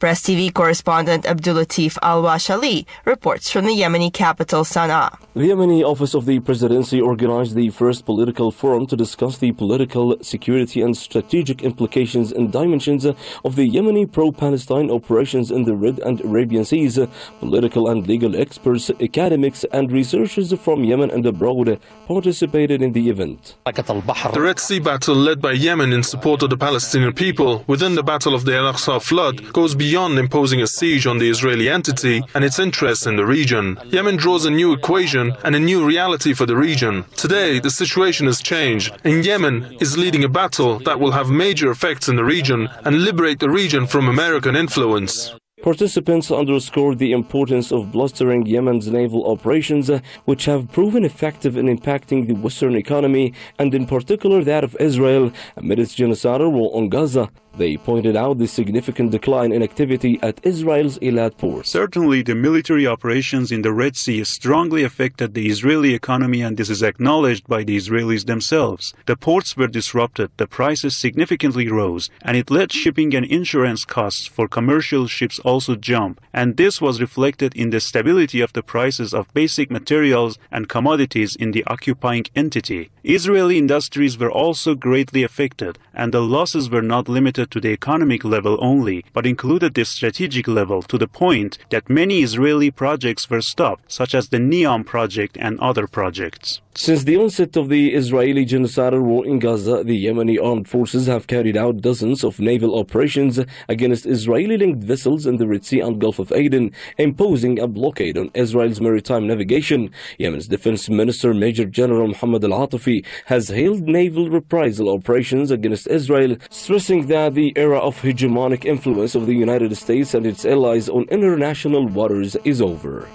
Press 0.02 0.24
TV 0.24 0.52
correspondent 0.52 1.26
Abdulatif 1.26 1.96
Al 2.02 2.24
Washali 2.24 2.88
reports 3.06 3.52
from 3.52 3.66
the 3.66 3.72
Yemeni 3.72 4.12
capital 4.12 4.64
Sana'a. 4.64 5.16
The 5.36 5.52
Yemeni 5.52 5.84
office 5.84 6.16
of 6.16 6.26
the 6.26 6.40
presidency 6.40 7.00
organized 7.00 7.54
the 7.54 7.70
first 7.70 8.04
political 8.04 8.50
forum 8.50 8.88
to 8.88 8.98
discuss 8.98 9.38
the 9.38 9.52
political, 9.52 10.18
security, 10.24 10.82
and 10.82 10.98
strategic 10.98 11.62
implications 11.62 12.32
and 12.32 12.52
dimensions 12.52 13.06
of 13.06 13.56
the 13.56 13.70
Yemeni 13.70 14.12
pro 14.12 14.32
Palestine 14.32 14.90
operations 14.90 15.52
in 15.52 15.66
the 15.66 15.76
Red 15.76 16.00
and 16.00 16.20
Arabian 16.22 16.66
Seas. 16.66 17.00
Political 17.40 17.88
and 17.88 18.08
legal 18.08 18.36
experts, 18.36 18.90
academics, 19.00 19.66
and 19.66 19.92
researchers 19.92 20.52
from 20.54 20.84
Yemen 20.84 21.12
and 21.12 21.28
abroad 21.28 21.80
participated 22.08 22.82
in 22.82 22.92
the 22.94 23.08
event. 23.08 23.56
The 23.66 24.42
Red 24.42 24.60
Sea 24.60 24.80
battle, 24.80 25.16
led 25.16 25.40
by 25.42 25.52
Yemen 25.52 25.94
in 25.94 26.02
support 26.02 26.42
of 26.42 26.50
the 26.50 26.58
Palestinian 26.58 27.14
people 27.14 27.64
within 27.68 27.94
the 27.94 28.04
Battle 28.04 28.34
of 28.34 28.46
the 28.46 28.58
Al 28.58 28.74
Aqsa 28.74 29.00
flood, 29.00 29.54
goes 29.54 29.76
beyond 29.76 29.91
beyond 29.92 30.18
imposing 30.18 30.62
a 30.62 30.68
siege 30.68 31.06
on 31.06 31.18
the 31.18 31.30
Israeli 31.30 31.68
entity 31.68 32.24
and 32.34 32.46
its 32.46 32.60
interests 32.60 33.06
in 33.06 33.18
the 33.18 33.26
region. 33.26 33.78
Yemen 33.88 34.16
draws 34.16 34.46
a 34.46 34.50
new 34.50 34.72
equation 34.72 35.36
and 35.44 35.54
a 35.54 35.60
new 35.60 35.86
reality 35.86 36.34
for 36.34 36.46
the 36.46 36.56
region. 36.56 37.04
Today, 37.18 37.60
the 37.60 37.70
situation 37.70 38.26
has 38.28 38.42
changed, 38.42 38.94
and 39.04 39.26
Yemen 39.26 39.56
is 39.82 39.98
leading 39.98 40.24
a 40.24 40.30
battle 40.30 40.80
that 40.88 40.98
will 41.02 41.12
have 41.12 41.30
major 41.30 41.70
effects 41.70 42.08
in 42.08 42.16
the 42.16 42.24
region 42.24 42.70
and 42.86 43.04
liberate 43.04 43.42
the 43.42 43.50
region 43.50 43.86
from 43.86 44.08
American 44.08 44.56
influence. 44.56 45.36
Participants 45.62 46.32
underscored 46.32 46.98
the 46.98 47.12
importance 47.12 47.72
of 47.72 47.92
blustering 47.92 48.48
Yemen's 48.48 48.88
naval 48.88 49.30
operations, 49.30 49.92
which 50.26 50.46
have 50.46 50.72
proven 50.72 51.04
effective 51.06 51.56
in 51.56 51.68
impacting 51.68 52.28
the 52.28 52.34
Western 52.34 52.76
economy 52.76 53.34
and, 53.60 53.76
in 53.76 53.86
particular, 53.86 54.44
that 54.44 54.64
of 54.64 54.76
Israel 54.80 55.32
amid 55.58 55.78
its 55.78 55.94
genocidal 55.94 56.52
war 56.52 56.76
on 56.76 56.90
Gaza. 56.90 57.30
They 57.58 57.76
pointed 57.78 58.16
out 58.16 58.38
the 58.38 58.48
significant 58.48 59.12
decline 59.12 59.52
in 59.52 59.62
activity 59.62 60.18
at 60.22 60.40
Israel's 60.44 60.98
Eilat 61.00 61.38
port. 61.38 61.68
Certainly, 61.68 62.24
the 62.24 62.34
military 62.34 62.88
operations 62.88 63.52
in 63.52 63.62
the 63.62 63.74
Red 63.74 63.96
Sea 63.96 64.24
strongly 64.24 64.84
affected 64.84 65.34
the 65.34 65.48
Israeli 65.48 65.94
economy, 65.94 66.42
and 66.42 66.56
this 66.56 66.70
is 66.70 66.82
acknowledged 66.82 67.48
by 67.48 67.64
the 67.64 67.76
Israelis 67.76 68.26
themselves. 68.26 68.94
The 69.06 69.18
ports 69.18 69.58
were 69.58 69.68
disrupted, 69.68 70.32
the 70.38 70.48
prices 70.48 70.96
significantly 70.96 71.68
rose, 71.68 72.10
and 72.22 72.38
it 72.38 72.50
led 72.50 72.72
shipping 72.72 73.14
and 73.14 73.26
insurance 73.26 73.84
costs 73.84 74.28
for 74.28 74.48
commercial 74.48 75.08
ships 75.08 75.38
also 75.40 75.76
jump. 75.76 76.22
And 76.34 76.56
this 76.56 76.80
was 76.80 77.02
reflected 77.02 77.54
in 77.56 77.72
the 77.72 77.82
stability 77.82 78.40
of 78.40 78.54
the 78.54 78.64
prices 78.64 79.14
of 79.14 79.34
basic 79.34 79.70
materials 79.70 80.40
and 80.52 80.70
commodities 80.70 81.36
in 81.36 81.52
the 81.52 81.66
occupying 81.66 82.26
entity. 82.36 82.92
Israeli 83.04 83.58
industries 83.58 84.18
were 84.18 84.32
also 84.32 84.76
greatly 84.76 85.24
affected, 85.24 85.78
and 85.94 86.14
the 86.14 86.22
losses 86.22 86.70
were 86.70 86.82
not 86.82 87.10
limited 87.10 87.41
to 87.46 87.60
the 87.60 87.70
economic 87.70 88.24
level 88.24 88.58
only, 88.62 89.06
but 89.14 89.26
included 89.26 89.74
the 89.74 89.86
strategic 89.86 90.48
level 90.48 90.82
to 90.84 90.98
the 90.98 91.08
point 91.08 91.58
that 91.70 91.90
many 91.90 92.22
Israeli 92.22 92.72
projects 92.72 93.30
were 93.30 93.42
stopped, 93.42 93.92
such 93.92 94.14
as 94.14 94.30
the 94.30 94.40
NEOM 94.40 94.84
project 94.86 95.38
and 95.40 95.60
other 95.60 95.88
projects. 95.88 96.62
Since 96.74 97.04
the 97.04 97.18
onset 97.18 97.58
of 97.58 97.68
the 97.68 97.94
Israeli 97.94 98.46
genocidal 98.46 99.02
war 99.04 99.26
in 99.26 99.40
Gaza, 99.40 99.84
the 99.84 100.06
Yemeni 100.06 100.42
armed 100.42 100.70
forces 100.70 101.06
have 101.06 101.28
carried 101.28 101.58
out 101.58 101.82
dozens 101.82 102.24
of 102.24 102.40
naval 102.40 102.80
operations 102.80 103.42
against 103.68 104.06
Israeli 104.06 104.58
linked 104.58 104.82
vessels 104.82 105.26
in 105.26 105.36
the 105.36 105.48
Red 105.48 105.66
Sea 105.66 105.82
and 105.82 106.00
Gulf 106.00 106.18
of 106.18 106.32
Aden, 106.32 106.72
imposing 106.98 107.60
a 107.60 107.68
blockade 107.68 108.18
on 108.18 108.32
Israel's 108.34 108.80
maritime 108.80 109.28
navigation. 109.28 109.92
Yemen's 110.18 110.48
Defense 110.48 110.90
Minister 110.90 111.34
Major 111.34 111.66
General 111.66 112.08
Mohammed 112.08 112.46
Al 112.46 112.66
Atifi 112.66 113.06
has 113.26 113.50
hailed 113.50 113.82
naval 113.82 114.30
reprisal 114.30 114.88
operations 114.88 115.52
against 115.52 115.88
Israel, 115.88 116.38
stressing 116.50 117.08
that 117.08 117.34
the 117.34 117.52
era 117.58 117.80
of 117.80 118.02
hegemonic 118.02 118.64
influence 118.64 119.14
of 119.14 119.26
the 119.26 119.36
United 119.36 119.76
States 119.76 120.14
and 120.14 120.26
its 120.26 120.46
allies 120.46 120.88
on 120.88 121.04
international 121.10 121.86
waters 121.90 122.38
is 122.46 122.62
over. 122.62 123.10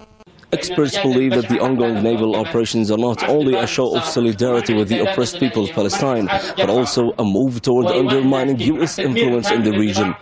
Experts 0.53 0.97
believe 0.99 1.33
that 1.33 1.49
the 1.49 1.59
ongoing 1.59 2.03
naval 2.05 2.37
operations 2.37 2.91
are 2.93 2.99
not 2.99 3.29
only 3.29 3.55
a 3.55 3.67
show 3.67 3.97
of 3.97 4.05
solidarity 4.05 4.75
with 4.75 4.89
the 4.89 5.01
oppressed 5.01 5.41
people 5.41 5.65
of 5.65 5.71
Palestine, 5.71 6.27
but 6.57 6.71
also 6.71 7.13
a 7.19 7.25
move 7.25 7.63
toward 7.63 7.87
undermining 7.87 8.59
U.S. 8.61 8.99
influence 8.99 9.51
in 9.51 9.65
the 9.65 9.73
region. 9.73 10.15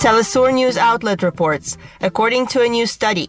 Telesur 0.00 0.54
news 0.54 0.78
outlet 0.78 1.22
reports, 1.22 1.76
according 2.00 2.46
to 2.46 2.62
a 2.62 2.68
new 2.68 2.86
study, 2.86 3.28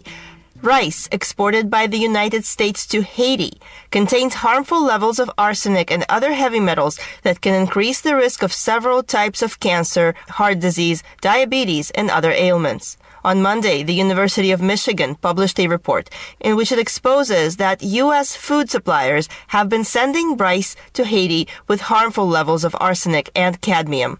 rice 0.61 1.09
exported 1.11 1.69
by 1.69 1.85
the 1.85 1.97
United 1.97 2.45
States 2.45 2.87
to 2.87 3.01
Haiti 3.01 3.59
contains 3.91 4.35
harmful 4.35 4.81
levels 4.81 5.19
of 5.19 5.29
arsenic 5.37 5.91
and 5.91 6.05
other 6.07 6.31
heavy 6.33 6.61
metals 6.61 6.97
that 7.23 7.41
can 7.41 7.53
increase 7.53 8.01
the 8.01 8.15
risk 8.15 8.41
of 8.41 8.53
several 8.53 9.03
types 9.03 9.41
of 9.41 9.59
cancer, 9.59 10.15
heart 10.29 10.59
disease, 10.59 11.03
diabetes, 11.19 11.91
and 11.91 12.09
other 12.09 12.31
ailments. 12.31 12.97
On 13.27 13.41
Monday, 13.41 13.83
the 13.83 13.93
University 13.93 14.51
of 14.51 14.61
Michigan 14.61 15.15
published 15.15 15.59
a 15.59 15.67
report 15.67 16.09
in 16.39 16.55
which 16.55 16.71
it 16.71 16.79
exposes 16.79 17.57
that 17.57 17.83
U.S. 17.83 18.37
food 18.37 18.69
suppliers 18.69 19.27
have 19.47 19.67
been 19.67 19.83
sending 19.83 20.37
rice 20.37 20.77
to 20.93 21.03
Haiti 21.03 21.45
with 21.67 21.91
harmful 21.91 22.25
levels 22.25 22.63
of 22.63 22.73
arsenic 22.79 23.29
and 23.35 23.59
cadmium. 23.59 24.17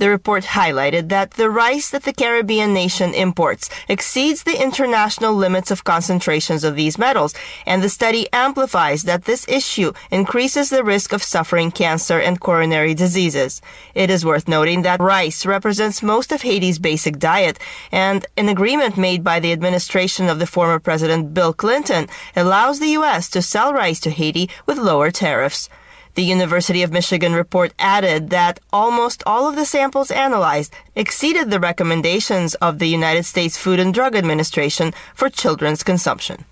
The 0.00 0.08
report 0.08 0.44
highlighted 0.44 1.10
that 1.10 1.32
the 1.32 1.50
rice 1.50 1.90
that 1.90 2.04
the 2.04 2.14
Caribbean 2.14 2.72
nation 2.72 3.12
imports 3.12 3.68
exceeds 3.86 4.44
the 4.44 4.58
international 4.58 5.34
limits 5.34 5.70
of 5.70 5.84
concentrations 5.84 6.64
of 6.64 6.74
these 6.74 6.96
metals, 6.96 7.34
and 7.66 7.82
the 7.82 7.90
study 7.90 8.26
amplifies 8.32 9.02
that 9.02 9.26
this 9.26 9.46
issue 9.46 9.92
increases 10.10 10.70
the 10.70 10.82
risk 10.82 11.12
of 11.12 11.22
suffering 11.22 11.70
cancer 11.70 12.18
and 12.18 12.40
coronary 12.40 12.94
diseases. 12.94 13.60
It 13.94 14.08
is 14.08 14.24
worth 14.24 14.48
noting 14.48 14.80
that 14.82 15.02
rice 15.02 15.44
represents 15.44 16.02
most 16.02 16.32
of 16.32 16.40
Haiti's 16.40 16.78
basic 16.78 17.18
diet, 17.18 17.58
and 17.92 18.24
an 18.38 18.48
agreement 18.48 18.96
made 18.96 19.22
by 19.22 19.38
the 19.38 19.52
administration 19.52 20.30
of 20.30 20.38
the 20.38 20.46
former 20.46 20.78
President 20.78 21.34
Bill 21.34 21.52
Clinton 21.52 22.08
allows 22.34 22.80
the 22.80 22.96
U.S. 23.00 23.28
to 23.28 23.42
sell 23.42 23.74
rice 23.74 24.00
to 24.00 24.10
Haiti 24.10 24.48
with 24.64 24.78
lower 24.78 25.10
tariffs. 25.10 25.68
The 26.14 26.22
University 26.24 26.82
of 26.82 26.92
Michigan 26.92 27.34
report 27.34 27.72
added 27.78 28.30
that 28.30 28.60
almost 28.72 29.22
all 29.26 29.48
of 29.48 29.56
the 29.56 29.64
samples 29.64 30.10
analyzed 30.10 30.74
exceeded 30.96 31.50
the 31.50 31.60
recommendations 31.60 32.54
of 32.56 32.78
the 32.78 32.88
United 32.88 33.24
States 33.24 33.56
Food 33.56 33.78
and 33.78 33.94
Drug 33.94 34.16
Administration 34.16 34.92
for 35.14 35.30
children's 35.30 35.82
consumption. 35.82 36.44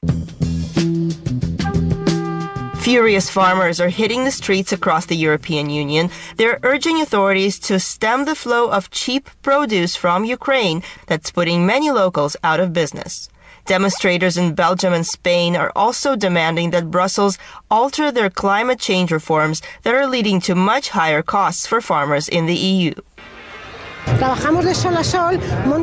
Furious 2.76 3.28
farmers 3.28 3.80
are 3.80 3.90
hitting 3.90 4.24
the 4.24 4.30
streets 4.30 4.72
across 4.72 5.06
the 5.06 5.16
European 5.16 5.68
Union. 5.68 6.08
They're 6.36 6.60
urging 6.62 7.02
authorities 7.02 7.58
to 7.68 7.78
stem 7.78 8.24
the 8.24 8.34
flow 8.34 8.70
of 8.70 8.90
cheap 8.90 9.28
produce 9.42 9.94
from 9.94 10.24
Ukraine 10.24 10.82
that's 11.06 11.30
putting 11.30 11.66
many 11.66 11.90
locals 11.90 12.36
out 12.42 12.60
of 12.60 12.72
business. 12.72 13.28
Demonstrators 13.68 14.38
in 14.38 14.54
Belgium 14.54 14.94
and 14.94 15.06
Spain 15.06 15.54
are 15.54 15.70
also 15.76 16.16
demanding 16.16 16.70
that 16.70 16.90
Brussels 16.90 17.36
alter 17.70 18.10
their 18.10 18.30
climate 18.30 18.80
change 18.80 19.12
reforms 19.12 19.60
that 19.82 19.94
are 19.94 20.06
leading 20.06 20.40
to 20.40 20.54
much 20.54 20.88
higher 20.88 21.22
costs 21.22 21.66
for 21.66 21.82
farmers 21.82 22.28
in 22.28 22.46
the 22.46 22.54
EU. 22.54 22.94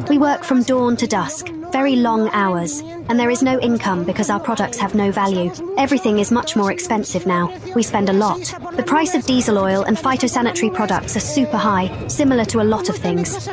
We 0.10 0.18
work 0.18 0.44
from 0.44 0.64
dawn 0.64 0.98
to 0.98 1.06
dusk, 1.06 1.50
very 1.76 1.98
long 1.98 2.30
hours, 2.30 2.80
and 3.10 3.20
there 3.20 3.30
is 3.30 3.44
no 3.44 3.60
income 3.60 4.06
because 4.06 4.30
our 4.30 4.40
products 4.40 4.78
have 4.78 4.96
no 4.96 5.12
value. 5.12 5.52
Everything 5.78 6.20
is 6.20 6.32
much 6.32 6.56
more 6.56 6.72
expensive 6.72 7.28
now. 7.28 7.54
We 7.76 7.84
spend 7.84 8.08
a 8.08 8.14
lot. 8.14 8.40
The 8.78 8.84
price 8.94 9.14
of 9.14 9.26
diesel 9.26 9.58
oil 9.58 9.84
and 9.84 9.98
phytosanitary 9.98 10.74
products 10.74 11.18
are 11.18 11.26
super 11.36 11.58
high, 11.58 12.08
similar 12.08 12.46
to 12.46 12.62
a 12.62 12.64
lot 12.76 12.88
of 12.88 12.96
things. 12.96 13.46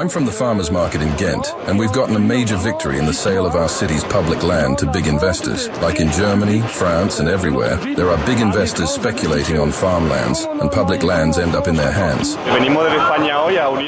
I'm 0.00 0.08
from 0.08 0.24
the 0.24 0.30
farmers 0.30 0.70
market 0.70 1.02
in 1.02 1.16
Ghent, 1.16 1.52
and 1.66 1.80
we've 1.80 1.92
gotten 1.92 2.14
a 2.14 2.20
major 2.20 2.56
victory 2.56 2.96
in 3.00 3.06
the 3.06 3.12
sale 3.12 3.44
of 3.44 3.56
our 3.56 3.68
city's 3.68 4.04
public 4.04 4.44
land 4.44 4.78
to 4.78 4.86
big 4.92 5.08
investors. 5.08 5.68
Like 5.82 5.98
in 5.98 6.12
Germany, 6.12 6.60
France, 6.60 7.18
and 7.18 7.28
everywhere, 7.28 7.74
there 7.96 8.08
are 8.08 8.24
big 8.24 8.38
investors 8.38 8.90
speculating 8.90 9.58
on 9.58 9.72
farmlands, 9.72 10.44
and 10.44 10.70
public 10.70 11.02
lands 11.02 11.38
end 11.38 11.56
up 11.56 11.66
in 11.66 11.74
their 11.74 11.90
hands. 11.90 12.36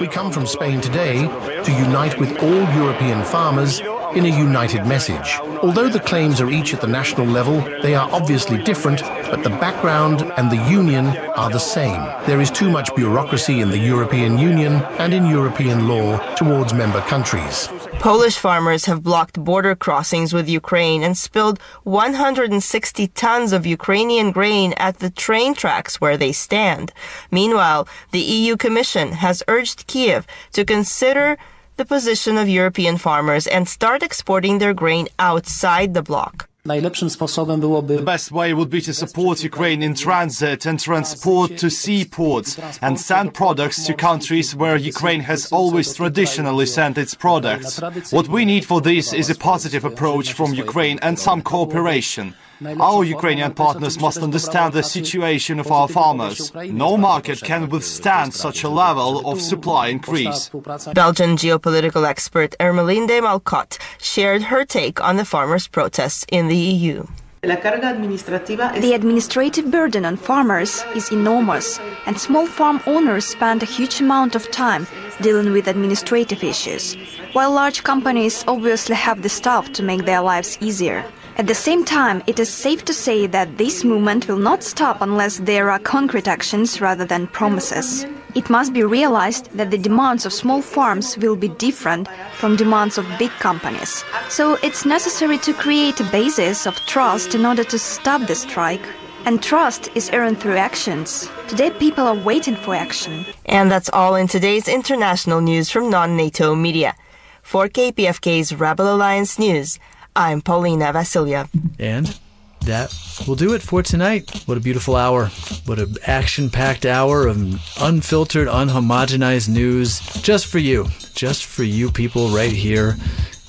We 0.01 0.09
come 0.09 0.33
from 0.33 0.45
Spain 0.45 0.81
today 0.81 1.29
to 1.63 1.71
unite 1.87 2.19
with 2.19 2.37
all 2.43 2.80
European 2.81 3.23
farmers 3.25 3.81
in 4.15 4.25
a 4.25 4.39
united 4.49 4.87
message. 4.87 5.39
Although 5.63 5.91
the 5.91 6.01
claims 6.11 6.41
are 6.41 6.51
each 6.51 6.73
at 6.73 6.81
the 6.81 6.87
national 6.87 7.27
level, 7.27 7.61
they 7.83 7.95
are 7.95 8.09
obviously 8.11 8.57
different, 8.71 9.03
but 9.31 9.45
the 9.45 9.57
background 9.65 10.23
and 10.39 10.51
the 10.51 10.65
union 10.79 11.07
are 11.37 11.51
the 11.51 11.67
same. 11.77 12.01
There 12.27 12.41
is 12.41 12.51
too 12.51 12.71
much 12.71 12.95
bureaucracy 12.97 13.61
in 13.61 13.69
the 13.69 13.79
European 13.79 14.39
Union 14.39 14.73
and 14.99 15.13
in 15.13 15.27
European 15.27 15.89
law 15.89 16.17
towards 16.37 16.73
member 16.73 17.03
countries. 17.03 17.69
Polish 18.01 18.39
farmers 18.39 18.87
have 18.87 19.03
blocked 19.03 19.45
border 19.45 19.77
crossings 19.77 20.33
with 20.33 20.49
Ukraine 20.49 21.03
and 21.03 21.19
spilled 21.19 21.61
160 21.85 23.09
tons 23.09 23.53
of 23.53 23.67
Ukrainian 23.67 24.33
grain 24.33 24.73
at 24.79 25.01
the 25.01 25.11
train 25.11 25.53
tracks 25.53 26.01
where 26.01 26.17
they 26.17 26.33
stand. 26.33 26.95
Meanwhile, 27.31 27.87
the 28.11 28.27
EU 28.37 28.57
Commission 28.57 29.13
has 29.13 29.43
urged 29.49 29.87
Kiev 29.87 30.27
to 30.53 30.65
consider 30.65 31.37
the 31.81 31.87
position 31.87 32.37
of 32.37 32.47
European 32.47 32.99
farmers 32.99 33.47
and 33.47 33.67
start 33.67 34.03
exporting 34.03 34.59
their 34.59 34.75
grain 34.75 35.09
outside 35.19 35.95
the 35.95 36.03
bloc. 36.03 36.47
The 36.65 38.03
best 38.05 38.31
way 38.31 38.53
would 38.53 38.69
be 38.69 38.83
to 38.83 38.93
support 38.93 39.43
Ukraine 39.43 39.83
in 39.83 39.95
transit 39.95 40.67
and 40.67 40.79
transport 40.79 41.57
to 41.63 41.71
seaports 41.71 42.51
and 42.83 43.01
send 43.01 43.33
products 43.33 43.79
to 43.87 43.95
countries 43.95 44.55
where 44.55 44.77
Ukraine 44.77 45.23
has 45.33 45.51
always 45.59 45.89
traditionally 45.95 46.67
sent 46.67 46.99
its 46.99 47.15
products. 47.15 47.81
What 48.13 48.29
we 48.29 48.45
need 48.45 48.67
for 48.67 48.83
this 48.83 49.15
is 49.15 49.31
a 49.31 49.35
positive 49.51 49.85
approach 49.87 50.35
from 50.35 50.53
Ukraine 50.53 50.99
and 51.07 51.19
some 51.19 51.41
cooperation. 51.41 52.27
Our 52.63 53.05
Ukrainian 53.05 53.55
partners 53.55 53.99
must 53.99 54.19
understand 54.19 54.75
the 54.75 54.83
situation 54.83 55.59
of 55.59 55.73
our 55.73 55.89
farmers. 55.89 56.53
No 56.55 56.99
market 56.99 57.41
can 57.41 57.71
withstand 57.71 58.35
such 58.35 58.65
a 58.65 58.69
level 58.69 59.27
of 59.31 59.41
supply 59.41 59.89
increase. 59.89 60.51
Belgian 60.93 61.37
geopolitical 61.37 62.07
expert 62.07 62.55
Ermelinde 62.61 63.23
Malcott 63.23 63.79
shared 63.99 64.43
her 64.43 64.67
take 64.67 65.01
on 65.01 65.17
the 65.17 65.25
farmers' 65.25 65.69
protests 65.69 66.27
in 66.31 66.49
the 66.49 66.57
EU. 66.57 67.07
The 67.43 68.93
administrative 68.95 69.71
burden 69.71 70.05
on 70.05 70.17
farmers 70.17 70.85
is 70.95 71.11
enormous, 71.11 71.81
and 72.05 72.21
small 72.21 72.47
farm 72.47 72.83
owners 72.87 73.25
spend 73.25 73.63
a 73.63 73.67
huge 73.67 74.03
amount 74.03 74.35
of 74.35 74.51
time 74.51 74.87
dealing 75.23 75.53
with 75.53 75.67
administrative 75.67 76.45
issues, 76.45 76.95
while 77.33 77.53
large 77.53 77.83
companies 77.85 78.45
obviously 78.47 78.97
have 78.97 79.23
the 79.23 79.31
staff 79.31 79.73
to 79.73 79.83
make 79.83 80.05
their 80.05 80.21
lives 80.21 80.59
easier. 80.61 81.03
At 81.41 81.47
the 81.47 81.55
same 81.55 81.87
time, 81.87 82.23
it 82.27 82.39
is 82.39 82.51
safe 82.51 82.85
to 82.85 82.93
say 82.93 83.27
that 83.27 83.57
this 83.57 83.83
movement 83.83 84.29
will 84.29 84.37
not 84.37 84.63
stop 84.63 85.01
unless 85.01 85.39
there 85.39 85.71
are 85.71 85.79
concrete 85.79 86.29
actions 86.29 86.83
rather 86.83 87.07
than 87.07 87.29
promises. 87.29 88.05
It 88.35 88.51
must 88.51 88.75
be 88.75 88.85
realized 88.85 89.51
that 89.57 89.71
the 89.71 89.79
demands 89.79 90.27
of 90.27 90.35
small 90.35 90.61
farms 90.61 91.17
will 91.17 91.37
be 91.37 91.49
different 91.49 92.09
from 92.35 92.57
demands 92.57 92.99
of 92.99 93.07
big 93.19 93.31
companies. 93.41 94.05
So 94.29 94.59
it's 94.63 94.85
necessary 94.85 95.39
to 95.39 95.55
create 95.55 95.99
a 96.01 96.11
basis 96.13 96.67
of 96.67 96.77
trust 96.81 97.35
in 97.35 97.47
order 97.47 97.65
to 97.65 97.79
stop 97.79 98.27
the 98.27 98.35
strike. 98.35 98.87
And 99.25 99.43
trust 99.43 99.89
is 99.95 100.11
earned 100.13 100.41
through 100.41 100.59
actions. 100.59 101.31
Today, 101.49 101.71
people 101.71 102.07
are 102.07 102.23
waiting 102.23 102.57
for 102.57 102.75
action. 102.75 103.25
And 103.47 103.71
that's 103.71 103.89
all 103.95 104.15
in 104.15 104.27
today's 104.27 104.69
international 104.69 105.41
news 105.41 105.71
from 105.71 105.89
non 105.89 106.19
NATO 106.19 106.55
media. 106.55 106.95
For 107.43 107.67
KPFK's 107.67 108.53
Rebel 108.53 108.95
Alliance 108.95 109.39
News, 109.39 109.79
I'm 110.15 110.41
Paulina 110.41 110.93
Vasilyev. 110.93 111.49
And 111.79 112.19
that 112.67 112.95
will 113.27 113.37
do 113.37 113.55
it 113.55 113.63
for 113.63 113.83
tonight. 113.83 114.43
What 114.47 114.59
a 114.59 114.61
beautiful 114.61 114.97
hour. 114.97 115.27
What 115.67 115.79
an 115.79 115.95
action 116.07 116.51
packed 116.51 116.85
hour 116.85 117.27
of 117.27 117.37
unfiltered, 117.81 118.49
unhomogenized 118.49 119.49
news 119.49 120.01
just 120.23 120.47
for 120.47 120.59
you. 120.59 120.87
Just 121.15 121.45
for 121.45 121.63
you 121.63 121.91
people 121.91 122.29
right 122.29 122.53
here 122.53 122.97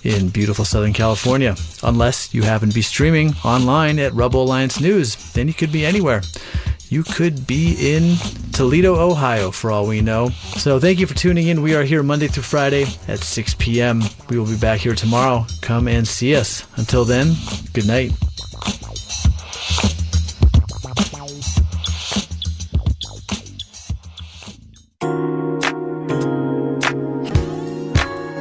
in 0.03 0.29
beautiful 0.29 0.65
Southern 0.65 0.93
California. 0.93 1.55
Unless 1.83 2.33
you 2.33 2.43
happen 2.43 2.69
to 2.69 2.75
be 2.75 2.81
streaming 2.81 3.33
online 3.43 3.99
at 3.99 4.13
Rebel 4.13 4.43
Alliance 4.43 4.79
News, 4.79 5.15
then 5.33 5.47
you 5.47 5.53
could 5.53 5.71
be 5.71 5.85
anywhere. 5.85 6.21
You 6.91 7.03
could 7.03 7.47
be 7.47 7.95
in 7.95 8.17
Toledo, 8.51 8.99
Ohio, 8.99 9.49
for 9.51 9.71
all 9.71 9.87
we 9.87 10.01
know. 10.01 10.27
So 10.57 10.77
thank 10.77 10.99
you 10.99 11.07
for 11.07 11.13
tuning 11.13 11.47
in. 11.47 11.61
We 11.61 11.73
are 11.73 11.83
here 11.83 12.03
Monday 12.03 12.27
through 12.27 12.43
Friday 12.43 12.85
at 13.07 13.19
6 13.19 13.55
p.m. 13.59 14.01
We 14.29 14.37
will 14.37 14.45
be 14.45 14.57
back 14.57 14.81
here 14.81 14.93
tomorrow. 14.93 15.45
Come 15.61 15.87
and 15.87 16.05
see 16.05 16.35
us. 16.35 16.67
Until 16.75 17.05
then, 17.05 17.35
good 17.71 17.87
night. 17.87 18.11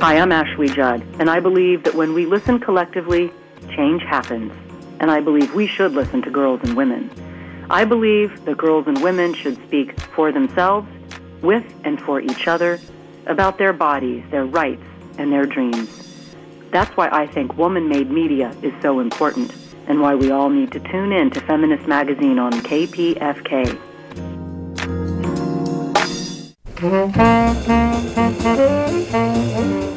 Hi, 0.01 0.18
I'm 0.18 0.32
Ashley 0.32 0.66
Judd, 0.70 1.07
and 1.20 1.30
I 1.30 1.38
believe 1.38 1.84
that 1.84 1.94
when 1.94 2.14
we 2.14 2.26
listen 2.26 2.59
collectively, 2.59 3.32
change 3.76 4.03
happens. 4.03 4.53
And 4.98 5.09
I 5.09 5.20
believe 5.20 5.55
we 5.55 5.68
should 5.68 5.92
listen 5.92 6.20
to 6.22 6.30
girls 6.30 6.59
and 6.64 6.76
women. 6.76 7.12
I 7.72 7.84
believe 7.84 8.44
that 8.46 8.58
girls 8.58 8.88
and 8.88 9.00
women 9.00 9.32
should 9.32 9.56
speak 9.68 9.98
for 10.00 10.32
themselves, 10.32 10.88
with 11.40 11.64
and 11.84 12.02
for 12.02 12.20
each 12.20 12.48
other, 12.48 12.80
about 13.26 13.58
their 13.58 13.72
bodies, 13.72 14.24
their 14.32 14.44
rights, 14.44 14.82
and 15.18 15.32
their 15.32 15.46
dreams. 15.46 15.88
That's 16.72 16.90
why 16.96 17.08
I 17.12 17.28
think 17.28 17.56
woman 17.56 17.88
made 17.88 18.10
media 18.10 18.52
is 18.62 18.72
so 18.82 18.98
important, 18.98 19.54
and 19.86 20.00
why 20.00 20.16
we 20.16 20.32
all 20.32 20.50
need 20.50 20.72
to 20.72 20.80
tune 20.80 21.12
in 21.12 21.30
to 21.30 21.40
Feminist 21.42 21.86
Magazine 21.86 22.40
on 22.40 22.52
KPFK. 22.54 23.78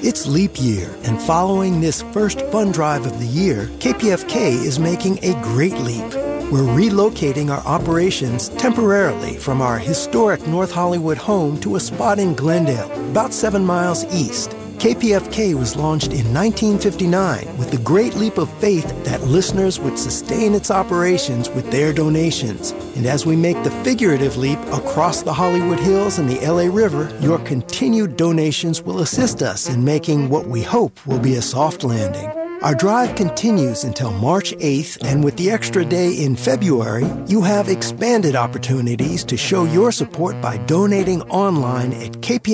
It's 0.03 0.27
leap 0.27 0.61
year, 0.61 0.95
and 1.05 1.19
following 1.19 1.81
this 1.81 2.03
first 2.13 2.39
fund 2.51 2.75
drive 2.75 3.07
of 3.07 3.17
the 3.17 3.25
year, 3.25 3.65
KPFK 3.79 4.63
is 4.63 4.77
making 4.77 5.17
a 5.23 5.33
great 5.41 5.73
leap. 5.73 6.32
We're 6.51 6.61
relocating 6.61 7.49
our 7.49 7.65
operations 7.65 8.49
temporarily 8.49 9.37
from 9.37 9.61
our 9.61 9.79
historic 9.79 10.45
North 10.45 10.71
Hollywood 10.71 11.17
home 11.17 11.59
to 11.61 11.75
a 11.75 11.79
spot 11.79 12.19
in 12.19 12.35
Glendale, 12.35 12.91
about 13.09 13.33
seven 13.33 13.65
miles 13.65 14.05
east. 14.13 14.51
KPFK 14.83 15.53
was 15.53 15.77
launched 15.77 16.11
in 16.11 16.33
1959 16.33 17.57
with 17.57 17.71
the 17.71 17.77
great 17.77 18.15
leap 18.15 18.37
of 18.37 18.51
faith 18.59 18.85
that 19.05 19.21
listeners 19.23 19.79
would 19.79 19.97
sustain 19.97 20.53
its 20.53 20.69
operations 20.69 21.49
with 21.49 21.71
their 21.71 21.93
donations. 21.93 22.71
And 22.97 23.05
as 23.05 23.25
we 23.25 23.35
make 23.35 23.63
the 23.63 23.71
figurative 23.85 24.35
leap 24.35 24.59
across 24.73 25.21
the 25.21 25.33
Hollywood 25.33 25.79
Hills 25.79 26.19
and 26.19 26.29
the 26.29 26.45
LA 26.45 26.63
River, 26.63 27.15
your 27.21 27.39
continued 27.39 28.17
donations 28.17 28.81
will 28.81 28.99
assist 28.99 29.41
us 29.41 29.69
in 29.69 29.85
making 29.85 30.29
what 30.29 30.47
we 30.47 30.61
hope 30.61 31.05
will 31.07 31.19
be 31.19 31.35
a 31.35 31.41
soft 31.41 31.85
landing. 31.85 32.42
Our 32.63 32.73
drive 32.73 33.15
continues 33.17 33.83
until 33.83 34.13
March 34.13 34.53
8th, 34.53 35.03
and 35.03 35.21
with 35.21 35.35
the 35.35 35.51
extra 35.51 35.83
day 35.83 36.13
in 36.13 36.37
February, 36.37 37.05
you 37.27 37.41
have 37.41 37.67
expanded 37.67 38.37
opportunities 38.37 39.25
to 39.25 39.35
show 39.35 39.65
your 39.65 39.91
support 39.91 40.39
by 40.39 40.59
donating 40.59 41.23
online 41.23 41.91
at 41.91 42.13
kpfk.org 42.21 42.53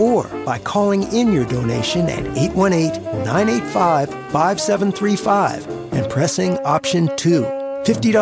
or 0.00 0.44
by 0.44 0.58
calling 0.58 1.04
in 1.12 1.32
your 1.32 1.44
donation 1.44 2.08
at 2.08 2.26
818 2.36 3.00
985 3.24 4.08
5735 4.32 5.68
and 5.92 6.10
pressing 6.10 6.58
option 6.64 7.08
2. 7.16 7.42
$50 7.42 8.12